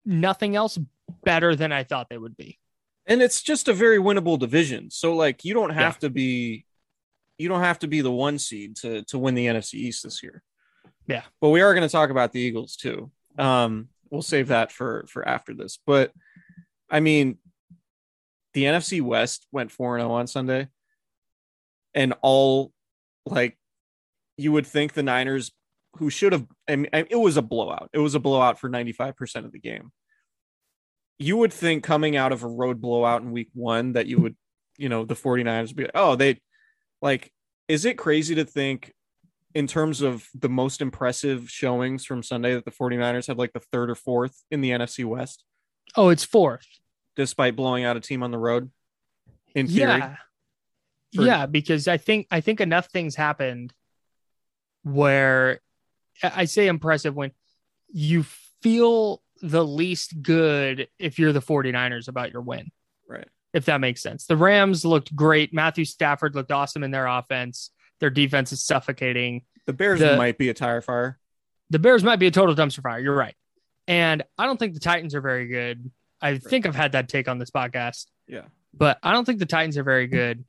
nothing 0.03 0.55
else 0.55 0.77
better 1.23 1.55
than 1.55 1.71
I 1.71 1.83
thought 1.83 2.07
they 2.09 2.17
would 2.17 2.35
be. 2.35 2.59
and 3.05 3.21
it's 3.21 3.41
just 3.41 3.67
a 3.67 3.73
very 3.73 3.97
winnable 3.99 4.37
division. 4.39 4.89
So 4.89 5.15
like 5.15 5.45
you 5.45 5.53
don't 5.53 5.69
have 5.71 5.99
to 5.99 6.09
be 6.09 6.65
you 7.37 7.47
don't 7.49 7.61
have 7.61 7.79
to 7.79 7.87
be 7.87 8.01
the 8.01 8.11
one 8.11 8.37
seed 8.39 8.75
to 8.77 9.03
to 9.05 9.17
win 9.17 9.35
the 9.35 9.45
NFC 9.45 9.75
East 9.75 10.03
this 10.03 10.21
year. 10.23 10.43
Yeah. 11.07 11.23
But 11.39 11.49
we 11.49 11.61
are 11.61 11.73
going 11.73 11.87
to 11.87 11.91
talk 11.91 12.09
about 12.09 12.31
the 12.31 12.39
Eagles 12.39 12.75
too. 12.75 13.11
Um 13.37 13.89
we'll 14.11 14.21
save 14.21 14.49
that 14.49 14.71
for 14.71 15.05
for 15.07 15.27
after 15.27 15.53
this. 15.53 15.79
But 15.85 16.11
I 16.89 16.99
mean 16.99 17.37
the 18.53 18.65
NFC 18.65 19.01
West 19.01 19.47
went 19.51 19.71
4-0 19.71 20.09
on 20.09 20.27
Sunday 20.27 20.67
and 21.93 22.13
all 22.21 22.71
like 23.25 23.57
you 24.37 24.51
would 24.51 24.67
think 24.67 24.93
the 24.93 25.03
Niners 25.03 25.51
who 25.97 26.09
should 26.09 26.33
have 26.33 26.45
I 26.67 26.75
mean 26.75 26.89
it 26.91 27.19
was 27.19 27.37
a 27.37 27.41
blowout. 27.41 27.89
It 27.93 27.99
was 27.99 28.15
a 28.15 28.19
blowout 28.19 28.59
for 28.59 28.69
95% 28.69 29.45
of 29.45 29.51
the 29.51 29.59
game 29.59 29.91
you 31.21 31.37
would 31.37 31.53
think 31.53 31.83
coming 31.83 32.15
out 32.17 32.31
of 32.31 32.41
a 32.43 32.47
road 32.47 32.81
blowout 32.81 33.21
in 33.21 33.31
week 33.31 33.49
one 33.53 33.93
that 33.93 34.07
you 34.07 34.19
would, 34.19 34.35
you 34.79 34.89
know, 34.89 35.05
the 35.05 35.13
49ers 35.13 35.67
would 35.67 35.75
be, 35.75 35.87
oh, 35.93 36.15
they 36.15 36.41
like, 36.99 37.31
is 37.67 37.85
it 37.85 37.95
crazy 37.95 38.33
to 38.35 38.43
think 38.43 38.91
in 39.53 39.67
terms 39.67 40.01
of 40.01 40.27
the 40.33 40.49
most 40.49 40.81
impressive 40.81 41.49
showings 41.49 42.05
from 42.05 42.23
Sunday 42.23 42.53
that 42.53 42.65
the 42.65 42.71
49ers 42.71 43.27
had 43.27 43.37
like 43.37 43.53
the 43.53 43.59
third 43.59 43.89
or 43.89 43.95
fourth 43.95 44.43
in 44.51 44.61
the 44.61 44.69
NFC 44.71 45.03
West, 45.05 45.43
Oh, 45.95 46.09
it's 46.09 46.23
fourth. 46.23 46.65
despite 47.15 47.55
blowing 47.55 47.83
out 47.83 47.97
a 47.97 47.99
team 47.99 48.23
on 48.23 48.31
the 48.31 48.37
road? 48.37 48.71
In 49.55 49.67
theory, 49.67 49.89
Yeah. 49.99 50.15
For- 51.15 51.23
yeah, 51.25 51.45
because 51.45 51.87
I 51.89 51.97
think 51.97 52.27
I 52.31 52.39
think 52.39 52.61
enough 52.61 52.87
things 52.87 53.15
happened 53.15 53.73
where 54.83 55.59
I 56.23 56.31
I 56.37 56.45
say 56.45 56.67
impressive 56.67 57.15
when 57.15 57.31
you 57.91 58.23
feel 58.61 59.21
the 59.41 59.65
least 59.65 60.21
good 60.21 60.87
if 60.99 61.17
you're 61.19 61.33
the 61.33 61.41
49ers 61.41 62.07
about 62.07 62.31
your 62.31 62.41
win. 62.43 62.71
right. 63.09 63.27
if 63.53 63.65
that 63.65 63.81
makes 63.81 64.01
sense. 64.01 64.25
The 64.27 64.37
Rams 64.37 64.85
looked 64.85 65.13
great. 65.15 65.53
Matthew 65.53 65.83
Stafford 65.83 66.35
looked 66.35 66.51
awesome 66.51 66.83
in 66.83 66.91
their 66.91 67.07
offense. 67.07 67.71
Their 68.01 68.09
defense 68.09 68.51
is 68.51 68.61
suffocating. 68.63 69.43
The 69.67 69.73
Bears 69.73 70.01
The- 70.01 70.17
might 70.17 70.37
be 70.37 70.49
a 70.49 70.53
tire 70.53 70.81
fire. 70.81 71.17
The 71.69 71.79
Bears 71.79 72.03
might 72.03 72.17
be 72.17 72.27
a 72.27 72.31
total 72.31 72.53
dumpster 72.53 72.81
fire. 72.81 72.99
You're 72.99 73.15
right. 73.15 73.35
And 73.87 74.23
I 74.37 74.45
don't 74.45 74.57
think 74.57 74.73
the 74.73 74.79
Titans 74.81 75.15
are 75.15 75.21
very 75.21 75.47
good. 75.47 75.89
I 76.21 76.37
think 76.37 76.65
I've 76.65 76.75
had 76.75 76.91
that 76.91 77.07
take 77.07 77.27
on 77.29 77.37
this 77.39 77.49
podcast, 77.49 78.07
Yeah. 78.27 78.43
but 78.73 78.99
I 79.01 79.13
don't 79.13 79.23
think 79.25 79.39
the 79.39 79.45
Titans 79.45 79.77
are 79.77 79.83
very 79.83 80.07
good. 80.07 80.43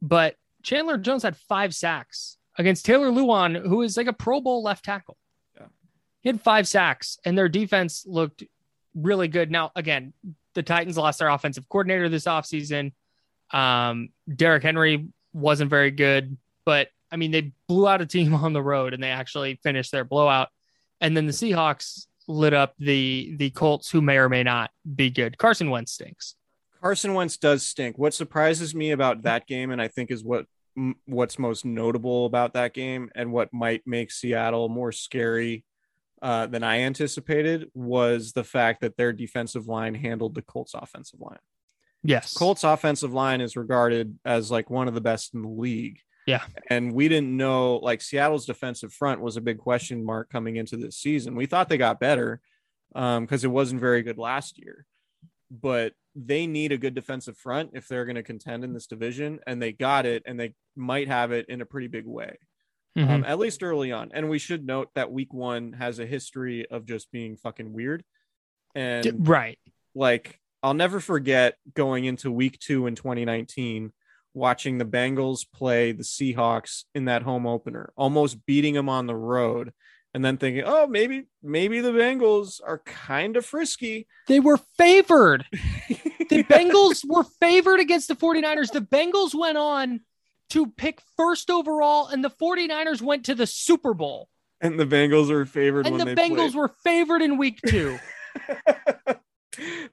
But 0.00 0.36
Chandler 0.62 0.96
Jones 0.98 1.22
had 1.24 1.36
five 1.36 1.74
sacks 1.74 2.38
against 2.56 2.84
Taylor 2.86 3.10
Lewan, 3.10 3.66
who 3.66 3.82
is 3.82 3.96
like 3.96 4.06
a 4.06 4.12
Pro 4.12 4.40
Bowl 4.40 4.62
left 4.62 4.84
tackle. 4.84 5.16
Yeah. 5.58 5.66
He 6.20 6.28
had 6.28 6.40
five 6.40 6.68
sacks, 6.68 7.18
and 7.24 7.36
their 7.36 7.48
defense 7.48 8.04
looked 8.06 8.44
really 8.94 9.28
good. 9.28 9.50
Now, 9.50 9.72
again, 9.74 10.12
the 10.54 10.62
Titans 10.62 10.96
lost 10.96 11.18
their 11.18 11.28
offensive 11.28 11.68
coordinator 11.68 12.08
this 12.08 12.24
offseason. 12.26 12.92
Um, 13.50 14.10
Derrick 14.34 14.62
Henry 14.62 15.08
wasn't 15.32 15.70
very 15.70 15.90
good, 15.90 16.36
but 16.64 16.88
I 17.10 17.16
mean, 17.16 17.30
they 17.30 17.52
blew 17.68 17.86
out 17.86 18.00
a 18.00 18.06
team 18.06 18.34
on 18.34 18.52
the 18.52 18.62
road 18.62 18.94
and 18.94 19.02
they 19.02 19.10
actually 19.10 19.60
finished 19.62 19.92
their 19.92 20.04
blowout. 20.04 20.48
And 21.00 21.16
then 21.16 21.26
the 21.26 21.32
Seahawks 21.32 22.06
lit 22.28 22.54
up 22.54 22.74
the 22.78 23.34
the 23.36 23.50
Colts, 23.50 23.90
who 23.90 24.00
may 24.00 24.18
or 24.18 24.28
may 24.28 24.42
not 24.42 24.70
be 24.94 25.10
good. 25.10 25.38
Carson 25.38 25.70
Wentz 25.70 25.92
stinks. 25.92 26.36
Carson 26.80 27.14
Wentz 27.14 27.36
does 27.36 27.62
stink. 27.62 27.98
What 27.98 28.14
surprises 28.14 28.74
me 28.74 28.90
about 28.90 29.22
that 29.22 29.46
game, 29.46 29.70
and 29.70 29.80
I 29.80 29.88
think 29.88 30.10
is 30.10 30.24
what 30.24 30.46
what's 31.06 31.38
most 31.38 31.64
notable 31.64 32.26
about 32.26 32.54
that 32.54 32.72
game, 32.74 33.10
and 33.14 33.32
what 33.32 33.52
might 33.52 33.82
make 33.86 34.10
Seattle 34.10 34.68
more 34.68 34.92
scary 34.92 35.64
uh, 36.22 36.46
than 36.46 36.62
I 36.62 36.80
anticipated, 36.80 37.68
was 37.74 38.32
the 38.32 38.44
fact 38.44 38.80
that 38.80 38.96
their 38.96 39.12
defensive 39.12 39.66
line 39.66 39.94
handled 39.94 40.34
the 40.34 40.42
Colts' 40.42 40.74
offensive 40.74 41.20
line. 41.20 41.38
Yes. 42.04 42.34
Colts' 42.34 42.64
offensive 42.64 43.12
line 43.12 43.40
is 43.40 43.56
regarded 43.56 44.18
as 44.24 44.50
like 44.50 44.70
one 44.70 44.88
of 44.88 44.94
the 44.94 45.00
best 45.00 45.34
in 45.34 45.42
the 45.42 45.48
league. 45.48 46.00
Yeah. 46.26 46.42
And 46.68 46.92
we 46.92 47.08
didn't 47.08 47.36
know 47.36 47.76
like 47.76 48.00
Seattle's 48.00 48.46
defensive 48.46 48.92
front 48.92 49.20
was 49.20 49.36
a 49.36 49.40
big 49.40 49.58
question 49.58 50.04
mark 50.04 50.30
coming 50.30 50.56
into 50.56 50.76
this 50.76 50.96
season. 50.96 51.34
We 51.34 51.46
thought 51.46 51.68
they 51.68 51.78
got 51.78 52.00
better 52.00 52.40
um 52.94 53.24
because 53.24 53.44
it 53.44 53.48
wasn't 53.48 53.80
very 53.80 54.02
good 54.02 54.18
last 54.18 54.58
year. 54.58 54.86
But 55.50 55.94
they 56.14 56.46
need 56.46 56.72
a 56.72 56.78
good 56.78 56.94
defensive 56.94 57.36
front 57.36 57.70
if 57.74 57.88
they're 57.88 58.04
going 58.04 58.16
to 58.16 58.22
contend 58.22 58.64
in 58.64 58.72
this 58.74 58.86
division 58.86 59.40
and 59.46 59.60
they 59.60 59.72
got 59.72 60.06
it 60.06 60.22
and 60.26 60.38
they 60.38 60.54
might 60.76 61.08
have 61.08 61.32
it 61.32 61.46
in 61.48 61.60
a 61.60 61.66
pretty 61.66 61.88
big 61.88 62.06
way. 62.06 62.38
Mhm. 62.96 63.08
Um 63.08 63.24
at 63.24 63.38
least 63.38 63.62
early 63.62 63.90
on. 63.92 64.10
And 64.12 64.28
we 64.28 64.38
should 64.38 64.66
note 64.66 64.90
that 64.94 65.10
week 65.10 65.32
1 65.32 65.72
has 65.74 65.98
a 65.98 66.06
history 66.06 66.66
of 66.70 66.86
just 66.86 67.10
being 67.10 67.36
fucking 67.36 67.72
weird. 67.72 68.04
And 68.74 69.26
right. 69.26 69.58
like 69.94 70.38
I'll 70.62 70.74
never 70.74 71.00
forget 71.00 71.56
going 71.74 72.04
into 72.04 72.30
week 72.30 72.58
two 72.60 72.86
in 72.86 72.94
2019, 72.94 73.92
watching 74.34 74.78
the 74.78 74.84
Bengals 74.84 75.46
play 75.52 75.92
the 75.92 76.02
Seahawks 76.02 76.84
in 76.94 77.06
that 77.06 77.22
home 77.22 77.46
opener, 77.46 77.92
almost 77.96 78.44
beating 78.46 78.74
them 78.74 78.88
on 78.88 79.06
the 79.06 79.14
road, 79.16 79.72
and 80.14 80.24
then 80.24 80.36
thinking, 80.36 80.62
oh, 80.66 80.86
maybe, 80.86 81.24
maybe 81.42 81.80
the 81.80 81.92
Bengals 81.92 82.60
are 82.66 82.78
kind 82.80 83.36
of 83.36 83.44
frisky. 83.46 84.06
They 84.28 84.40
were 84.40 84.58
favored. 84.76 85.46
The 86.28 86.44
Bengals 86.44 87.04
were 87.06 87.24
favored 87.40 87.78
against 87.80 88.08
the 88.08 88.14
49ers. 88.14 88.72
The 88.72 88.80
Bengals 88.80 89.34
went 89.34 89.58
on 89.58 90.00
to 90.48 90.66
pick 90.66 90.98
first 91.14 91.50
overall, 91.50 92.06
and 92.06 92.24
the 92.24 92.30
49ers 92.30 93.02
went 93.02 93.26
to 93.26 93.34
the 93.34 93.46
Super 93.46 93.92
Bowl. 93.92 94.30
and 94.62 94.80
the 94.80 94.86
Bengals 94.86 95.28
were 95.28 95.44
favored 95.44 95.86
And 95.86 96.00
the 96.00 96.14
Bengals 96.14 96.54
were 96.54 96.72
favored 96.84 97.20
in 97.20 97.36
week 97.36 97.60
two. 97.66 97.98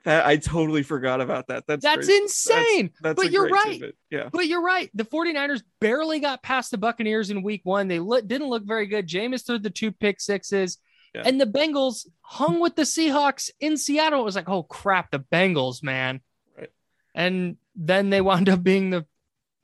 that 0.03 0.25
I 0.25 0.37
totally 0.37 0.83
forgot 0.83 1.21
about 1.21 1.47
that. 1.47 1.65
That's 1.67 1.83
That's 1.83 2.07
great. 2.07 2.21
insane. 2.21 2.91
That's 3.01 3.15
but 3.15 3.31
you're 3.31 3.49
right. 3.49 3.71
tidbit. 3.71 3.97
Yeah. 4.09 4.29
But 4.31 4.47
you're 4.47 4.61
right. 4.61 4.89
The 4.93 5.05
49ers 5.05 5.61
barely 5.79 6.19
got 6.19 6.43
past 6.43 6.71
the 6.71 6.77
Buccaneers 6.77 7.29
in 7.29 7.43
week 7.43 7.61
one. 7.63 7.87
They 7.87 7.99
look, 7.99 8.27
didn't 8.27 8.49
look 8.49 8.63
very 8.65 8.87
good. 8.87 9.07
Jameis 9.07 9.45
threw 9.45 9.59
the 9.59 9.69
two 9.69 9.91
pick 9.91 10.21
sixes. 10.21 10.77
Yeah. 11.13 11.23
And 11.25 11.41
the 11.41 11.45
Bengals 11.45 12.07
hung 12.21 12.59
with 12.59 12.75
the 12.75 12.83
Seahawks 12.83 13.49
in 13.59 13.77
Seattle. 13.77 14.21
It 14.21 14.25
was 14.25 14.35
like, 14.35 14.49
oh 14.49 14.63
crap, 14.63 15.11
the 15.11 15.19
Bengals, 15.19 15.81
man. 15.81 16.21
Right. 16.57 16.69
And 17.15 17.57
then 17.75 18.09
they 18.09 18.21
wound 18.21 18.47
up 18.49 18.63
being 18.63 18.91
the 18.91 19.05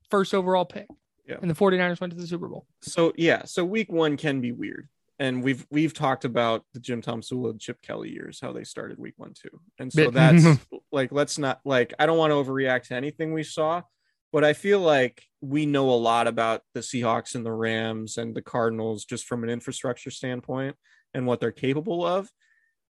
first 0.09 0.33
overall 0.33 0.65
pick. 0.65 0.87
Yeah. 1.27 1.37
And 1.41 1.49
the 1.49 1.55
49ers 1.55 1.99
went 1.99 2.13
to 2.13 2.19
the 2.19 2.27
Super 2.27 2.47
Bowl. 2.47 2.65
so 2.81 3.13
yeah, 3.15 3.45
so 3.45 3.65
week 3.65 3.91
one 3.91 4.17
can 4.17 4.41
be 4.41 4.51
weird. 4.51 4.87
And 5.17 5.43
we've 5.43 5.65
we've 5.69 5.93
talked 5.93 6.25
about 6.25 6.63
the 6.73 6.79
Jim 6.79 7.01
Tomsula 7.01 7.51
and 7.51 7.59
Chip 7.59 7.81
Kelly 7.81 8.09
years, 8.09 8.39
how 8.41 8.51
they 8.51 8.63
started 8.63 8.99
week 8.99 9.13
one 9.17 9.33
too. 9.33 9.61
And 9.79 9.91
so 9.91 10.11
that's 10.11 10.45
like 10.91 11.11
let's 11.11 11.37
not 11.37 11.61
like 11.63 11.93
I 11.97 12.05
don't 12.05 12.17
want 12.17 12.31
to 12.31 12.35
overreact 12.35 12.87
to 12.87 12.95
anything 12.95 13.33
we 13.33 13.43
saw, 13.43 13.81
but 14.33 14.43
I 14.43 14.53
feel 14.53 14.79
like 14.79 15.23
we 15.41 15.65
know 15.65 15.89
a 15.89 15.95
lot 15.95 16.27
about 16.27 16.61
the 16.73 16.81
Seahawks 16.81 17.35
and 17.35 17.45
the 17.45 17.53
Rams 17.53 18.17
and 18.17 18.35
the 18.35 18.41
Cardinals 18.41 19.05
just 19.05 19.25
from 19.25 19.43
an 19.43 19.49
infrastructure 19.49 20.11
standpoint 20.11 20.75
and 21.13 21.25
what 21.25 21.39
they're 21.39 21.51
capable 21.51 22.05
of. 22.05 22.29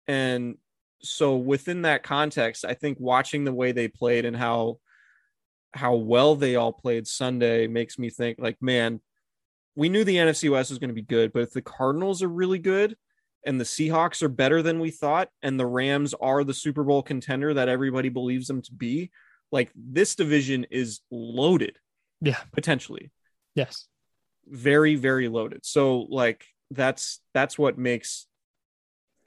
And 0.08 0.58
so 1.02 1.38
within 1.38 1.84
that 1.84 2.04
context, 2.04 2.66
I 2.66 2.74
think 2.74 3.00
watching 3.00 3.46
the 3.46 3.54
way 3.54 3.72
they 3.72 3.88
played 3.88 4.26
and 4.26 4.36
how 4.36 4.80
how 5.74 5.96
well 5.96 6.36
they 6.36 6.56
all 6.56 6.74
played 6.74 7.08
Sunday 7.08 7.68
makes 7.68 8.00
me 8.00 8.10
think 8.10 8.40
like, 8.40 8.58
man, 8.60 9.02
we 9.76 9.90
knew 9.90 10.04
the 10.04 10.18
NFC 10.18 10.50
West 10.52 10.70
was 10.70 10.80
going 10.80 10.90
to 10.90 10.94
be 10.94 11.02
good, 11.02 11.32
but 11.34 11.44
if 11.44 11.52
the 11.52 11.62
Cardinals 11.62 12.22
are 12.24 12.28
really 12.28 12.60
good 12.60 12.96
and 13.46 13.60
the 13.60 13.64
Seahawks 13.66 14.22
are 14.22 14.30
better 14.30 14.62
than 14.62 14.80
we 14.80 14.92
thought, 14.92 15.30
and 15.42 15.60
the 15.60 15.66
Rams 15.66 16.14
are 16.20 16.44
the 16.44 16.54
Super 16.54 16.84
Bowl 16.84 17.02
contender 17.02 17.54
that 17.54 17.70
everybody 17.70 18.10
believes 18.10 18.48
them 18.48 18.62
to 18.64 18.74
be, 18.74 19.12
like 19.52 19.72
this 19.76 20.16
division 20.16 20.66
is 20.70 21.00
loaded 21.12 21.78
Yeah. 22.22 22.38
potentially. 22.52 23.12
Yes. 23.56 23.88
Very, 24.48 24.96
very 24.96 25.28
loaded. 25.30 25.66
So 25.66 26.02
like 26.10 26.46
that's 26.72 27.22
that's 27.34 27.58
what 27.58 27.78
makes 27.78 28.26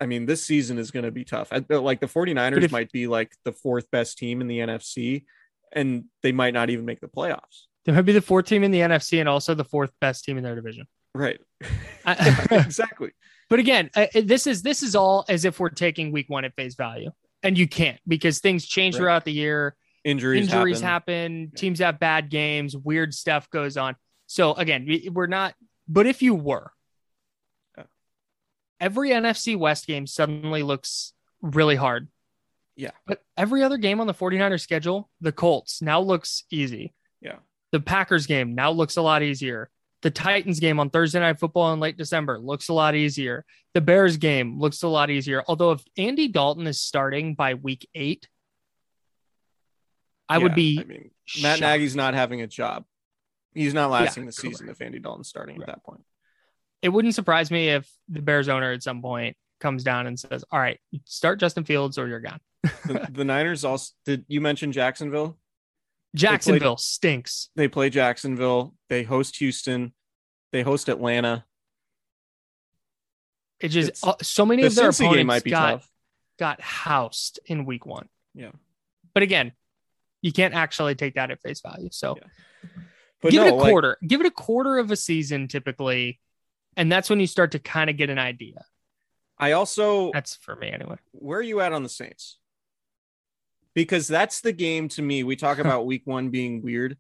I 0.01 0.07
mean, 0.07 0.27
this 0.27 0.43
season 0.45 0.79
is 0.79 0.91
going 0.91 1.05
to 1.05 1.13
be 1.13 1.25
tough. 1.25 1.53
Like 1.69 2.01
the 2.01 2.07
49ers 2.09 2.65
if- 2.65 2.73
might 2.73 2.91
be 2.93 3.07
like 3.07 3.33
the 3.45 3.53
fourth 3.53 3.89
best 3.93 4.19
team 4.19 4.41
in 4.41 4.49
the 4.49 4.59
NFC 4.59 5.25
and 5.73 6.05
they 6.23 6.33
might 6.33 6.55
not 6.55 6.71
even 6.71 6.85
make 6.85 7.01
the 7.01 7.07
playoffs. 7.09 7.67
They 7.85 7.93
might 7.93 8.03
be 8.03 8.13
the 8.13 8.21
fourth 8.21 8.47
team 8.47 8.63
in 8.63 8.71
the 8.71 8.81
NFC 8.81 9.19
and 9.21 9.29
also 9.29 9.55
the 9.55 9.65
fourth 9.65 9.91
best 10.01 10.25
team 10.25 10.37
in 10.39 10.45
their 10.45 10.55
division. 10.55 10.87
Right. 11.15 11.41
I- 12.07 12.47
exactly. 12.51 13.11
But 13.51 13.59
again, 13.59 13.91
uh, 13.95 14.07
this 14.15 14.47
is 14.47 14.63
this 14.63 14.83
is 14.83 14.95
all 14.97 15.25
as 15.29 15.45
if 15.45 15.61
we're 15.61 15.69
taking 15.69 16.11
week 16.13 16.31
one 16.31 16.45
at 16.45 16.55
face 16.55 16.75
value, 16.75 17.11
and 17.43 17.59
you 17.59 17.69
can't 17.69 17.99
because 18.09 18.39
things 18.39 18.65
change 18.67 18.95
Right. 18.95 19.01
throughout 19.01 19.25
the 19.25 19.33
year. 19.33 19.77
Injuries, 20.05 20.45
Injuries 20.53 20.81
happen. 20.81 21.15
happen. 21.45 21.53
Teams 21.57 21.79
have 21.81 22.01
bad 22.01 22.29
games. 22.31 22.77
Weird 22.77 23.13
stuff 23.15 23.49
goes 23.51 23.77
on. 23.77 23.95
So 24.27 24.55
again, 24.55 24.87
we- 24.87 25.11
we're 25.13 25.27
not. 25.27 25.55
But 25.87 26.07
if 26.07 26.23
you 26.23 26.35
were, 26.35 26.73
every 28.81 29.11
NFC 29.11 29.57
West 29.57 29.87
game 29.87 30.07
suddenly 30.07 30.63
looks 30.63 31.13
really 31.41 31.77
hard 31.77 32.09
Yeah. 32.77 32.91
But 33.07 33.23
every 33.37 33.63
other 33.63 33.77
game 33.77 34.01
on 34.01 34.07
the 34.07 34.15
49ers 34.15 34.61
schedule, 34.63 35.11
the 35.21 35.33
Colts 35.33 35.83
now 35.83 36.01
looks 36.01 36.45
easy. 36.51 36.95
Yeah. 37.21 37.37
The 37.73 37.81
Packers 37.81 38.27
game 38.27 38.55
now 38.55 38.71
looks 38.71 38.97
a 38.97 39.03
lot 39.03 39.23
easier. 39.23 39.71
The 40.03 40.11
Titans 40.11 40.61
game 40.61 40.81
on 40.81 40.91
Thursday 40.91 41.21
Night 41.21 41.39
Football 41.39 41.73
in 41.73 41.81
late 41.81 41.97
December 41.97 42.39
looks 42.39 42.69
a 42.69 42.73
lot 42.75 42.95
easier. 42.95 43.45
The 43.75 43.81
Bears 43.81 44.17
game 44.17 44.59
looks 44.59 44.83
a 44.83 44.89
lot 44.89 45.11
easier. 45.11 45.43
Although 45.47 45.73
if 45.73 45.85
Andy 45.97 46.29
Dalton 46.29 46.67
is 46.67 46.81
starting 46.81 47.35
by 47.35 47.55
week 47.55 47.89
eight, 47.95 48.29
I 50.29 50.39
would 50.39 50.55
be 50.55 50.79
I 50.81 50.85
mean, 50.85 51.11
Matt 51.43 51.59
shocked. 51.59 51.61
Nagy's 51.61 51.97
not 51.97 52.15
having 52.15 52.41
a 52.43 52.47
job. 52.47 52.85
He's 53.55 53.75
not 53.75 53.91
lasting 53.91 54.25
Yeah, 54.25 54.29
the 54.29 54.33
season 54.33 54.67
correct. 54.67 54.81
if 54.81 54.87
Andy 54.87 54.99
Dalton's 54.99 55.29
starting 55.29 55.59
Right. 55.59 55.69
at 55.69 55.75
that 55.77 55.85
point. 55.85 56.03
it 56.81 56.89
wouldn't 56.89 57.15
surprise 57.15 57.51
me 57.51 57.69
if 57.69 57.91
the 58.09 58.23
Bears 58.23 58.49
owner 58.49 58.73
at 58.73 58.83
some 58.83 59.03
point 59.03 59.37
comes 59.61 59.85
down 59.85 60.07
and 60.07 60.19
says, 60.19 60.45
All 60.51 60.59
right, 60.59 60.81
start 61.05 61.39
Justin 61.39 61.65
Fields 61.65 61.99
or 61.99 62.09
you're 62.09 62.21
gone. 62.21 62.41
The, 62.87 63.09
the 63.13 63.25
Niners 63.25 63.65
also 63.65 63.93
did 64.05 64.25
you 64.29 64.41
mention 64.41 64.73
Jacksonville? 64.73 65.39
Jacksonville 66.15 66.77
stinks. 66.77 67.49
They 67.57 67.69
play 67.69 67.91
Jacksonville. 67.91 68.75
They 68.89 69.03
host 69.03 69.37
Houston. 69.37 69.93
They 70.53 70.63
host 70.63 70.89
Atlanta. 70.89 71.45
It 73.61 73.69
just 73.69 74.07
uh, 74.07 74.15
so 74.23 74.45
many 74.45 74.63
The 74.63 74.69
of 74.69 74.75
their 74.75 74.91
Cincy 74.91 75.05
opponents 75.07 75.27
might 75.27 75.45
be 75.45 75.51
got 75.51 75.71
tough. 75.71 75.89
got 76.39 76.61
housed 76.61 77.41
in 77.47 77.65
week 77.65 77.87
one. 77.87 78.09
Yeah. 78.35 78.51
But 79.15 79.23
again, 79.23 79.53
you 80.21 80.33
can't 80.33 80.55
actually 80.55 80.95
take 80.97 81.15
that 81.15 81.31
at 81.31 81.41
face 81.41 81.61
value. 81.61 81.89
So 81.93 82.17
Yeah. 82.17 82.29
But 83.21 83.31
give 83.31 83.43
no, 83.43 83.47
it 83.47 83.53
a 83.53 83.57
like, 83.57 83.71
quarter. 83.71 83.99
give 84.07 84.21
it 84.21 84.27
a 84.27 84.31
quarter 84.33 84.79
of 84.79 84.91
a 84.91 84.97
season 84.97 85.47
typically, 85.47 86.19
and 86.77 86.91
that's 86.91 87.09
when 87.09 87.21
you 87.21 87.29
start 87.29 87.53
to 87.53 87.61
kind 87.61 87.89
of 87.89 87.97
get 87.97 88.11
an 88.11 88.19
idea. 88.19 88.65
I 89.39 89.53
also 89.53 90.11
That's 90.13 90.37
for 90.37 90.57
me 90.57 90.71
anyway. 90.71 90.97
where 91.13 91.39
are 91.39 91.43
you 91.43 91.61
at 91.61 91.73
on 91.73 91.85
the 91.85 91.89
Saints? 91.89 92.39
Because 93.75 94.07
that's 94.07 94.41
the 94.41 94.53
game 94.53 94.89
to 94.91 95.03
me. 95.03 95.25
We 95.25 95.37
talk 95.37 95.59
about 95.59 95.87
week 95.87 96.03
one 96.05 96.31
being 96.31 96.63
weird. 96.63 96.97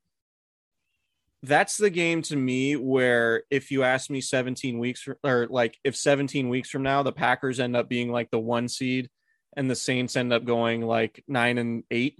That's 1.42 1.76
the 1.76 1.90
game 1.90 2.22
to 2.22 2.36
me 2.36 2.76
where 2.76 3.42
if 3.50 3.70
you 3.70 3.82
ask 3.82 4.08
me 4.08 4.20
17 4.20 4.78
weeks 4.78 5.08
or 5.24 5.48
like 5.50 5.76
if 5.82 5.96
17 5.96 6.48
weeks 6.48 6.70
from 6.70 6.84
now 6.84 7.02
the 7.02 7.12
Packers 7.12 7.58
end 7.58 7.76
up 7.76 7.88
being 7.88 8.12
like 8.12 8.30
the 8.30 8.38
one 8.38 8.68
seed 8.68 9.10
and 9.56 9.70
the 9.70 9.74
Saints 9.74 10.16
end 10.16 10.32
up 10.32 10.44
going 10.44 10.82
like 10.82 11.22
nine 11.26 11.58
and 11.58 11.82
eight, 11.90 12.16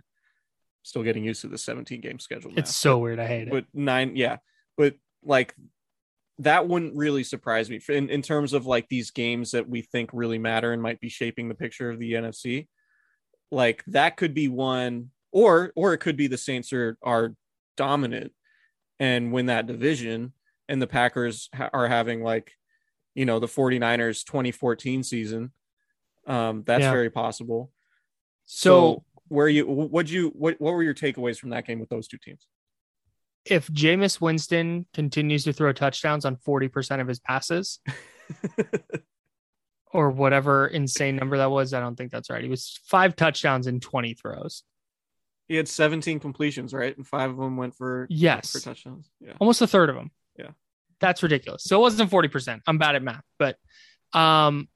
still 0.83 1.05
getting 1.05 1.25
used 1.25 1.43
to 1.43 1.49
the 1.49 1.57
17 1.57 2.01
game 2.01 2.19
schedule. 2.19 2.51
Now. 2.51 2.57
It's 2.59 2.75
so 2.75 2.99
weird. 2.99 3.21
I 3.21 3.27
hate 3.27 3.49
it. 3.49 3.51
but 3.51 3.65
nine, 3.73 4.17
yeah, 4.17 4.39
but 4.77 4.97
like 5.25 5.55
that 6.39 6.67
wouldn't 6.69 6.97
really 6.97 7.25
surprise 7.25 7.71
me 7.71 7.81
in, 7.89 8.09
in 8.11 8.23
terms 8.23 8.53
of 8.53 8.67
like 8.67 8.89
these 8.89 9.11
games 9.11 9.53
that 9.53 9.69
we 9.69 9.83
think 9.83 10.11
really 10.13 10.39
matter 10.39 10.73
and 10.73 10.83
might 10.83 11.01
be 11.01 11.09
shaping 11.09 11.49
the 11.49 11.55
picture 11.55 11.91
of 11.91 11.99
the 11.99 12.13
NFC. 12.13 12.67
Like 13.53 13.85
that 13.89 14.17
could 14.17 14.35
be 14.35 14.49
one, 14.49 15.11
or 15.31 15.73
or 15.77 15.93
it 15.95 15.99
could 15.99 16.17
be 16.17 16.27
the 16.27 16.39
Saints 16.39 16.73
are 16.73 16.97
are 17.03 17.35
dominant 17.77 18.33
and 18.99 19.31
win 19.33 19.47
that 19.47 19.67
division, 19.67 20.33
and 20.69 20.81
the 20.83 20.87
Packers 20.87 21.49
ha- 21.55 21.71
are 21.73 21.87
having 21.87 22.23
like, 22.23 22.51
you 23.15 23.25
know, 23.27 23.39
the 23.39 23.47
49ers 23.47 24.25
2014 24.25 25.03
season. 25.05 25.53
Um, 26.27 26.63
that's 26.67 26.83
Yeah. 26.83 26.93
very 26.93 27.11
possible. 27.11 27.71
so 28.47 29.05
where 29.29 29.49
you 29.49 29.67
what 29.67 30.09
you 30.11 30.29
what 30.31 30.61
what 30.61 30.73
were 30.75 30.83
your 30.83 30.95
takeaways 30.95 31.39
from 31.39 31.51
that 31.51 31.67
game 31.67 31.79
with 31.79 31.89
those 31.91 32.09
two 32.09 32.19
teams? 32.19 32.47
if 33.45 33.67
Jameis 33.69 34.21
Winston 34.21 34.87
continues 34.95 35.43
to 35.45 35.53
throw 35.53 35.73
touchdowns 35.73 36.25
on 36.25 36.37
40% 36.37 37.01
of 37.01 37.09
his 37.09 37.19
passes 37.19 37.81
or 39.93 40.11
whatever 40.11 40.67
insane 40.67 41.17
number 41.17 41.37
that 41.39 41.51
was, 41.51 41.75
I 41.75 41.81
don't 41.81 41.97
think 41.97 42.11
that's 42.11 42.31
right. 42.31 42.43
He 42.43 42.49
was 42.49 42.81
five 42.85 43.15
touchdowns 43.15 43.67
in 43.67 43.81
20 43.81 44.15
throws. 44.15 44.63
He 45.49 45.57
had 45.57 45.69
17 45.69 46.19
completions, 46.21 46.73
right? 46.73 46.97
And 46.97 47.07
five 47.07 47.31
of 47.31 47.37
them 47.37 47.57
went 47.57 47.75
for 47.75 48.07
Yes. 48.09 48.53
for 48.53 48.61
touchdowns. 48.61 49.11
Yeah. 49.21 49.35
Almost 49.39 49.61
a 49.61 49.67
third 49.67 49.91
of 49.91 49.97
them. 49.97 50.11
Yeah. 50.39 50.51
That's 51.01 51.23
ridiculous. 51.23 51.65
So 51.65 51.77
it 51.79 51.81
wasn't 51.83 52.11
40%. 52.11 52.61
I'm 52.67 52.79
bad 52.79 52.95
at 52.95 53.03
math, 53.03 53.25
but 53.39 53.57
um 54.15 54.69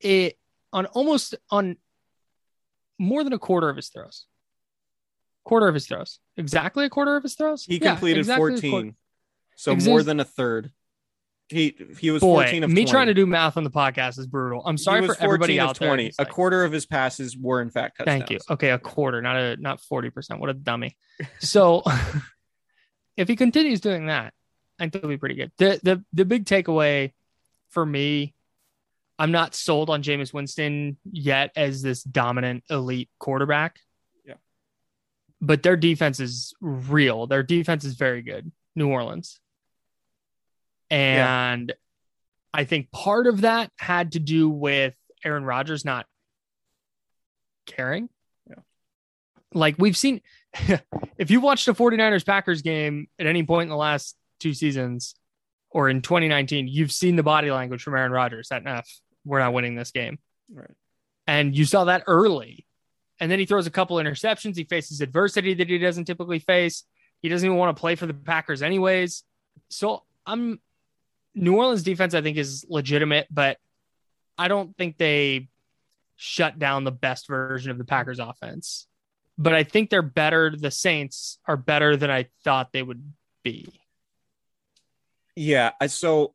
it 0.00 0.38
on 0.72 0.86
almost 0.86 1.34
on 1.50 1.76
more 2.98 3.24
than 3.24 3.32
a 3.32 3.38
quarter 3.38 3.68
of 3.68 3.76
his 3.76 3.88
throws. 3.88 4.26
Quarter 5.44 5.68
of 5.68 5.74
his 5.74 5.86
throws. 5.86 6.18
Exactly 6.36 6.84
a 6.84 6.90
quarter 6.90 7.16
of 7.16 7.22
his 7.22 7.34
throws? 7.34 7.64
He 7.64 7.78
Yeah, 7.78 7.90
completed 7.92 8.18
exactly 8.20 8.60
14. 8.60 8.96
So 9.56 9.72
Exist- 9.72 9.88
more 9.88 10.02
than 10.02 10.20
a 10.20 10.24
third. 10.24 10.72
He 11.48 11.74
he 11.98 12.10
was 12.10 12.20
Boy, 12.20 12.42
14 12.44 12.64
of 12.64 12.70
me 12.70 12.82
20. 12.82 12.90
trying 12.90 13.06
to 13.06 13.14
do 13.14 13.24
math 13.24 13.56
on 13.56 13.64
the 13.64 13.70
podcast 13.70 14.18
is 14.18 14.26
brutal. 14.26 14.62
I'm 14.66 14.76
sorry 14.76 15.06
for 15.06 15.16
everybody 15.18 15.56
14 15.56 15.60
of 15.60 15.68
out 15.68 15.78
there. 15.78 15.88
20. 15.88 16.04
who's 16.04 16.18
A 16.18 16.22
like, 16.22 16.30
quarter 16.30 16.62
of 16.62 16.72
his 16.72 16.84
passes 16.84 17.38
were 17.38 17.62
in 17.62 17.70
fact 17.70 17.98
touchdowns. 17.98 18.18
Thank 18.18 18.30
you. 18.30 18.38
Okay, 18.50 18.70
a 18.70 18.78
quarter, 18.78 19.22
not 19.22 19.36
a 19.36 19.56
not 19.56 19.80
40%. 19.80 20.40
What 20.40 20.50
a 20.50 20.54
dummy. 20.54 20.96
So 21.38 21.82
if 23.16 23.28
he 23.28 23.36
continues 23.36 23.80
doing 23.80 24.06
that, 24.06 24.34
I 24.78 24.84
think 24.84 24.96
it'll 24.96 25.08
be 25.08 25.16
pretty 25.16 25.36
good. 25.36 25.50
The 25.56 25.80
the 25.82 26.04
the 26.12 26.24
big 26.26 26.44
takeaway 26.44 27.12
for 27.70 27.84
me, 27.84 28.34
I'm 29.18 29.32
not 29.32 29.54
sold 29.54 29.88
on 29.88 30.02
Jameis 30.02 30.32
Winston 30.34 30.98
yet 31.10 31.52
as 31.56 31.80
this 31.82 32.02
dominant 32.02 32.64
elite 32.68 33.08
quarterback. 33.18 33.78
Yeah. 34.24 34.34
But 35.40 35.62
their 35.62 35.76
defense 35.76 36.20
is 36.20 36.54
real. 36.60 37.26
Their 37.26 37.42
defense 37.42 37.84
is 37.84 37.94
very 37.94 38.20
good. 38.22 38.52
New 38.76 38.88
Orleans. 38.88 39.40
And 40.90 41.72
I 42.52 42.64
think 42.64 42.90
part 42.90 43.26
of 43.26 43.42
that 43.42 43.70
had 43.76 44.12
to 44.12 44.18
do 44.18 44.48
with 44.48 44.94
Aaron 45.24 45.44
Rodgers 45.44 45.84
not 45.84 46.06
caring. 47.66 48.08
Yeah. 48.48 48.56
Like 49.52 49.76
we've 49.78 49.96
seen 49.96 50.20
if 51.18 51.30
you 51.30 51.40
watched 51.40 51.68
a 51.68 51.74
49ers 51.74 52.24
Packers 52.24 52.62
game 52.62 53.08
at 53.18 53.26
any 53.26 53.42
point 53.42 53.64
in 53.64 53.70
the 53.70 53.76
last 53.76 54.16
two 54.40 54.54
seasons 54.54 55.14
or 55.70 55.88
in 55.88 56.00
2019, 56.00 56.68
you've 56.68 56.92
seen 56.92 57.16
the 57.16 57.22
body 57.22 57.50
language 57.50 57.82
from 57.82 57.94
Aaron 57.94 58.12
Rodgers 58.12 58.48
that 58.48 58.62
enough. 58.62 58.88
We're 59.24 59.40
not 59.40 59.52
winning 59.52 59.74
this 59.74 59.90
game. 59.90 60.18
Right. 60.52 60.70
And 61.26 61.56
you 61.56 61.66
saw 61.66 61.84
that 61.84 62.04
early. 62.06 62.64
And 63.20 63.30
then 63.30 63.38
he 63.38 63.44
throws 63.44 63.66
a 63.66 63.70
couple 63.70 63.96
interceptions. 63.96 64.56
He 64.56 64.64
faces 64.64 65.00
adversity 65.00 65.52
that 65.54 65.68
he 65.68 65.78
doesn't 65.78 66.06
typically 66.06 66.38
face. 66.38 66.84
He 67.20 67.28
doesn't 67.28 67.44
even 67.44 67.58
want 67.58 67.76
to 67.76 67.80
play 67.80 67.96
for 67.96 68.06
the 68.06 68.14
Packers, 68.14 68.62
anyways. 68.62 69.24
So 69.68 70.04
I'm 70.24 70.60
New 71.38 71.56
Orleans 71.56 71.82
defense, 71.82 72.14
I 72.14 72.22
think, 72.22 72.36
is 72.36 72.64
legitimate, 72.68 73.26
but 73.30 73.58
I 74.36 74.48
don't 74.48 74.76
think 74.76 74.98
they 74.98 75.48
shut 76.16 76.58
down 76.58 76.84
the 76.84 76.90
best 76.92 77.28
version 77.28 77.70
of 77.70 77.78
the 77.78 77.84
Packers 77.84 78.18
offense. 78.18 78.86
But 79.36 79.54
I 79.54 79.62
think 79.62 79.88
they're 79.90 80.02
better. 80.02 80.52
The 80.56 80.70
Saints 80.70 81.38
are 81.46 81.56
better 81.56 81.96
than 81.96 82.10
I 82.10 82.26
thought 82.42 82.72
they 82.72 82.82
would 82.82 83.12
be. 83.44 83.68
Yeah, 85.36 85.70
so 85.86 86.34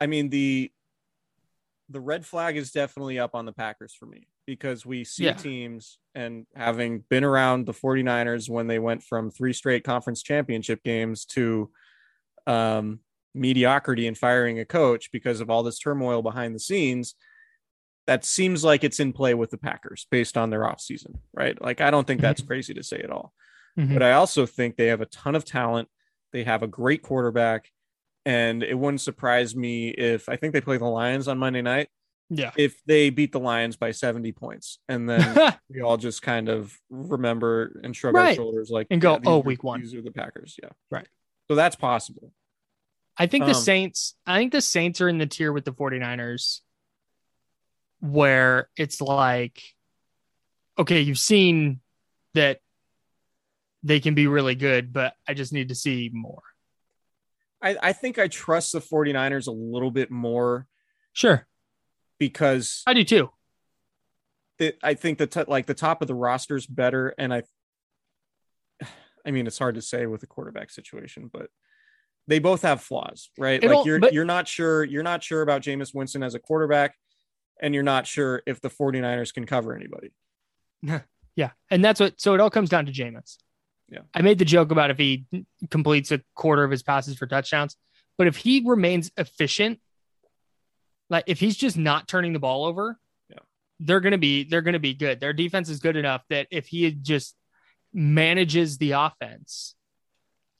I 0.00 0.06
mean 0.06 0.28
the 0.30 0.72
the 1.88 2.00
red 2.00 2.26
flag 2.26 2.56
is 2.56 2.72
definitely 2.72 3.18
up 3.18 3.34
on 3.34 3.46
the 3.46 3.52
Packers 3.52 3.94
for 3.94 4.06
me 4.06 4.26
because 4.46 4.84
we 4.84 5.04
see 5.04 5.24
Yeah. 5.24 5.34
teams 5.34 5.98
and 6.14 6.46
having 6.56 7.00
been 7.08 7.22
around 7.24 7.66
the 7.66 7.72
49ers 7.72 8.48
when 8.48 8.66
they 8.66 8.78
went 8.80 9.02
from 9.04 9.30
three 9.30 9.52
straight 9.52 9.84
conference 9.84 10.22
championship 10.22 10.82
games 10.82 11.24
to 11.26 11.70
um 12.48 13.00
mediocrity 13.34 14.06
and 14.06 14.16
firing 14.18 14.58
a 14.58 14.64
coach 14.64 15.10
because 15.12 15.40
of 15.40 15.50
all 15.50 15.62
this 15.62 15.78
turmoil 15.78 16.22
behind 16.22 16.54
the 16.54 16.58
scenes 16.60 17.14
that 18.06 18.24
seems 18.24 18.64
like 18.64 18.82
it's 18.82 18.98
in 18.98 19.12
play 19.12 19.34
with 19.34 19.50
the 19.50 19.58
Packers 19.58 20.06
based 20.10 20.36
on 20.36 20.50
their 20.50 20.62
offseason, 20.62 21.16
right? 21.32 21.60
Like 21.62 21.80
I 21.80 21.90
don't 21.90 22.06
think 22.06 22.20
that's 22.20 22.42
crazy 22.42 22.74
to 22.74 22.82
say 22.82 22.98
at 22.98 23.10
all. 23.10 23.32
Mhm. 23.78 23.92
But 23.94 24.02
I 24.02 24.12
also 24.12 24.46
think 24.46 24.76
they 24.76 24.86
have 24.86 25.00
a 25.00 25.06
ton 25.06 25.36
of 25.36 25.44
talent. 25.44 25.88
They 26.32 26.44
have 26.44 26.62
a 26.62 26.66
great 26.66 27.02
quarterback. 27.02 27.68
And 28.26 28.62
it 28.62 28.74
wouldn't 28.78 29.00
surprise 29.00 29.54
me 29.56 29.88
if 29.88 30.28
I 30.28 30.36
think 30.36 30.52
they 30.52 30.60
play 30.60 30.76
the 30.76 30.84
Lions 30.84 31.28
on 31.28 31.38
Monday 31.38 31.62
night. 31.62 31.88
Yeah. 32.28 32.50
If 32.56 32.80
they 32.84 33.10
beat 33.10 33.32
the 33.32 33.40
Lions 33.40 33.76
by 33.76 33.92
70 33.92 34.32
points, 34.32 34.78
and 34.88 35.08
then 35.08 35.54
we 35.70 35.80
all 35.80 35.96
just 35.96 36.20
kind 36.22 36.48
of 36.48 36.76
remember 36.90 37.80
and 37.82 37.94
shrug 37.96 38.16
our 38.16 38.34
shoulders 38.34 38.70
like 38.70 38.88
And 38.90 39.00
go, 39.00 39.14
yeah, 39.14 39.20
"Oh, 39.24 39.38
week 39.38 39.64
one." 39.64 39.80
These 39.80 39.94
are 39.94 40.02
the 40.02 40.12
Packers. 40.12 40.56
Yeah. 40.62 40.68
Right. 40.90 41.08
So 41.48 41.54
that's 41.56 41.76
possible. 41.76 42.32
I 43.20 43.26
think 43.26 43.44
the 43.44 43.50
Um, 43.50 43.62
Saints, 43.62 44.14
I 44.26 44.38
think 44.38 44.50
the 44.50 44.62
Saints 44.62 45.00
are 45.02 45.08
in 45.08 45.18
the 45.18 45.26
tier 45.26 45.52
with 45.52 45.66
the 45.66 45.72
49ers 45.74 46.60
where 48.00 48.70
it's 48.76 49.00
like, 49.02 49.62
okay, 50.78 51.00
you've 51.00 51.18
seen 51.18 51.80
that 52.32 52.60
they 53.82 54.00
can 54.00 54.14
be 54.14 54.26
really 54.26 54.54
good, 54.54 54.92
but 54.92 55.14
I 55.28 55.34
just 55.34 55.52
need 55.52 55.68
to 55.68 55.74
see 55.74 56.10
more. 56.12 56.42
I, 57.62 57.76
I 57.82 57.92
think 57.92 58.18
I 58.18 58.28
trust 58.28 58.72
the 58.72 58.80
49ers 58.80 59.46
a 59.46 59.52
little 59.52 59.90
bit 59.90 60.10
more 60.10 60.66
Sure. 61.12 61.46
because 62.18 62.82
I 62.86 62.94
do 62.94 63.04
too. 63.04 63.30
it, 64.58 64.78
I 64.82 64.94
think 64.94 65.18
the 65.18 65.26
t- 65.26 65.44
like 65.46 65.66
the 65.66 65.74
top 65.74 66.00
of 66.00 66.08
the 66.08 66.14
roster 66.14 66.56
is 66.56 66.66
better, 66.66 67.14
and 67.18 67.34
I, 67.34 67.42
I 69.26 69.30
mean, 69.30 69.46
it's 69.46 69.58
hard 69.58 69.74
to 69.74 69.82
say 69.82 70.06
with 70.06 70.22
the 70.22 70.26
quarterback 70.26 70.70
situation, 70.70 71.28
but 71.30 71.50
they 72.26 72.38
both 72.38 72.62
have 72.62 72.80
flaws, 72.82 73.30
right? 73.38 73.62
It'll- 73.62 73.78
like 73.78 73.86
you're 73.86 73.98
but- 74.00 74.12
you're 74.12 74.24
not 74.24 74.46
sure 74.48 74.84
you're 74.84 75.02
not 75.02 75.22
sure 75.22 75.42
about 75.42 75.62
Jameis 75.62 75.94
Winston 75.94 76.22
as 76.22 76.34
a 76.34 76.38
quarterback, 76.38 76.94
and 77.60 77.74
you're 77.74 77.82
not 77.82 78.06
sure 78.06 78.42
if 78.46 78.60
the 78.60 78.70
49ers 78.70 79.32
can 79.34 79.46
cover 79.46 79.74
anybody. 79.76 80.10
Yeah. 81.36 81.52
And 81.70 81.82
that's 81.82 82.00
what, 82.00 82.20
so 82.20 82.34
it 82.34 82.40
all 82.40 82.50
comes 82.50 82.68
down 82.68 82.86
to 82.86 82.92
Jameis. 82.92 83.38
Yeah. 83.88 84.00
I 84.12 84.20
made 84.20 84.38
the 84.38 84.44
joke 84.44 84.72
about 84.72 84.90
if 84.90 84.98
he 84.98 85.24
completes 85.70 86.10
a 86.10 86.20
quarter 86.34 86.64
of 86.64 86.70
his 86.70 86.82
passes 86.82 87.16
for 87.16 87.26
touchdowns, 87.26 87.76
but 88.18 88.26
if 88.26 88.36
he 88.36 88.62
remains 88.66 89.10
efficient, 89.16 89.78
like 91.08 91.24
if 91.28 91.40
he's 91.40 91.56
just 91.56 91.78
not 91.78 92.08
turning 92.08 92.32
the 92.34 92.40
ball 92.40 92.66
over, 92.66 92.98
Yeah. 93.30 93.38
they're 93.78 94.00
going 94.00 94.10
to 94.12 94.18
be, 94.18 94.44
they're 94.44 94.60
going 94.60 94.74
to 94.74 94.80
be 94.80 94.92
good. 94.92 95.20
Their 95.20 95.32
defense 95.32 95.68
is 95.70 95.78
good 95.78 95.96
enough 95.96 96.22
that 96.30 96.48
if 96.50 96.66
he 96.66 96.90
just 96.90 97.34
manages 97.94 98.76
the 98.78 98.92
offense, 98.92 99.76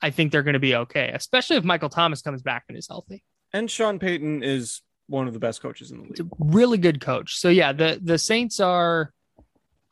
I 0.03 0.11
think 0.11 0.33
they're 0.33 0.43
going 0.43 0.55
to 0.55 0.61
be 0.61 0.75
okay, 0.75 1.11
especially 1.15 1.57
if 1.57 1.65
Michael 1.65 1.89
Thomas 1.89 2.23
comes 2.23 2.43
back 2.43 2.65
and 2.69 2.77
is 2.79 2.89
healthy. 2.89 3.23
And 3.53 3.71
Sean 3.71 3.99
Payton 3.99 4.43
is 4.43 4.83
one 5.07 5.27
of 5.27 5.35
the 5.35 5.41
best 5.41 5.61
coaches 5.61 5.91
in 5.91 5.99
the 5.99 6.05
league. 6.05 6.31
really 6.39 6.79
good 6.79 7.01
coach. 7.01 7.37
So 7.37 7.49
yeah, 7.49 7.73
the 7.73 8.01
the 8.03 8.19
Saints 8.19 8.61
are. 8.61 9.13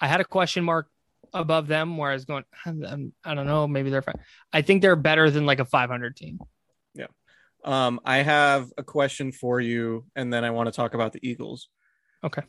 I 0.01 0.07
had 0.07 0.21
a 0.21 0.25
question 0.25 0.65
mark 0.65 0.89
above 1.35 1.67
them 1.67 1.97
where 1.97 2.11
I 2.11 2.15
was 2.15 2.25
going. 2.25 2.45
I'm, 2.65 3.13
I 3.25 3.35
don't 3.35 3.47
know. 3.47 3.67
Maybe 3.67 3.91
they're. 3.91 4.03
Fine. 4.03 4.21
I 4.53 4.63
think 4.63 4.81
they're 4.81 4.97
better 4.97 5.31
than 5.31 5.45
like 5.45 5.59
a 5.59 5.65
500 5.65 6.17
team. 6.17 6.39
Yeah. 6.95 7.07
Um, 7.65 8.01
I 8.05 8.19
have 8.19 8.73
a 8.79 8.85
question 8.85 9.33
for 9.33 9.61
you, 9.61 10.07
and 10.15 10.33
then 10.33 10.45
I 10.45 10.51
want 10.51 10.69
to 10.69 10.73
talk 10.73 10.95
about 10.95 11.13
the 11.13 11.21
Eagles. 11.29 11.69
Okay. 12.23 12.43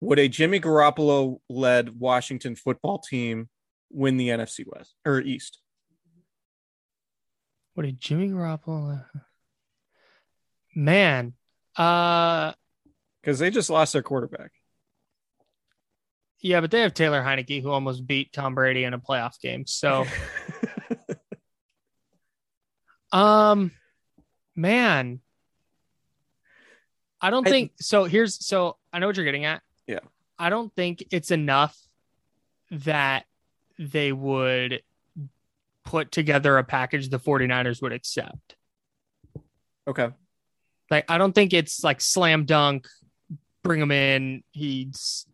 Would 0.00 0.20
a 0.20 0.28
Jimmy 0.28 0.60
Garoppolo 0.60 1.40
led 1.48 1.98
Washington 1.98 2.54
football 2.54 2.98
team 2.98 3.48
win 3.90 4.16
the 4.16 4.28
NFC 4.28 4.64
West 4.64 4.94
or 5.04 5.20
East? 5.20 5.58
What 7.78 7.84
did 7.84 8.00
Jimmy 8.00 8.30
Garoppolo? 8.30 9.04
Man, 10.74 11.34
uh, 11.76 12.52
Because 13.22 13.38
they 13.38 13.50
just 13.50 13.70
lost 13.70 13.92
their 13.92 14.02
quarterback. 14.02 14.50
yeah, 16.40 16.60
but 16.60 16.72
they 16.72 16.80
have 16.80 16.92
Taylor 16.92 17.22
Heinicke 17.22 17.62
who 17.62 17.70
almost 17.70 18.04
beat 18.04 18.32
Tom 18.32 18.56
Brady 18.56 18.82
in 18.82 18.94
a 18.94 18.98
playoff 18.98 19.38
game. 19.40 19.64
So, 19.64 20.06
um, 23.12 23.70
man, 24.56 25.20
I 27.20 27.30
don't 27.30 27.46
I- 27.46 27.50
think 27.50 27.74
so. 27.78 28.06
Here's 28.06 28.44
so 28.44 28.76
I 28.92 28.98
know 28.98 29.06
what 29.06 29.14
you're 29.14 29.24
getting 29.24 29.44
at. 29.44 29.62
Yeah. 29.86 30.00
I 30.36 30.50
don't 30.50 30.74
think 30.74 31.04
it's 31.12 31.30
enough 31.30 31.78
that 32.72 33.24
they 33.78 34.10
would 34.10 34.82
put 35.88 36.12
together 36.12 36.58
a 36.58 36.64
package 36.64 37.08
the 37.08 37.18
49ers 37.18 37.80
would 37.80 37.92
accept. 37.92 38.56
okay. 39.86 40.10
Like, 40.90 41.06
I 41.10 41.16
don't 41.16 41.34
think 41.34 41.54
it's 41.54 41.82
like 41.82 42.02
slam 42.02 42.44
dunk, 42.44 42.86
bring 43.62 43.80
him 43.80 43.90
in. 43.90 44.42
He's 44.52 45.26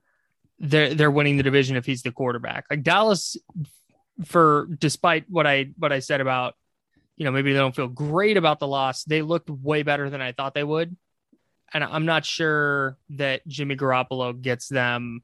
they're 0.60 0.94
they're 0.94 1.10
winning 1.10 1.36
the 1.36 1.42
division 1.42 1.76
if 1.76 1.84
he's 1.84 2.02
the 2.02 2.12
quarterback. 2.12 2.66
Like 2.70 2.84
Dallas, 2.84 3.36
for 4.24 4.68
despite 4.78 5.24
what 5.28 5.46
I 5.46 5.70
what 5.76 5.92
I 5.92 5.98
said 5.98 6.20
about, 6.20 6.54
you 7.16 7.24
know, 7.24 7.32
maybe 7.32 7.52
they 7.52 7.58
don't 7.58 7.74
feel 7.74 7.88
great 7.88 8.36
about 8.36 8.60
the 8.60 8.68
loss. 8.68 9.02
They 9.04 9.22
looked 9.22 9.50
way 9.50 9.82
better 9.82 10.08
than 10.08 10.20
I 10.20 10.32
thought 10.32 10.54
they 10.54 10.64
would, 10.64 10.96
and 11.72 11.82
I'm 11.82 12.06
not 12.06 12.24
sure 12.24 12.96
that 13.10 13.46
Jimmy 13.48 13.76
Garoppolo 13.76 14.40
gets 14.40 14.68
them 14.68 15.22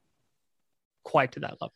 quite 1.04 1.32
to 1.32 1.40
that 1.40 1.60
level. 1.60 1.72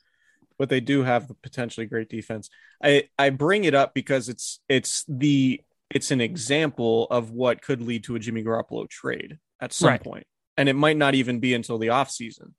But 0.59 0.69
they 0.69 0.81
do 0.81 1.03
have 1.03 1.29
the 1.29 1.35
potentially 1.35 1.87
great 1.87 2.09
defense. 2.09 2.49
I 2.83 3.09
I 3.19 3.31
bring 3.31 3.65
it 3.65 3.75
up 3.75 3.95
because 3.95 4.29
it's 4.29 4.61
it's 4.69 5.05
the 5.09 5.61
it's 5.91 6.11
an 6.11 6.21
example 6.21 7.07
of 7.11 7.31
what 7.31 7.63
could 7.63 7.83
lead 7.83 8.05
to 8.05 8.17
a 8.17 8.19
Jimmy 8.19 8.43
Garoppolo 8.43 8.89
trade 8.89 9.39
at 9.61 9.73
some 9.73 9.91
Right. 9.91 10.03
point. 10.03 10.27
And 10.57 10.69
it 10.69 10.75
might 10.75 10.97
not 10.97 11.15
even 11.15 11.41
be 11.41 11.55
until 11.55 11.79
the 11.79 11.89
offseason. 11.89 12.53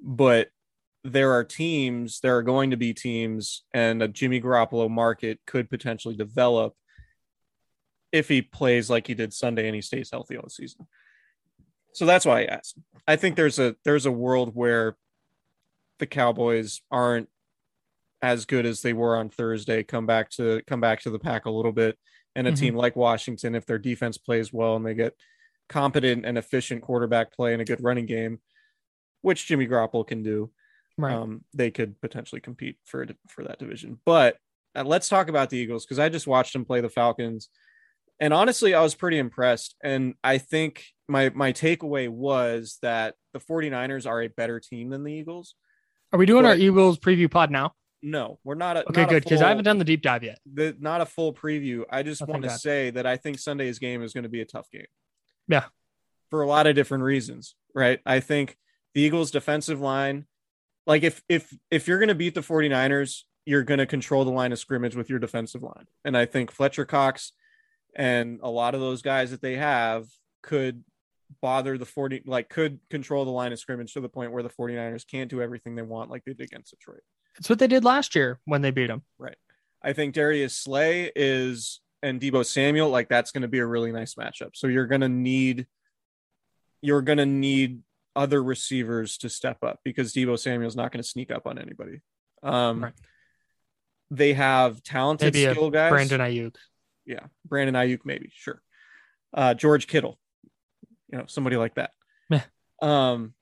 But 0.00 0.48
there 1.04 1.32
are 1.32 1.44
teams, 1.44 2.20
there 2.20 2.36
are 2.36 2.42
going 2.42 2.70
to 2.70 2.76
be 2.76 2.92
teams, 2.92 3.64
and 3.72 4.02
a 4.02 4.08
Jimmy 4.08 4.40
Garoppolo 4.40 4.90
market 4.90 5.40
could 5.46 5.70
potentially 5.70 6.16
develop 6.16 6.74
if 8.12 8.28
he 8.28 8.42
plays 8.42 8.90
like 8.90 9.06
he 9.06 9.14
did 9.14 9.32
Sunday 9.32 9.66
and 9.66 9.74
he 9.74 9.82
stays 9.82 10.10
healthy 10.10 10.36
all 10.36 10.48
season. 10.48 10.86
So 11.94 12.06
that's 12.06 12.26
why 12.26 12.42
I 12.42 12.44
asked. 12.44 12.78
I 13.06 13.16
think 13.16 13.36
there's 13.36 13.58
a 13.58 13.76
there's 13.84 14.06
a 14.06 14.12
world 14.12 14.54
where 14.54 14.96
the 15.98 16.06
Cowboys 16.06 16.80
aren't 16.90 17.28
as 18.22 18.44
good 18.46 18.66
as 18.66 18.82
they 18.82 18.92
were 18.92 19.16
on 19.16 19.28
Thursday. 19.28 19.82
Come 19.82 20.06
back 20.06 20.30
to 20.30 20.62
come 20.66 20.80
back 20.80 21.00
to 21.02 21.10
the 21.10 21.18
pack 21.18 21.46
a 21.46 21.50
little 21.50 21.72
bit, 21.72 21.98
and 22.34 22.46
a 22.46 22.52
Mhm. 22.52 22.58
team 22.58 22.74
like 22.76 22.96
Washington, 22.96 23.54
if 23.54 23.66
their 23.66 23.78
defense 23.78 24.18
plays 24.18 24.52
well 24.52 24.76
and 24.76 24.84
they 24.84 24.94
get 24.94 25.14
competent 25.68 26.24
and 26.24 26.38
efficient 26.38 26.82
quarterback 26.82 27.32
play 27.32 27.52
and 27.52 27.62
a 27.62 27.64
good 27.64 27.82
running 27.82 28.06
game, 28.06 28.40
which 29.22 29.46
Jimmy 29.46 29.66
Garoppolo 29.66 30.06
can 30.06 30.22
do, 30.22 30.50
Right. 30.96 31.14
um, 31.14 31.44
they 31.54 31.70
could 31.70 32.00
potentially 32.00 32.40
compete 32.40 32.78
for 32.84 33.06
for 33.28 33.44
that 33.44 33.58
division. 33.58 34.00
But 34.04 34.38
uh, 34.74 34.84
let's 34.84 35.08
talk 35.08 35.28
about 35.28 35.50
the 35.50 35.58
Eagles 35.58 35.84
because 35.84 35.98
I 35.98 36.08
just 36.08 36.26
watched 36.26 36.52
them 36.52 36.64
play 36.64 36.80
the 36.80 36.88
Falcons, 36.88 37.50
and 38.18 38.34
honestly, 38.34 38.74
I 38.74 38.82
was 38.82 38.94
pretty 38.96 39.18
impressed. 39.18 39.76
And 39.82 40.14
I 40.24 40.38
think 40.38 40.86
my 41.06 41.28
my 41.30 41.52
takeaway 41.52 42.08
was 42.08 42.78
that 42.82 43.14
the 43.32 43.38
49ers 43.40 44.06
are 44.06 44.22
a 44.22 44.28
better 44.28 44.58
team 44.58 44.90
than 44.90 45.04
the 45.04 45.12
Eagles. 45.12 45.54
Are 46.12 46.18
we 46.18 46.26
doing 46.26 46.44
our 46.46 46.54
Eagles 46.54 46.98
preview 46.98 47.30
pod 47.30 47.50
now? 47.50 47.74
No, 48.02 48.38
we're 48.44 48.54
not. 48.54 48.76
A, 48.76 48.88
Okay, 48.88 49.02
not 49.02 49.10
good 49.10 49.24
because 49.24 49.42
I 49.42 49.48
haven't 49.48 49.64
done 49.64 49.78
the 49.78 49.84
deep 49.84 50.02
dive 50.02 50.22
yet. 50.22 50.38
the 50.46 50.76
not 50.78 51.00
a 51.00 51.06
full 51.06 51.32
preview. 51.34 51.82
I 51.90 52.02
just 52.02 52.22
Oh, 52.22 52.26
want 52.26 52.42
to 52.42 52.48
God. 52.48 52.60
say 52.60 52.90
that 52.90 53.06
I 53.06 53.16
think 53.16 53.38
Sunday's 53.38 53.78
game 53.78 54.02
is 54.02 54.12
going 54.12 54.22
to 54.22 54.28
be 54.30 54.40
a 54.40 54.44
tough 54.44 54.70
game. 54.70 54.86
Yeah. 55.48 55.64
For 56.30 56.42
a 56.42 56.46
lot 56.46 56.66
of 56.66 56.74
different 56.76 57.04
reasons, 57.04 57.56
right? 57.74 58.00
I 58.06 58.20
think 58.20 58.56
the 58.94 59.00
Eagles 59.02 59.30
defensive 59.30 59.80
line 59.80 60.26
like 60.86 61.02
if 61.02 61.22
if 61.28 61.52
if 61.70 61.86
you're 61.88 61.98
going 61.98 62.08
to 62.08 62.14
beat 62.14 62.34
the 62.34 62.40
49ers, 62.40 63.22
you're 63.44 63.62
going 63.64 63.78
to 63.78 63.86
control 63.86 64.24
the 64.24 64.30
line 64.30 64.52
of 64.52 64.58
scrimmage 64.58 64.94
with 64.96 65.10
your 65.10 65.18
defensive 65.18 65.62
line. 65.62 65.86
And 66.04 66.16
I 66.16 66.24
think 66.24 66.50
Fletcher 66.50 66.84
Cox 66.84 67.32
and 67.96 68.38
a 68.42 68.48
lot 68.50 68.74
of 68.74 68.80
those 68.80 69.02
guys 69.02 69.30
that 69.32 69.42
they 69.42 69.56
have 69.56 70.06
could 70.42 70.84
bother 71.42 71.76
the 71.76 71.84
40 71.86 72.22
like 72.26 72.48
could 72.48 72.80
control 72.90 73.24
the 73.24 73.30
line 73.30 73.52
of 73.52 73.58
scrimmage 73.58 73.92
to 73.94 74.00
the 74.00 74.08
point 74.08 74.32
where 74.32 74.42
the 74.42 74.48
49ers 74.48 75.06
can't 75.06 75.28
do 75.30 75.42
everything 75.42 75.74
they 75.74 75.82
want 75.82 76.10
like 76.10 76.24
they 76.24 76.32
did 76.32 76.44
against 76.46 76.70
Detroit. 76.70 77.02
It's 77.38 77.48
what 77.48 77.58
they 77.58 77.66
did 77.66 77.84
last 77.84 78.14
year 78.14 78.40
when 78.46 78.62
they 78.62 78.70
beat 78.70 78.86
them. 78.88 79.02
Right. 79.18 79.36
I 79.82 79.92
think 79.92 80.14
Darius 80.14 80.54
Slay 80.56 81.12
is 81.14 81.80
and 82.02 82.20
Deebo 82.20 82.44
Samuel, 82.46 82.90
like 82.90 83.08
that's 83.08 83.30
going 83.32 83.42
to 83.42 83.48
be 83.48 83.58
a 83.58 83.66
really 83.66 83.92
nice 83.92 84.14
matchup. 84.14 84.50
So 84.54 84.66
you're 84.68 84.86
going 84.86 85.02
to 85.02 85.08
need 85.08 85.66
you're 86.80 87.02
going 87.02 87.18
to 87.18 87.26
need 87.26 87.82
other 88.16 88.42
receivers 88.42 89.18
to 89.18 89.28
step 89.28 89.62
up 89.62 89.80
because 89.84 90.12
Deebo 90.12 90.38
Samuel's 90.38 90.76
not 90.76 90.92
going 90.92 91.02
to 91.02 91.08
sneak 91.08 91.30
up 91.30 91.46
on 91.46 91.58
anybody. 91.58 92.00
Um 92.42 92.84
Right. 92.84 92.92
they 94.10 94.32
have 94.32 94.82
talented 94.82 95.34
Maybe 95.34 95.44
a 95.44 95.52
skill 95.52 95.70
guys. 95.70 95.90
Brandon 95.90 96.20
Aiyuk. 96.20 96.56
yeah, 97.04 97.26
Brandon 97.44 97.74
Aiyuk 97.74 98.00
maybe, 98.04 98.30
sure. 98.34 98.62
Uh 99.34 99.54
George 99.54 99.86
Kittle. 99.86 100.18
You 101.10 101.18
know, 101.18 101.24
somebody 101.26 101.56
like 101.56 101.74
that. 101.74 101.90
Meh. 102.30 102.42
Um 102.80 103.34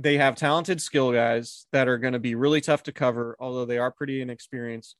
they 0.00 0.16
have 0.16 0.36
talented 0.36 0.80
skill 0.80 1.12
guys 1.12 1.66
that 1.72 1.88
are 1.88 1.98
going 1.98 2.12
to 2.12 2.20
be 2.20 2.36
really 2.36 2.60
tough 2.60 2.84
to 2.84 2.92
cover, 2.92 3.36
although 3.40 3.64
they 3.64 3.78
are 3.78 3.90
pretty 3.90 4.22
inexperienced. 4.22 4.94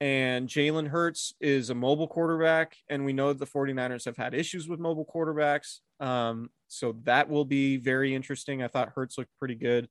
And 0.00 0.48
Jalen 0.48 0.88
Hurts 0.88 1.34
is 1.40 1.70
a 1.70 1.74
mobile 1.74 2.08
quarterback, 2.08 2.76
and 2.88 3.04
we 3.04 3.12
know 3.12 3.32
the 3.32 3.46
49ers 3.46 4.04
have 4.04 4.16
had 4.16 4.32
issues 4.32 4.68
with 4.68 4.80
mobile 4.80 5.04
quarterbacks. 5.04 5.78
Um, 6.00 6.50
so 6.68 6.96
that 7.04 7.28
will 7.28 7.44
be 7.44 7.76
very 7.76 8.14
interesting. 8.14 8.62
I 8.62 8.68
thought 8.68 8.92
Hurts 8.94 9.18
looked 9.18 9.36
pretty 9.38 9.56
good. 9.56 9.88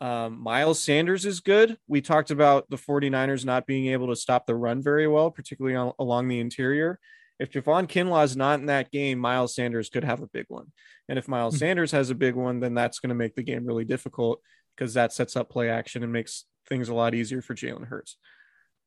Um, 0.00 0.40
Miles 0.40 0.80
Sanders 0.80 1.24
is 1.24 1.40
good. 1.40 1.78
We 1.88 2.00
talked 2.00 2.30
about 2.30 2.70
the 2.70 2.76
49ers 2.76 3.44
not 3.44 3.66
being 3.66 3.86
able 3.86 4.08
to 4.08 4.16
stop 4.16 4.46
the 4.46 4.54
run 4.54 4.82
very 4.82 5.08
well, 5.08 5.30
particularly 5.30 5.76
on, 5.76 5.92
along 5.98 6.28
the 6.28 6.38
interior. 6.38 7.00
If 7.38 7.52
Javon 7.52 7.86
Kinlaw 7.86 8.24
is 8.24 8.36
not 8.36 8.60
in 8.60 8.66
that 8.66 8.90
game, 8.90 9.18
Miles 9.18 9.54
Sanders 9.54 9.90
could 9.90 10.04
have 10.04 10.22
a 10.22 10.28
big 10.28 10.46
one. 10.48 10.72
And 11.08 11.18
if 11.18 11.28
Miles 11.28 11.54
Hmm. 11.54 11.58
Sanders 11.58 11.92
has 11.92 12.10
a 12.10 12.14
big 12.14 12.34
one, 12.34 12.60
then 12.60 12.74
that's 12.74 12.98
going 12.98 13.08
to 13.10 13.14
make 13.14 13.34
the 13.34 13.42
game 13.42 13.64
really 13.64 13.84
difficult 13.84 14.40
because 14.76 14.94
that 14.94 15.12
sets 15.12 15.36
up 15.36 15.48
play 15.48 15.70
action 15.70 16.02
and 16.02 16.12
makes 16.12 16.44
things 16.68 16.88
a 16.88 16.94
lot 16.94 17.14
easier 17.14 17.40
for 17.40 17.54
Jalen 17.54 17.88
Hurts. 17.88 18.16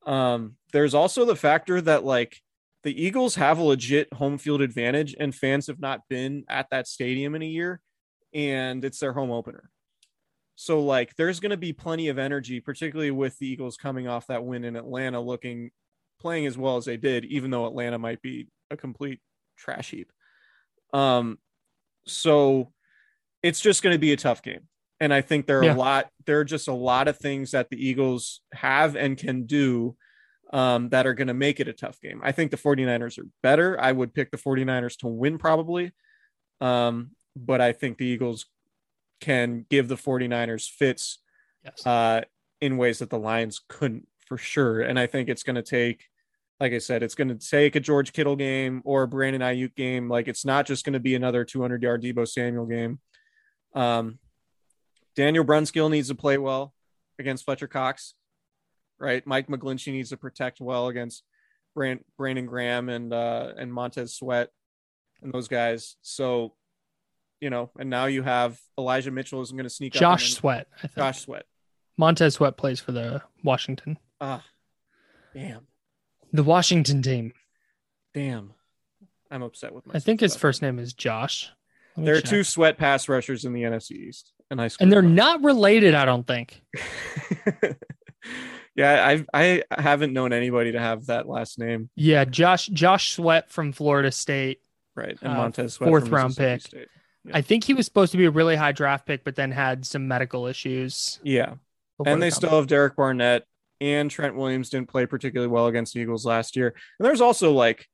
Um, 0.06 0.56
there's 0.74 0.94
also 0.94 1.26
the 1.26 1.36
factor 1.36 1.80
that 1.82 2.04
like 2.04 2.38
the 2.84 3.04
Eagles 3.04 3.36
have 3.36 3.60
a 3.60 3.64
legit 3.64 4.12
home 4.14 4.38
field 4.38 4.62
advantage, 4.62 5.16
and 5.20 5.34
fans 5.36 5.68
have 5.68 5.80
not 5.80 6.02
been 6.10 6.44
at 6.50 6.68
that 6.72 6.88
stadium 6.88 7.36
in 7.36 7.44
a 7.44 7.48
year, 7.48 7.80
and 8.34 8.84
it's 8.84 9.00
their 9.00 9.14
home 9.14 9.32
opener. 9.32 9.70
So 10.56 10.84
like 10.84 11.16
there's 11.16 11.40
going 11.40 11.52
to 11.52 11.58
be 11.58 11.74
plenty 11.74 12.10
of 12.10 12.18
energy, 12.18 12.60
particularly 12.60 13.12
with 13.12 13.38
the 13.40 13.48
Eagles 13.48 13.78
coming 13.78 14.08
off 14.08 14.28
that 14.28 14.44
win 14.44 14.64
in 14.64 14.76
Atlanta, 14.76 15.20
looking 15.20 15.72
playing 16.22 16.46
as 16.46 16.58
well 16.58 16.78
as 16.78 16.86
they 16.86 16.98
did, 16.98 17.26
even 17.26 17.52
though 17.52 17.66
Atlanta 17.68 17.98
might 18.00 18.22
be 18.22 18.48
a 18.70 18.78
complete 18.78 19.20
trash 19.58 19.92
heap. 19.92 20.12
Um, 20.94 21.38
so 22.06 22.72
it's 23.44 23.60
just 23.60 23.84
going 23.84 23.94
to 23.96 24.00
be 24.00 24.12
a 24.14 24.18
tough 24.18 24.42
game. 24.44 24.68
And 25.00 25.14
I 25.14 25.22
think 25.22 25.48
there 25.48 25.60
are 25.60 25.66
Yeah. 25.66 25.76
a 25.76 25.78
lot, 25.78 26.10
there 26.26 26.40
are 26.40 26.44
just 26.46 26.68
a 26.68 26.74
lot 26.74 27.08
of 27.08 27.18
things 27.18 27.52
that 27.52 27.70
the 27.70 27.78
Eagles 27.88 28.42
have 28.54 28.96
and 28.96 29.18
can 29.18 29.46
do 29.46 29.98
um, 30.54 30.90
that 30.90 31.08
are 31.08 31.14
going 31.14 31.30
to 31.30 31.34
make 31.34 31.60
it 31.62 31.68
a 31.70 31.74
tough 31.74 32.00
game. 32.02 32.20
I 32.24 32.32
think 32.34 32.52
the 32.52 32.58
49ers 32.58 33.18
are 33.18 33.26
better. 33.42 33.80
I 33.80 33.92
would 33.94 34.14
pick 34.14 34.32
the 34.32 34.38
49ers 34.38 34.98
to 34.98 35.08
win 35.08 35.38
probably. 35.38 35.92
Um, 36.60 37.12
but 37.36 37.62
I 37.62 37.72
think 37.72 37.98
the 37.98 38.06
Eagles 38.06 38.46
can 39.22 39.66
give 39.70 39.88
the 39.88 39.96
49ers 39.96 40.70
fits 40.70 41.20
Yes. 41.64 41.86
uh, 41.88 42.22
in 42.60 42.78
ways 42.78 43.00
that 43.00 43.10
the 43.10 43.18
Lions 43.20 43.62
couldn't 43.68 44.08
for 44.28 44.38
sure. 44.38 44.82
And 44.82 45.00
I 45.00 45.08
think 45.08 45.30
it's 45.30 45.44
going 45.44 45.56
to 45.56 45.64
take, 45.64 46.10
like 46.62 46.74
I 46.74 46.78
said, 46.78 47.02
it's 47.02 47.16
going 47.16 47.28
to 47.28 47.50
take 47.50 47.76
a 47.76 47.80
George 47.80 48.14
Kittle 48.14 48.36
game 48.36 48.84
or 48.86 49.02
a 49.02 49.08
Brandon 49.08 49.42
Aiyuk 49.42 49.74
game. 49.76 50.08
Like 50.08 50.28
it's 50.28 50.46
not 50.46 50.68
just 50.68 50.86
going 50.86 50.94
to 50.94 51.00
be 51.00 51.16
another 51.16 51.44
200 51.44 51.82
yard 51.82 52.04
Deebo 52.04 52.28
Samuel 52.28 52.68
game. 52.68 53.00
Um, 53.74 54.20
Daniel 55.16 55.44
Brunskill 55.44 55.90
needs 55.90 56.10
to 56.10 56.16
play 56.16 56.38
well 56.38 56.72
against 57.18 57.46
Fletcher 57.46 57.68
Cox, 57.68 58.14
right? 59.00 59.26
Mike 59.26 59.48
McGlinchey 59.48 59.92
needs 59.92 60.10
to 60.10 60.18
protect 60.18 60.62
well 60.62 60.88
against 60.88 61.24
Brand, 61.74 62.02
Brandon 62.16 62.46
Graham 62.46 62.90
and 62.90 63.12
uh, 63.12 63.54
and 63.58 63.74
Montez 63.74 64.14
Sweat 64.14 64.50
and 65.24 65.34
those 65.34 65.48
guys. 65.48 65.96
So, 66.04 66.54
you 67.40 67.50
know, 67.50 67.72
and 67.80 67.90
now 67.90 68.06
you 68.06 68.22
have 68.22 68.60
Elijah 68.78 69.10
Mitchell 69.10 69.42
isn't 69.42 69.58
going 69.58 69.64
to 69.64 69.70
sneak 69.70 69.96
up 69.96 70.00
Josh. 70.00 70.36
Sweat. 70.36 70.68
I 70.78 70.82
think. 70.82 70.96
Josh 70.96 71.22
Sweat. 71.22 71.46
Montez 71.98 72.36
Sweat 72.36 72.56
plays 72.56 72.80
for 72.80 72.92
the 72.92 73.24
Washington. 73.44 73.98
Ah, 74.20 74.46
damn, 75.34 75.66
The 76.34 76.44
Washington 76.44 77.02
team. 77.02 77.34
damn. 78.14 78.54
I'm 79.30 79.44
upset 79.44 79.74
with 79.74 79.86
myself. 79.88 80.02
I 80.02 80.04
think 80.04 80.20
his 80.20 80.36
first 80.36 80.62
name 80.62 80.78
is 80.78 80.92
Josh. 80.94 81.50
Let 81.96 82.02
me 82.02 82.04
that. 82.04 82.06
There 82.06 82.16
are 82.18 82.22
check. 82.22 82.30
two 82.30 82.44
sweat 82.44 82.78
pass 82.78 83.08
rushers 83.08 83.46
in 83.46 83.54
the 83.54 83.62
NFC 83.64 83.92
East, 83.92 84.34
and 84.50 84.60
I 84.62 84.70
and 84.82 84.92
they're 84.92 85.00
screwed 85.02 85.16
not 85.16 85.42
related, 85.42 85.96
I 85.96 86.04
don't 86.04 86.28
think. 86.28 86.62
yeah, 88.76 89.22
I 89.34 89.34
I 89.34 89.64
haven't 89.82 90.14
known 90.14 90.34
anybody 90.34 90.72
to 90.74 90.80
have 90.80 91.08
that 91.08 91.28
last 91.28 91.60
name, 91.60 91.90
Yeah, 91.96 92.26
Josh 92.26 92.68
Josh 92.68 93.14
Sweat 93.14 93.50
from 93.50 93.72
Florida 93.72 94.12
State. 94.12 94.60
right? 94.96 95.18
And 95.22 95.34
Uh, 95.34 95.38
Montez 95.38 95.74
Sweat, 95.74 95.90
fourth 95.90 96.06
from 96.06 96.14
round 96.14 96.36
pick. 96.36 96.62
State. 96.62 96.88
Yeah. 97.26 97.38
I 97.38 97.42
think 97.42 97.64
he 97.64 97.74
was 97.74 97.86
supposed 97.86 98.12
to 98.14 98.18
be 98.18 98.26
a 98.26 98.32
really 98.32 98.56
high 98.56 98.72
draft 98.72 99.06
pick, 99.06 99.24
but 99.24 99.36
then 99.36 99.52
had 99.52 99.86
some 99.86 100.08
medical 100.08 100.48
issues. 100.48 101.20
Yeah, 101.24 101.56
and 102.06 102.22
they 102.22 102.30
still 102.32 102.50
have 102.52 102.68
Derek 102.68 102.96
Barnett 102.96 103.46
and 103.82 104.10
Trent 104.10 104.36
Williams 104.36 104.70
didn't 104.70 104.90
play 104.90 105.06
particularly 105.06 105.52
well 105.52 105.68
against 105.68 105.94
the 105.94 106.00
Eagles 106.00 106.26
last 106.26 106.56
year. 106.56 106.68
And 107.00 107.06
there's 107.06 107.20
also 107.20 107.52
like, 107.52 107.88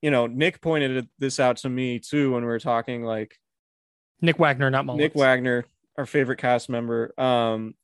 you 0.00 0.10
know, 0.10 0.26
Nick 0.26 0.60
pointed 0.60 1.08
this 1.18 1.38
out 1.38 1.58
to 1.58 1.68
me 1.68 1.98
too 2.00 2.32
when 2.32 2.42
we 2.42 2.48
were 2.48 2.58
talking. 2.58 3.04
Like 3.04 3.36
Nick 4.20 4.38
Wagner, 4.38 4.70
not 4.70 4.86
Mullins. 4.86 5.00
Nick 5.02 5.14
Wagner, 5.14 5.66
our 5.96 6.06
favorite 6.06 6.38
cast 6.38 6.68
member, 6.68 7.12
um, 7.20 7.74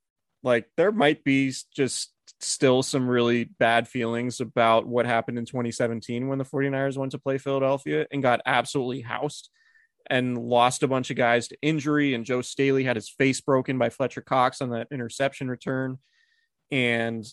like 0.42 0.68
there 0.76 0.90
might 0.90 1.22
be 1.22 1.52
just 1.74 2.12
still 2.40 2.82
some 2.82 3.08
really 3.08 3.44
bad 3.44 3.86
feelings 3.86 4.40
about 4.40 4.86
what 4.86 5.06
happened 5.06 5.38
in 5.38 5.44
2017 5.44 6.26
when 6.26 6.38
the 6.38 6.44
49ers 6.44 6.96
went 6.96 7.12
to 7.12 7.18
play 7.18 7.38
Philadelphia 7.38 8.06
and 8.10 8.22
got 8.22 8.40
absolutely 8.46 9.02
housed 9.02 9.50
and 10.10 10.36
lost 10.36 10.82
a 10.82 10.88
bunch 10.88 11.10
of 11.10 11.16
guys 11.16 11.48
to 11.48 11.56
injury. 11.62 12.14
And 12.14 12.24
Joe 12.24 12.42
Staley 12.42 12.82
had 12.82 12.96
his 12.96 13.10
face 13.10 13.40
broken 13.40 13.78
by 13.78 13.90
Fletcher 13.90 14.22
Cox 14.22 14.60
on 14.60 14.70
that 14.70 14.88
interception 14.90 15.48
return. 15.48 15.98
And 16.72 17.24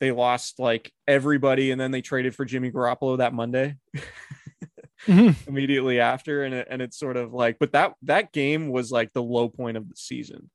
they 0.00 0.10
lost 0.10 0.58
like 0.58 0.92
everybody. 1.06 1.70
And 1.70 1.80
then 1.80 1.90
they 1.92 2.00
traded 2.00 2.34
for 2.34 2.44
Jimmy 2.44 2.72
Garoppolo 2.72 3.18
that 3.18 3.32
Monday 3.34 3.76
Mhm. 5.06 5.34
immediately 5.48 6.00
after. 6.00 6.42
And, 6.44 6.54
it, 6.54 6.68
and 6.70 6.82
it's 6.82 6.98
sort 6.98 7.16
of 7.16 7.32
like, 7.32 7.58
but 7.58 7.72
that, 7.72 7.94
that 8.02 8.32
game 8.32 8.68
was 8.68 8.90
like 8.90 9.12
the 9.12 9.22
low 9.22 9.48
point 9.48 9.76
of 9.76 9.88
the 9.88 9.96
season 9.96 10.50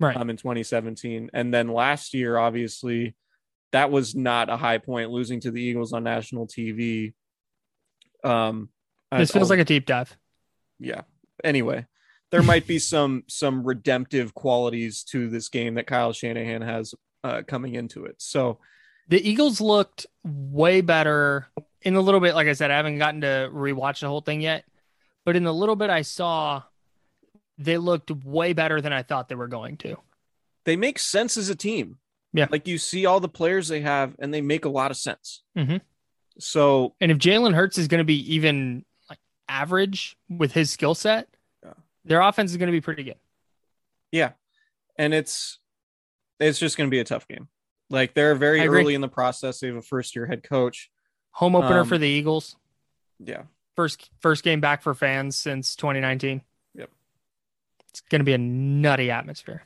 Right. 0.00 0.16
um, 0.16 0.30
in 0.30 0.36
2017. 0.36 1.30
And 1.32 1.52
then 1.54 1.68
last 1.68 2.14
year, 2.14 2.36
obviously, 2.38 3.16
that 3.72 3.90
was 3.90 4.14
not 4.14 4.48
a 4.50 4.56
high 4.56 4.78
point, 4.78 5.10
losing 5.10 5.40
to 5.40 5.50
the 5.50 5.60
Eagles 5.62 5.92
on 5.92 6.04
national 6.04 6.46
TV. 6.46 7.12
Um, 8.24 8.70
this 9.12 9.30
feels 9.32 9.50
like 9.50 9.58
a 9.58 9.64
deep 9.64 9.86
dive. 9.86 10.16
yeah. 10.78 11.02
Anyway, 11.44 11.86
there 12.30 12.42
might 12.42 12.66
be 12.66 12.78
some 12.78 13.22
some 13.28 13.62
redemptive 13.64 14.34
qualities 14.34 15.04
to 15.04 15.28
this 15.28 15.48
game 15.48 15.74
that 15.74 15.86
Kyle 15.86 16.12
Shanahan 16.12 16.62
has 16.62 16.94
uh, 17.24 17.42
coming 17.46 17.74
into 17.74 18.04
it. 18.04 18.16
So 18.18 18.58
The 19.08 19.26
Eagles 19.28 19.60
looked 19.60 20.06
way 20.24 20.80
better 20.80 21.48
in 21.82 21.94
a 21.96 22.00
little 22.00 22.20
bit. 22.20 22.34
Like 22.34 22.46
I 22.48 22.52
said, 22.52 22.70
I 22.70 22.76
haven't 22.76 22.98
gotten 22.98 23.20
to 23.22 23.50
rewatch 23.52 24.00
the 24.00 24.08
whole 24.08 24.20
thing 24.20 24.40
yet, 24.40 24.64
but 25.24 25.36
in 25.36 25.44
the 25.44 25.54
little 25.54 25.76
bit 25.76 25.90
I 25.90 26.02
saw, 26.02 26.62
they 27.58 27.78
looked 27.78 28.10
way 28.10 28.52
better 28.52 28.80
than 28.80 28.92
I 28.92 29.02
thought 29.02 29.28
they 29.28 29.34
were 29.34 29.48
going 29.48 29.76
to. 29.78 29.96
they 30.64 30.76
make 30.76 30.98
sense 30.98 31.36
as 31.38 31.48
a 31.48 31.54
team. 31.56 31.96
Yeah. 32.34 32.46
like 32.50 32.68
you 32.68 32.76
see 32.76 33.06
all 33.06 33.20
the 33.20 33.28
players 33.28 33.68
they 33.68 33.80
have, 33.80 34.14
and 34.18 34.32
they 34.34 34.42
make 34.42 34.66
a 34.66 34.68
lot 34.68 34.90
of 34.90 34.98
sense. 34.98 35.42
Mhm. 35.56 35.80
So 36.38 36.94
And 37.00 37.10
if 37.10 37.16
Jalen 37.18 37.54
Hurts 37.54 37.78
is 37.78 37.88
going 37.88 37.98
to 38.00 38.04
be 38.04 38.34
even 38.34 38.84
like 39.08 39.18
average 39.48 40.14
with 40.28 40.52
his 40.52 40.70
skill 40.70 40.94
set, 40.94 41.26
Yeah. 41.64 41.72
their 42.04 42.20
offense 42.20 42.50
is 42.50 42.58
going 42.58 42.66
to 42.68 42.72
be 42.72 42.82
pretty 42.82 43.02
good. 43.02 43.16
Yeah. 44.12 44.32
And 44.96 45.14
it's 45.14 45.58
it's 46.40 46.58
just 46.58 46.76
going 46.76 46.88
to 46.88 46.90
be 46.94 47.00
a 47.00 47.04
tough 47.04 47.26
game. 47.28 47.48
Like 47.90 48.14
they're 48.14 48.34
very 48.34 48.66
early 48.66 48.94
in 48.94 49.00
the 49.00 49.08
process. 49.08 49.60
They 49.60 49.68
have 49.68 49.76
a 49.76 49.82
first 49.82 50.14
year 50.14 50.26
head 50.26 50.42
coach. 50.42 50.90
Home 51.32 51.56
opener 51.56 51.80
Um, 51.80 51.88
for 51.88 51.98
the 51.98 52.06
Eagles. 52.08 52.56
Yeah. 53.18 53.42
First 53.76 54.10
first 54.20 54.44
game 54.44 54.60
back 54.60 54.82
for 54.82 54.94
fans 54.94 55.38
since 55.38 55.74
2019. 55.76 56.42
Yep. 56.74 56.90
It's 57.90 58.00
going 58.02 58.20
to 58.20 58.24
be 58.24 58.32
a 58.34 58.38
nutty 58.38 59.10
atmosphere. 59.10 59.62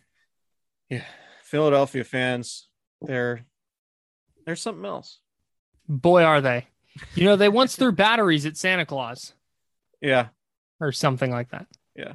Yeah. 0.89 1.05
Philadelphia 1.43 2.05
fans, 2.05 2.69
they're 3.01 3.45
they're 4.47 4.57
something 4.57 4.85
else. 4.85 5.19
Boy, 5.89 6.23
are 6.23 6.41
they. 6.41 6.67
You 7.15 7.25
know, 7.25 7.37
they 7.37 7.49
once 7.49 7.75
threw 7.77 7.91
batteries 7.93 8.45
at 8.47 8.57
Santa 8.57 8.85
Claus 8.87 9.33
Yeah. 10.01 10.29
or 10.81 10.93
something 10.93 11.31
like 11.31 11.51
that. 11.51 11.67
Yeah. 11.97 12.15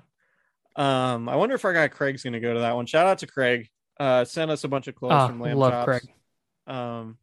Um, 0.75 1.27
I 1.27 1.35
wonder 1.35 1.55
if 1.55 1.65
our 1.65 1.73
guy 1.73 1.87
Craig's 1.87 2.23
gonna 2.23 2.39
go 2.39 2.53
to 2.53 2.59
that 2.61 2.75
one. 2.75 2.85
Shout 2.85 3.07
out 3.07 3.19
to 3.19 3.27
Craig. 3.27 3.69
Uh 3.99 4.25
sent 4.25 4.51
us 4.51 4.63
a 4.63 4.67
bunch 4.67 4.87
of 4.87 4.95
clothes 4.95 5.13
Ah, 5.13 5.27
from 5.27 5.39
Lamb 5.39 5.57
love 5.57 5.71
Chops. 5.71 5.85
Craig. 5.85 6.03
Um 6.67 7.17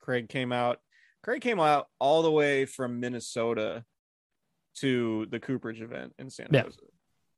Craig 0.00 0.28
came 0.28 0.52
out. 0.52 0.80
Craig 1.22 1.40
came 1.42 1.60
out 1.60 1.88
all 1.98 2.22
the 2.22 2.30
way 2.30 2.64
from 2.66 2.98
Minnesota 3.00 3.84
to 4.76 5.26
the 5.30 5.40
Cooperage 5.40 5.80
event 5.80 6.14
in 6.18 6.30
San 6.30 6.48
Yeah. 6.52 6.62
Jose. 6.62 6.78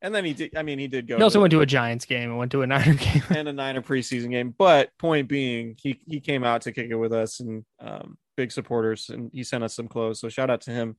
And 0.01 0.15
then 0.15 0.25
he 0.25 0.33
did 0.35 0.57
I 0.57 0.63
mean 0.63 0.79
he 0.79 0.89
did 0.89 1.07
go 1.07 1.17
He 1.17 1.23
also 1.23 1.39
to- 1.39 1.43
went 1.43 1.51
to 1.53 1.61
a 1.61 1.67
Giants 1.67 2.05
game 2.05 2.31
and 2.31 2.39
went 2.39 2.53
to 2.53 2.63
a 2.63 2.67
Niner 2.69 2.95
game. 2.95 3.23
and 3.31 3.49
a 3.49 3.53
Niner 3.53 3.83
preseason 3.83 4.31
game. 4.31 4.55
But 4.57 4.91
point 4.99 5.29
being, 5.29 5.77
he 5.81 6.01
he 6.07 6.21
came 6.21 6.45
out 6.45 6.63
to 6.63 6.73
kick 6.73 6.89
it 6.91 6.97
with 6.97 7.13
us 7.13 7.41
and 7.41 7.65
um, 7.81 8.17
big 8.37 8.51
supporters, 8.51 9.11
and 9.11 9.31
he 9.33 9.45
sent 9.45 9.63
us 9.63 9.75
some 9.75 9.87
clothes. 9.89 10.19
So 10.21 10.29
shout 10.29 10.51
out 10.51 10.63
to 10.63 10.71
him. 10.71 10.97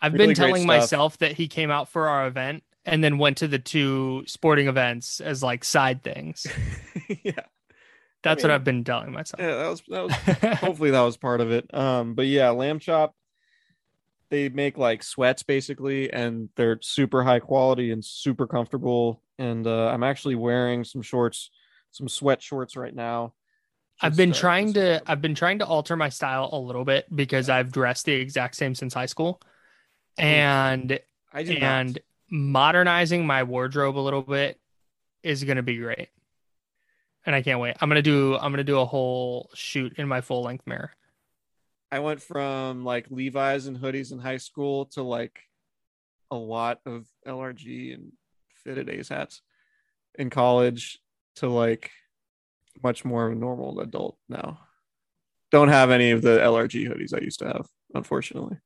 I've 0.00 0.14
Really 0.14 0.28
been 0.28 0.34
telling 0.34 0.66
myself 0.66 1.18
that 1.18 1.32
he 1.32 1.46
came 1.46 1.70
out 1.70 1.88
for 1.90 2.08
our 2.08 2.26
event 2.26 2.64
and 2.84 3.02
then 3.04 3.18
went 3.18 3.38
to 3.38 3.48
the 3.48 3.58
two 3.58 4.24
sporting 4.26 4.68
events 4.68 5.20
as 5.20 5.42
like 5.42 5.64
side 5.64 6.02
things. 6.02 6.46
yeah, 7.24 7.42
That's 8.22 8.44
mean, 8.44 8.50
what 8.50 8.54
I've 8.54 8.64
been 8.64 8.84
telling 8.84 9.12
myself. 9.12 9.40
yeah, 9.40 9.56
that 9.56 9.68
was 9.68 9.82
that 9.88 10.04
was 10.04 10.14
hopefully 10.60 10.90
that 10.90 11.00
was 11.00 11.16
part 11.16 11.40
of 11.40 11.50
it. 11.50 11.72
Um, 11.74 12.14
but 12.14 12.26
yeah, 12.26 12.50
lamb 12.50 12.78
chop. 12.78 13.14
They 14.30 14.48
make 14.48 14.78
like 14.78 15.02
sweats 15.02 15.42
basically, 15.42 16.12
and 16.12 16.50
they're 16.56 16.78
super 16.82 17.24
high 17.24 17.40
quality 17.40 17.90
and 17.90 18.04
super 18.04 18.46
comfortable. 18.46 19.22
And 19.38 19.66
uh, 19.66 19.88
I'm 19.88 20.04
actually 20.04 20.36
wearing 20.36 20.84
some 20.84 21.02
shorts, 21.02 21.50
some 21.90 22.08
sweat 22.08 22.40
shorts 22.42 22.76
right 22.76 22.94
now. 22.94 23.34
I've 24.00 24.16
been 24.16 24.32
trying 24.32 24.72
to 24.74 25.02
I've 25.06 25.20
been 25.20 25.34
trying 25.34 25.58
to 25.58 25.66
alter 25.66 25.96
my 25.96 26.08
style 26.08 26.48
a 26.52 26.58
little 26.58 26.84
bit 26.84 27.06
because 27.14 27.48
I've 27.48 27.72
dressed 27.72 28.06
the 28.06 28.12
exact 28.12 28.54
same 28.56 28.74
since 28.74 28.94
high 28.94 29.06
school. 29.06 29.40
And 30.16 30.98
I 31.32 31.42
do 31.42 31.58
not. 31.58 31.98
Modernizing 32.30 33.26
my 33.26 33.42
wardrobe 33.42 33.98
a 33.98 34.00
little 34.00 34.22
bit 34.22 34.58
is 35.22 35.44
going 35.44 35.56
to 35.56 35.62
be 35.62 35.76
great. 35.76 36.08
And 37.26 37.34
I 37.34 37.42
can't 37.42 37.60
wait. 37.60 37.76
I'm 37.80 37.88
going 37.88 37.96
to 37.96 38.02
do 38.02 38.34
I'm 38.34 38.52
going 38.52 38.58
to 38.58 38.64
do 38.64 38.78
a 38.78 38.86
whole 38.86 39.50
shoot 39.54 39.94
in 39.98 40.08
my 40.08 40.20
full 40.20 40.42
length 40.42 40.66
mirror. 40.66 40.92
I 41.92 41.98
went 41.98 42.22
from 42.22 42.84
like 42.84 43.10
Levi's 43.10 43.66
and 43.66 43.76
hoodies 43.76 44.12
in 44.12 44.20
high 44.20 44.36
school 44.36 44.86
to 44.86 45.02
like 45.02 45.40
a 46.30 46.36
lot 46.36 46.80
of 46.86 47.06
LRG 47.26 47.94
and 47.94 48.12
fitted 48.54 48.88
A's 48.88 49.08
hats 49.08 49.42
in 50.14 50.30
college 50.30 51.00
to 51.36 51.48
like 51.48 51.90
much 52.82 53.04
more 53.04 53.26
of 53.26 53.32
a 53.32 53.36
normal 53.36 53.80
adult 53.80 54.16
now. 54.28 54.60
Don't 55.50 55.68
have 55.68 55.90
any 55.90 56.12
of 56.12 56.22
the 56.22 56.38
LRG 56.38 56.88
hoodies 56.88 57.12
I 57.12 57.22
used 57.24 57.40
to 57.40 57.46
have, 57.46 57.66
unfortunately. 57.92 58.58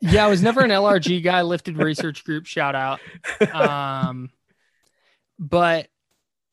Yeah, 0.00 0.24
I 0.24 0.28
was 0.28 0.42
never 0.42 0.62
an 0.62 0.70
LRG 0.70 1.22
guy, 1.22 1.42
lifted 1.42 1.76
research 1.76 2.24
group 2.24 2.46
shout 2.46 2.74
out. 2.74 3.00
Um 3.52 4.30
but 5.38 5.88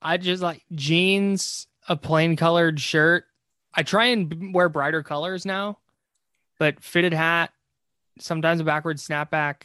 I 0.02 0.18
just 0.18 0.41
like 0.41 0.64
jeans, 0.74 1.68
a 1.89 1.95
plain 1.95 2.36
colored 2.36 2.80
shirt. 2.80 3.26
I 3.74 3.84
try 3.84 4.06
and 4.06 4.54
wear 4.54 4.70
brighter 4.70 5.04
colors 5.04 5.45
now, 5.45 5.78
but 6.58 6.84
fitted 6.84 7.14
hat, 7.14 7.52
sometimes 8.20 8.60
a 8.60 8.64
backward 8.64 8.98
snapback. 8.98 9.64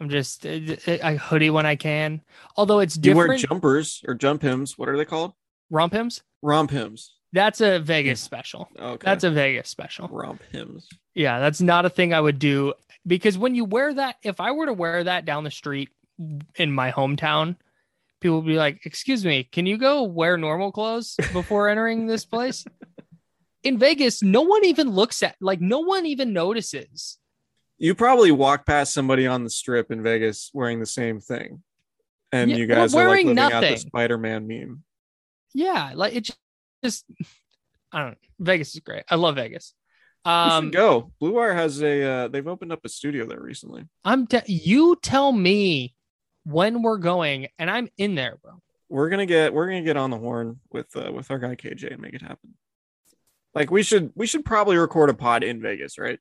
I'm 0.00 0.08
just 0.08 0.44
uh, 0.44 0.76
a 0.86 1.16
hoodie 1.16 1.50
when 1.50 1.66
I 1.66 1.76
can. 1.76 2.20
Although 2.56 2.80
it's 2.80 2.94
different. 2.94 3.26
You 3.26 3.28
wear 3.28 3.38
jumpers 3.38 4.02
or 4.06 4.14
jump 4.14 4.42
hymns. 4.42 4.76
What 4.76 4.88
are 4.88 4.96
they 4.96 5.04
called? 5.04 5.32
Romp 5.70 5.92
hymns? 5.92 6.22
Romp 6.42 6.70
hymns. 6.70 7.14
That's 7.34 7.60
a 7.60 7.80
Vegas 7.80 8.20
special. 8.20 8.68
Okay. 8.78 9.04
That's 9.04 9.24
a 9.24 9.30
Vegas 9.30 9.68
special. 9.68 10.06
romp 10.06 10.40
hymns. 10.52 10.88
Yeah, 11.14 11.40
that's 11.40 11.60
not 11.60 11.84
a 11.84 11.90
thing 11.90 12.14
I 12.14 12.20
would 12.20 12.38
do 12.38 12.74
because 13.04 13.36
when 13.36 13.56
you 13.56 13.64
wear 13.64 13.92
that, 13.92 14.16
if 14.22 14.40
I 14.40 14.52
were 14.52 14.66
to 14.66 14.72
wear 14.72 15.02
that 15.02 15.24
down 15.24 15.42
the 15.42 15.50
street 15.50 15.90
in 16.54 16.70
my 16.70 16.92
hometown, 16.92 17.56
people 18.20 18.36
would 18.36 18.46
be 18.46 18.54
like, 18.54 18.86
"Excuse 18.86 19.24
me, 19.24 19.42
can 19.42 19.66
you 19.66 19.78
go 19.78 20.04
wear 20.04 20.36
normal 20.38 20.70
clothes 20.70 21.16
before 21.32 21.68
entering 21.68 22.06
this 22.06 22.24
place?" 22.24 22.64
In 23.64 23.78
Vegas, 23.78 24.22
no 24.22 24.42
one 24.42 24.64
even 24.66 24.90
looks 24.90 25.22
at 25.22 25.36
like 25.40 25.60
no 25.60 25.80
one 25.80 26.06
even 26.06 26.32
notices. 26.34 27.18
You 27.78 27.94
probably 27.94 28.30
walk 28.30 28.64
past 28.66 28.92
somebody 28.94 29.26
on 29.26 29.42
the 29.42 29.50
strip 29.50 29.90
in 29.90 30.02
Vegas 30.02 30.50
wearing 30.52 30.78
the 30.80 30.86
same 30.86 31.18
thing, 31.18 31.62
and 32.30 32.50
Yeah, 32.50 32.56
you 32.58 32.66
guys 32.66 32.94
are 32.94 32.98
like 32.98 33.08
wearing 33.08 33.26
living 33.28 33.38
out 33.40 33.60
the 33.60 33.60
nothing. 33.70 33.78
Spider-Man 33.78 34.46
meme. 34.46 34.84
Yeah, 35.54 35.92
like 35.94 36.14
it 36.14 36.30
just 36.84 37.04
I 37.92 38.00
don't 38.00 38.10
know. 38.10 38.16
Vegas 38.40 38.74
is 38.74 38.80
great. 38.80 39.04
I 39.08 39.16
love 39.16 39.36
Vegas. 39.36 39.74
Um 40.24 40.70
go. 40.70 41.12
Blue 41.20 41.34
Wire 41.34 41.54
has 41.54 41.82
a. 41.82 42.02
Uh, 42.02 42.28
they've 42.28 42.46
opened 42.46 42.72
up 42.72 42.84
a 42.84 42.88
studio 42.88 43.26
there 43.26 43.40
recently. 43.40 43.84
I'm 44.04 44.26
te- 44.26 44.40
you 44.46 44.96
tell 45.02 45.32
me 45.32 45.94
when 46.44 46.82
we're 46.82 46.98
going 46.98 47.48
and 47.58 47.70
I'm 47.70 47.88
in 47.98 48.14
there, 48.14 48.38
bro. 48.42 48.62
We're 48.88 49.10
gonna 49.10 49.26
get. 49.26 49.52
We're 49.52 49.66
gonna 49.66 49.82
get 49.82 49.96
on 49.96 50.10
the 50.10 50.18
horn 50.18 50.60
with 50.70 50.94
uh, 50.96 51.12
with 51.12 51.30
our 51.30 51.38
guy 51.38 51.56
KJ 51.56 51.92
and 51.92 52.00
make 52.00 52.14
it 52.14 52.22
happen. 52.22 52.54
Like 53.54 53.70
we 53.70 53.82
should. 53.82 54.12
We 54.14 54.26
should 54.26 54.44
probably 54.44 54.76
record 54.76 55.10
a 55.10 55.14
pod 55.14 55.44
in 55.44 55.60
Vegas, 55.60 55.98
right? 55.98 56.18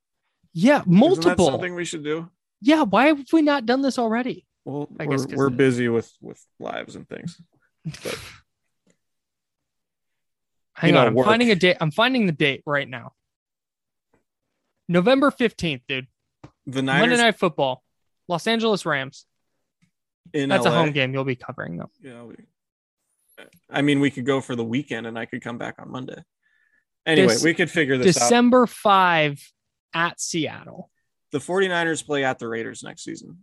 Yeah, 0.53 0.83
multiple. 0.85 1.45
something 1.45 1.73
we 1.73 1.85
should 1.85 2.03
do? 2.03 2.29
Yeah, 2.61 2.83
why 2.83 3.07
have 3.07 3.23
we 3.31 3.41
not 3.41 3.65
done 3.65 3.81
this 3.81 3.97
already? 3.97 4.45
Well, 4.65 4.87
I 4.99 5.05
we're, 5.05 5.17
guess 5.17 5.35
we're 5.35 5.49
busy 5.49 5.89
with 5.89 6.11
with 6.21 6.43
lives 6.59 6.95
and 6.95 7.07
things. 7.07 7.41
But 7.85 8.19
Hang 10.75 10.93
You 10.93 10.97
on, 10.99 11.07
I'm 11.07 11.13
work. 11.13 11.25
finding 11.27 11.51
a 11.51 11.55
date. 11.55 11.77
I'm 11.79 11.91
finding 11.91 12.25
the 12.25 12.31
date 12.31 12.63
right 12.65 12.87
now. 12.87 13.13
November 14.87 15.31
15th, 15.31 15.81
dude. 15.87 16.07
the 16.65 16.81
Monday 16.83 17.17
Night 17.17 17.37
Football. 17.37 17.83
Los 18.27 18.47
Angeles 18.47 18.85
Rams. 18.85 19.25
in 20.33 20.49
That's 20.49 20.65
LA, 20.65 20.71
a 20.71 20.75
home 20.75 20.91
game 20.91 21.13
you'll 21.13 21.23
be 21.25 21.35
covering 21.35 21.77
though. 21.77 21.89
Yeah, 22.01 22.23
we, 22.23 22.35
I 23.69 23.81
mean, 23.81 23.99
we 23.99 24.09
could 24.11 24.25
go 24.25 24.39
for 24.41 24.55
the 24.55 24.63
weekend, 24.63 25.05
and 25.07 25.17
I 25.17 25.25
could 25.25 25.41
come 25.41 25.57
back 25.57 25.75
on 25.79 25.91
Monday. 25.91 26.21
Anyway, 27.05 27.33
Dec- 27.33 27.43
we 27.43 27.53
could 27.53 27.69
figure 27.69 27.97
this 27.97 28.15
out. 28.17 28.21
December 28.21 28.65
5 28.65 29.41
at 29.93 30.21
Seattle. 30.21 30.89
The 31.31 31.39
49ers 31.39 32.05
play 32.05 32.23
at 32.23 32.39
the 32.39 32.47
Raiders 32.47 32.83
next 32.83 33.03
season 33.03 33.39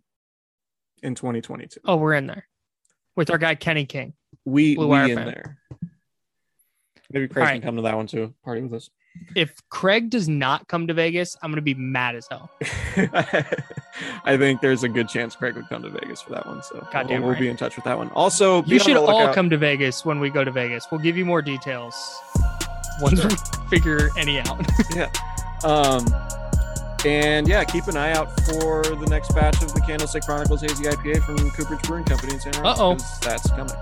in 1.03 1.15
2022. 1.15 1.81
Oh, 1.85 1.97
we're 1.97 2.15
in 2.15 2.27
there 2.27 2.47
with 3.17 3.31
our 3.31 3.39
guy 3.39 3.55
Kenny 3.57 3.85
King. 3.85 4.15
we 4.45 4.77
Blue 4.77 4.87
we 4.87 4.91
Wire 4.91 5.09
in 5.09 5.17
fan. 5.17 5.27
there. 5.27 5.59
Maybe 7.13 7.29
Craig 7.29 7.45
All 7.47 7.53
can 7.53 7.63
come 7.63 7.77
to 7.77 7.83
that 7.83 7.97
one 7.97 8.07
too. 8.07 8.33
Party 8.45 8.63
with 8.63 8.73
us. 8.73 8.91
If 9.35 9.53
Craig 9.69 10.09
does 10.11 10.29
not 10.29 10.69
come 10.69 10.87
to 10.87 10.95
Vegas, 10.95 11.37
I'm 11.43 11.51
going 11.51 11.57
to 11.57 11.63
be 11.63 11.75
mad 11.75 12.15
as 12.15 12.29
hell. 12.31 12.49
I 14.25 14.37
think 14.37 14.61
there's 14.61 14.85
a 14.85 14.89
good 14.89 15.09
chance 15.09 15.35
Craig 15.35 15.57
would 15.57 15.69
come 15.69 15.83
to 15.83 15.91
Vegas 15.91 16.21
for 16.23 16.31
that 16.31 16.47
one. 16.47 16.63
So 16.63 16.77
we'll, 16.81 16.93
Goddamn 16.93 17.23
we'll 17.23 17.37
be 17.39 17.49
in 17.49 17.57
touch 17.57 17.75
with 17.77 17.85
that 17.87 17.99
one. 17.99 18.09
Also, 18.11 18.63
You 18.65 18.79
should 18.79 18.97
all 18.97 19.33
come 19.35 19.51
to 19.51 19.59
Vegas 19.59 20.05
when 20.05 20.21
we 20.21 20.31
go 20.31 20.45
to 20.45 20.51
Vegas. 20.53 20.87
We'll 20.93 21.01
give 21.01 21.17
you 21.17 21.25
more 21.25 21.43
details 21.43 21.95
once 23.01 23.23
we 23.25 23.31
figure 23.71 24.11
any 24.17 24.39
out. 24.41 24.65
Yeah. 24.95 25.11
Um, 25.65 26.07
and 27.05 27.49
yeah, 27.49 27.65
keep 27.65 27.87
an 27.87 27.97
eye 27.97 28.13
out 28.13 28.29
for 28.43 28.83
the 28.83 29.07
next 29.09 29.35
batch 29.35 29.61
of 29.63 29.73
the 29.75 29.81
Candlestick 29.81 30.23
Chronicles 30.25 30.61
Hazy 30.63 30.85
IPA 30.85 31.23
from 31.25 31.51
Cooperage 31.51 31.83
Brewing 31.83 32.05
Company 32.05 32.35
in 32.35 32.41
San 32.41 32.53
Francisco. 32.53 32.85
Uh-oh. 32.91 32.97
'cause 32.97 33.21
That's 33.21 33.51
coming. 33.51 33.75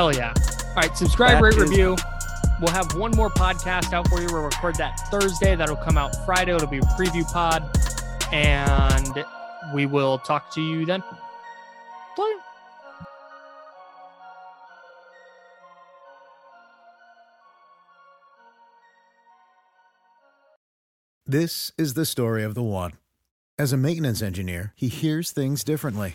Hell 0.00 0.14
yeah. 0.16 0.32
All 0.68 0.74
right, 0.76 0.96
subscribe, 0.96 1.32
That 1.32 1.42
rate, 1.42 1.54
is- 1.56 1.68
review. 1.68 1.94
We'll 2.58 2.72
have 2.72 2.94
one 2.94 3.10
more 3.10 3.28
podcast 3.28 3.92
out 3.92 4.08
for 4.08 4.22
you. 4.22 4.28
We'll 4.32 4.44
record 4.44 4.76
that 4.76 4.98
Thursday. 5.10 5.54
That'll 5.54 5.76
come 5.76 5.98
out 5.98 6.24
Friday. 6.24 6.54
It'll 6.54 6.66
be 6.66 6.78
a 6.78 6.92
preview 6.96 7.22
pod. 7.30 7.62
And 8.32 9.26
we 9.74 9.84
will 9.84 10.16
talk 10.16 10.54
to 10.54 10.62
you 10.62 10.86
then. 10.86 11.00
Bye. 12.16 12.38
This 21.26 21.72
is 21.76 21.92
the 21.92 22.06
story 22.06 22.42
of 22.42 22.54
the 22.54 22.62
one. 22.62 22.92
As 23.58 23.74
a 23.74 23.76
maintenance 23.76 24.22
engineer, 24.22 24.72
he 24.76 24.88
hears 24.88 25.30
things 25.30 25.62
differently. 25.62 26.14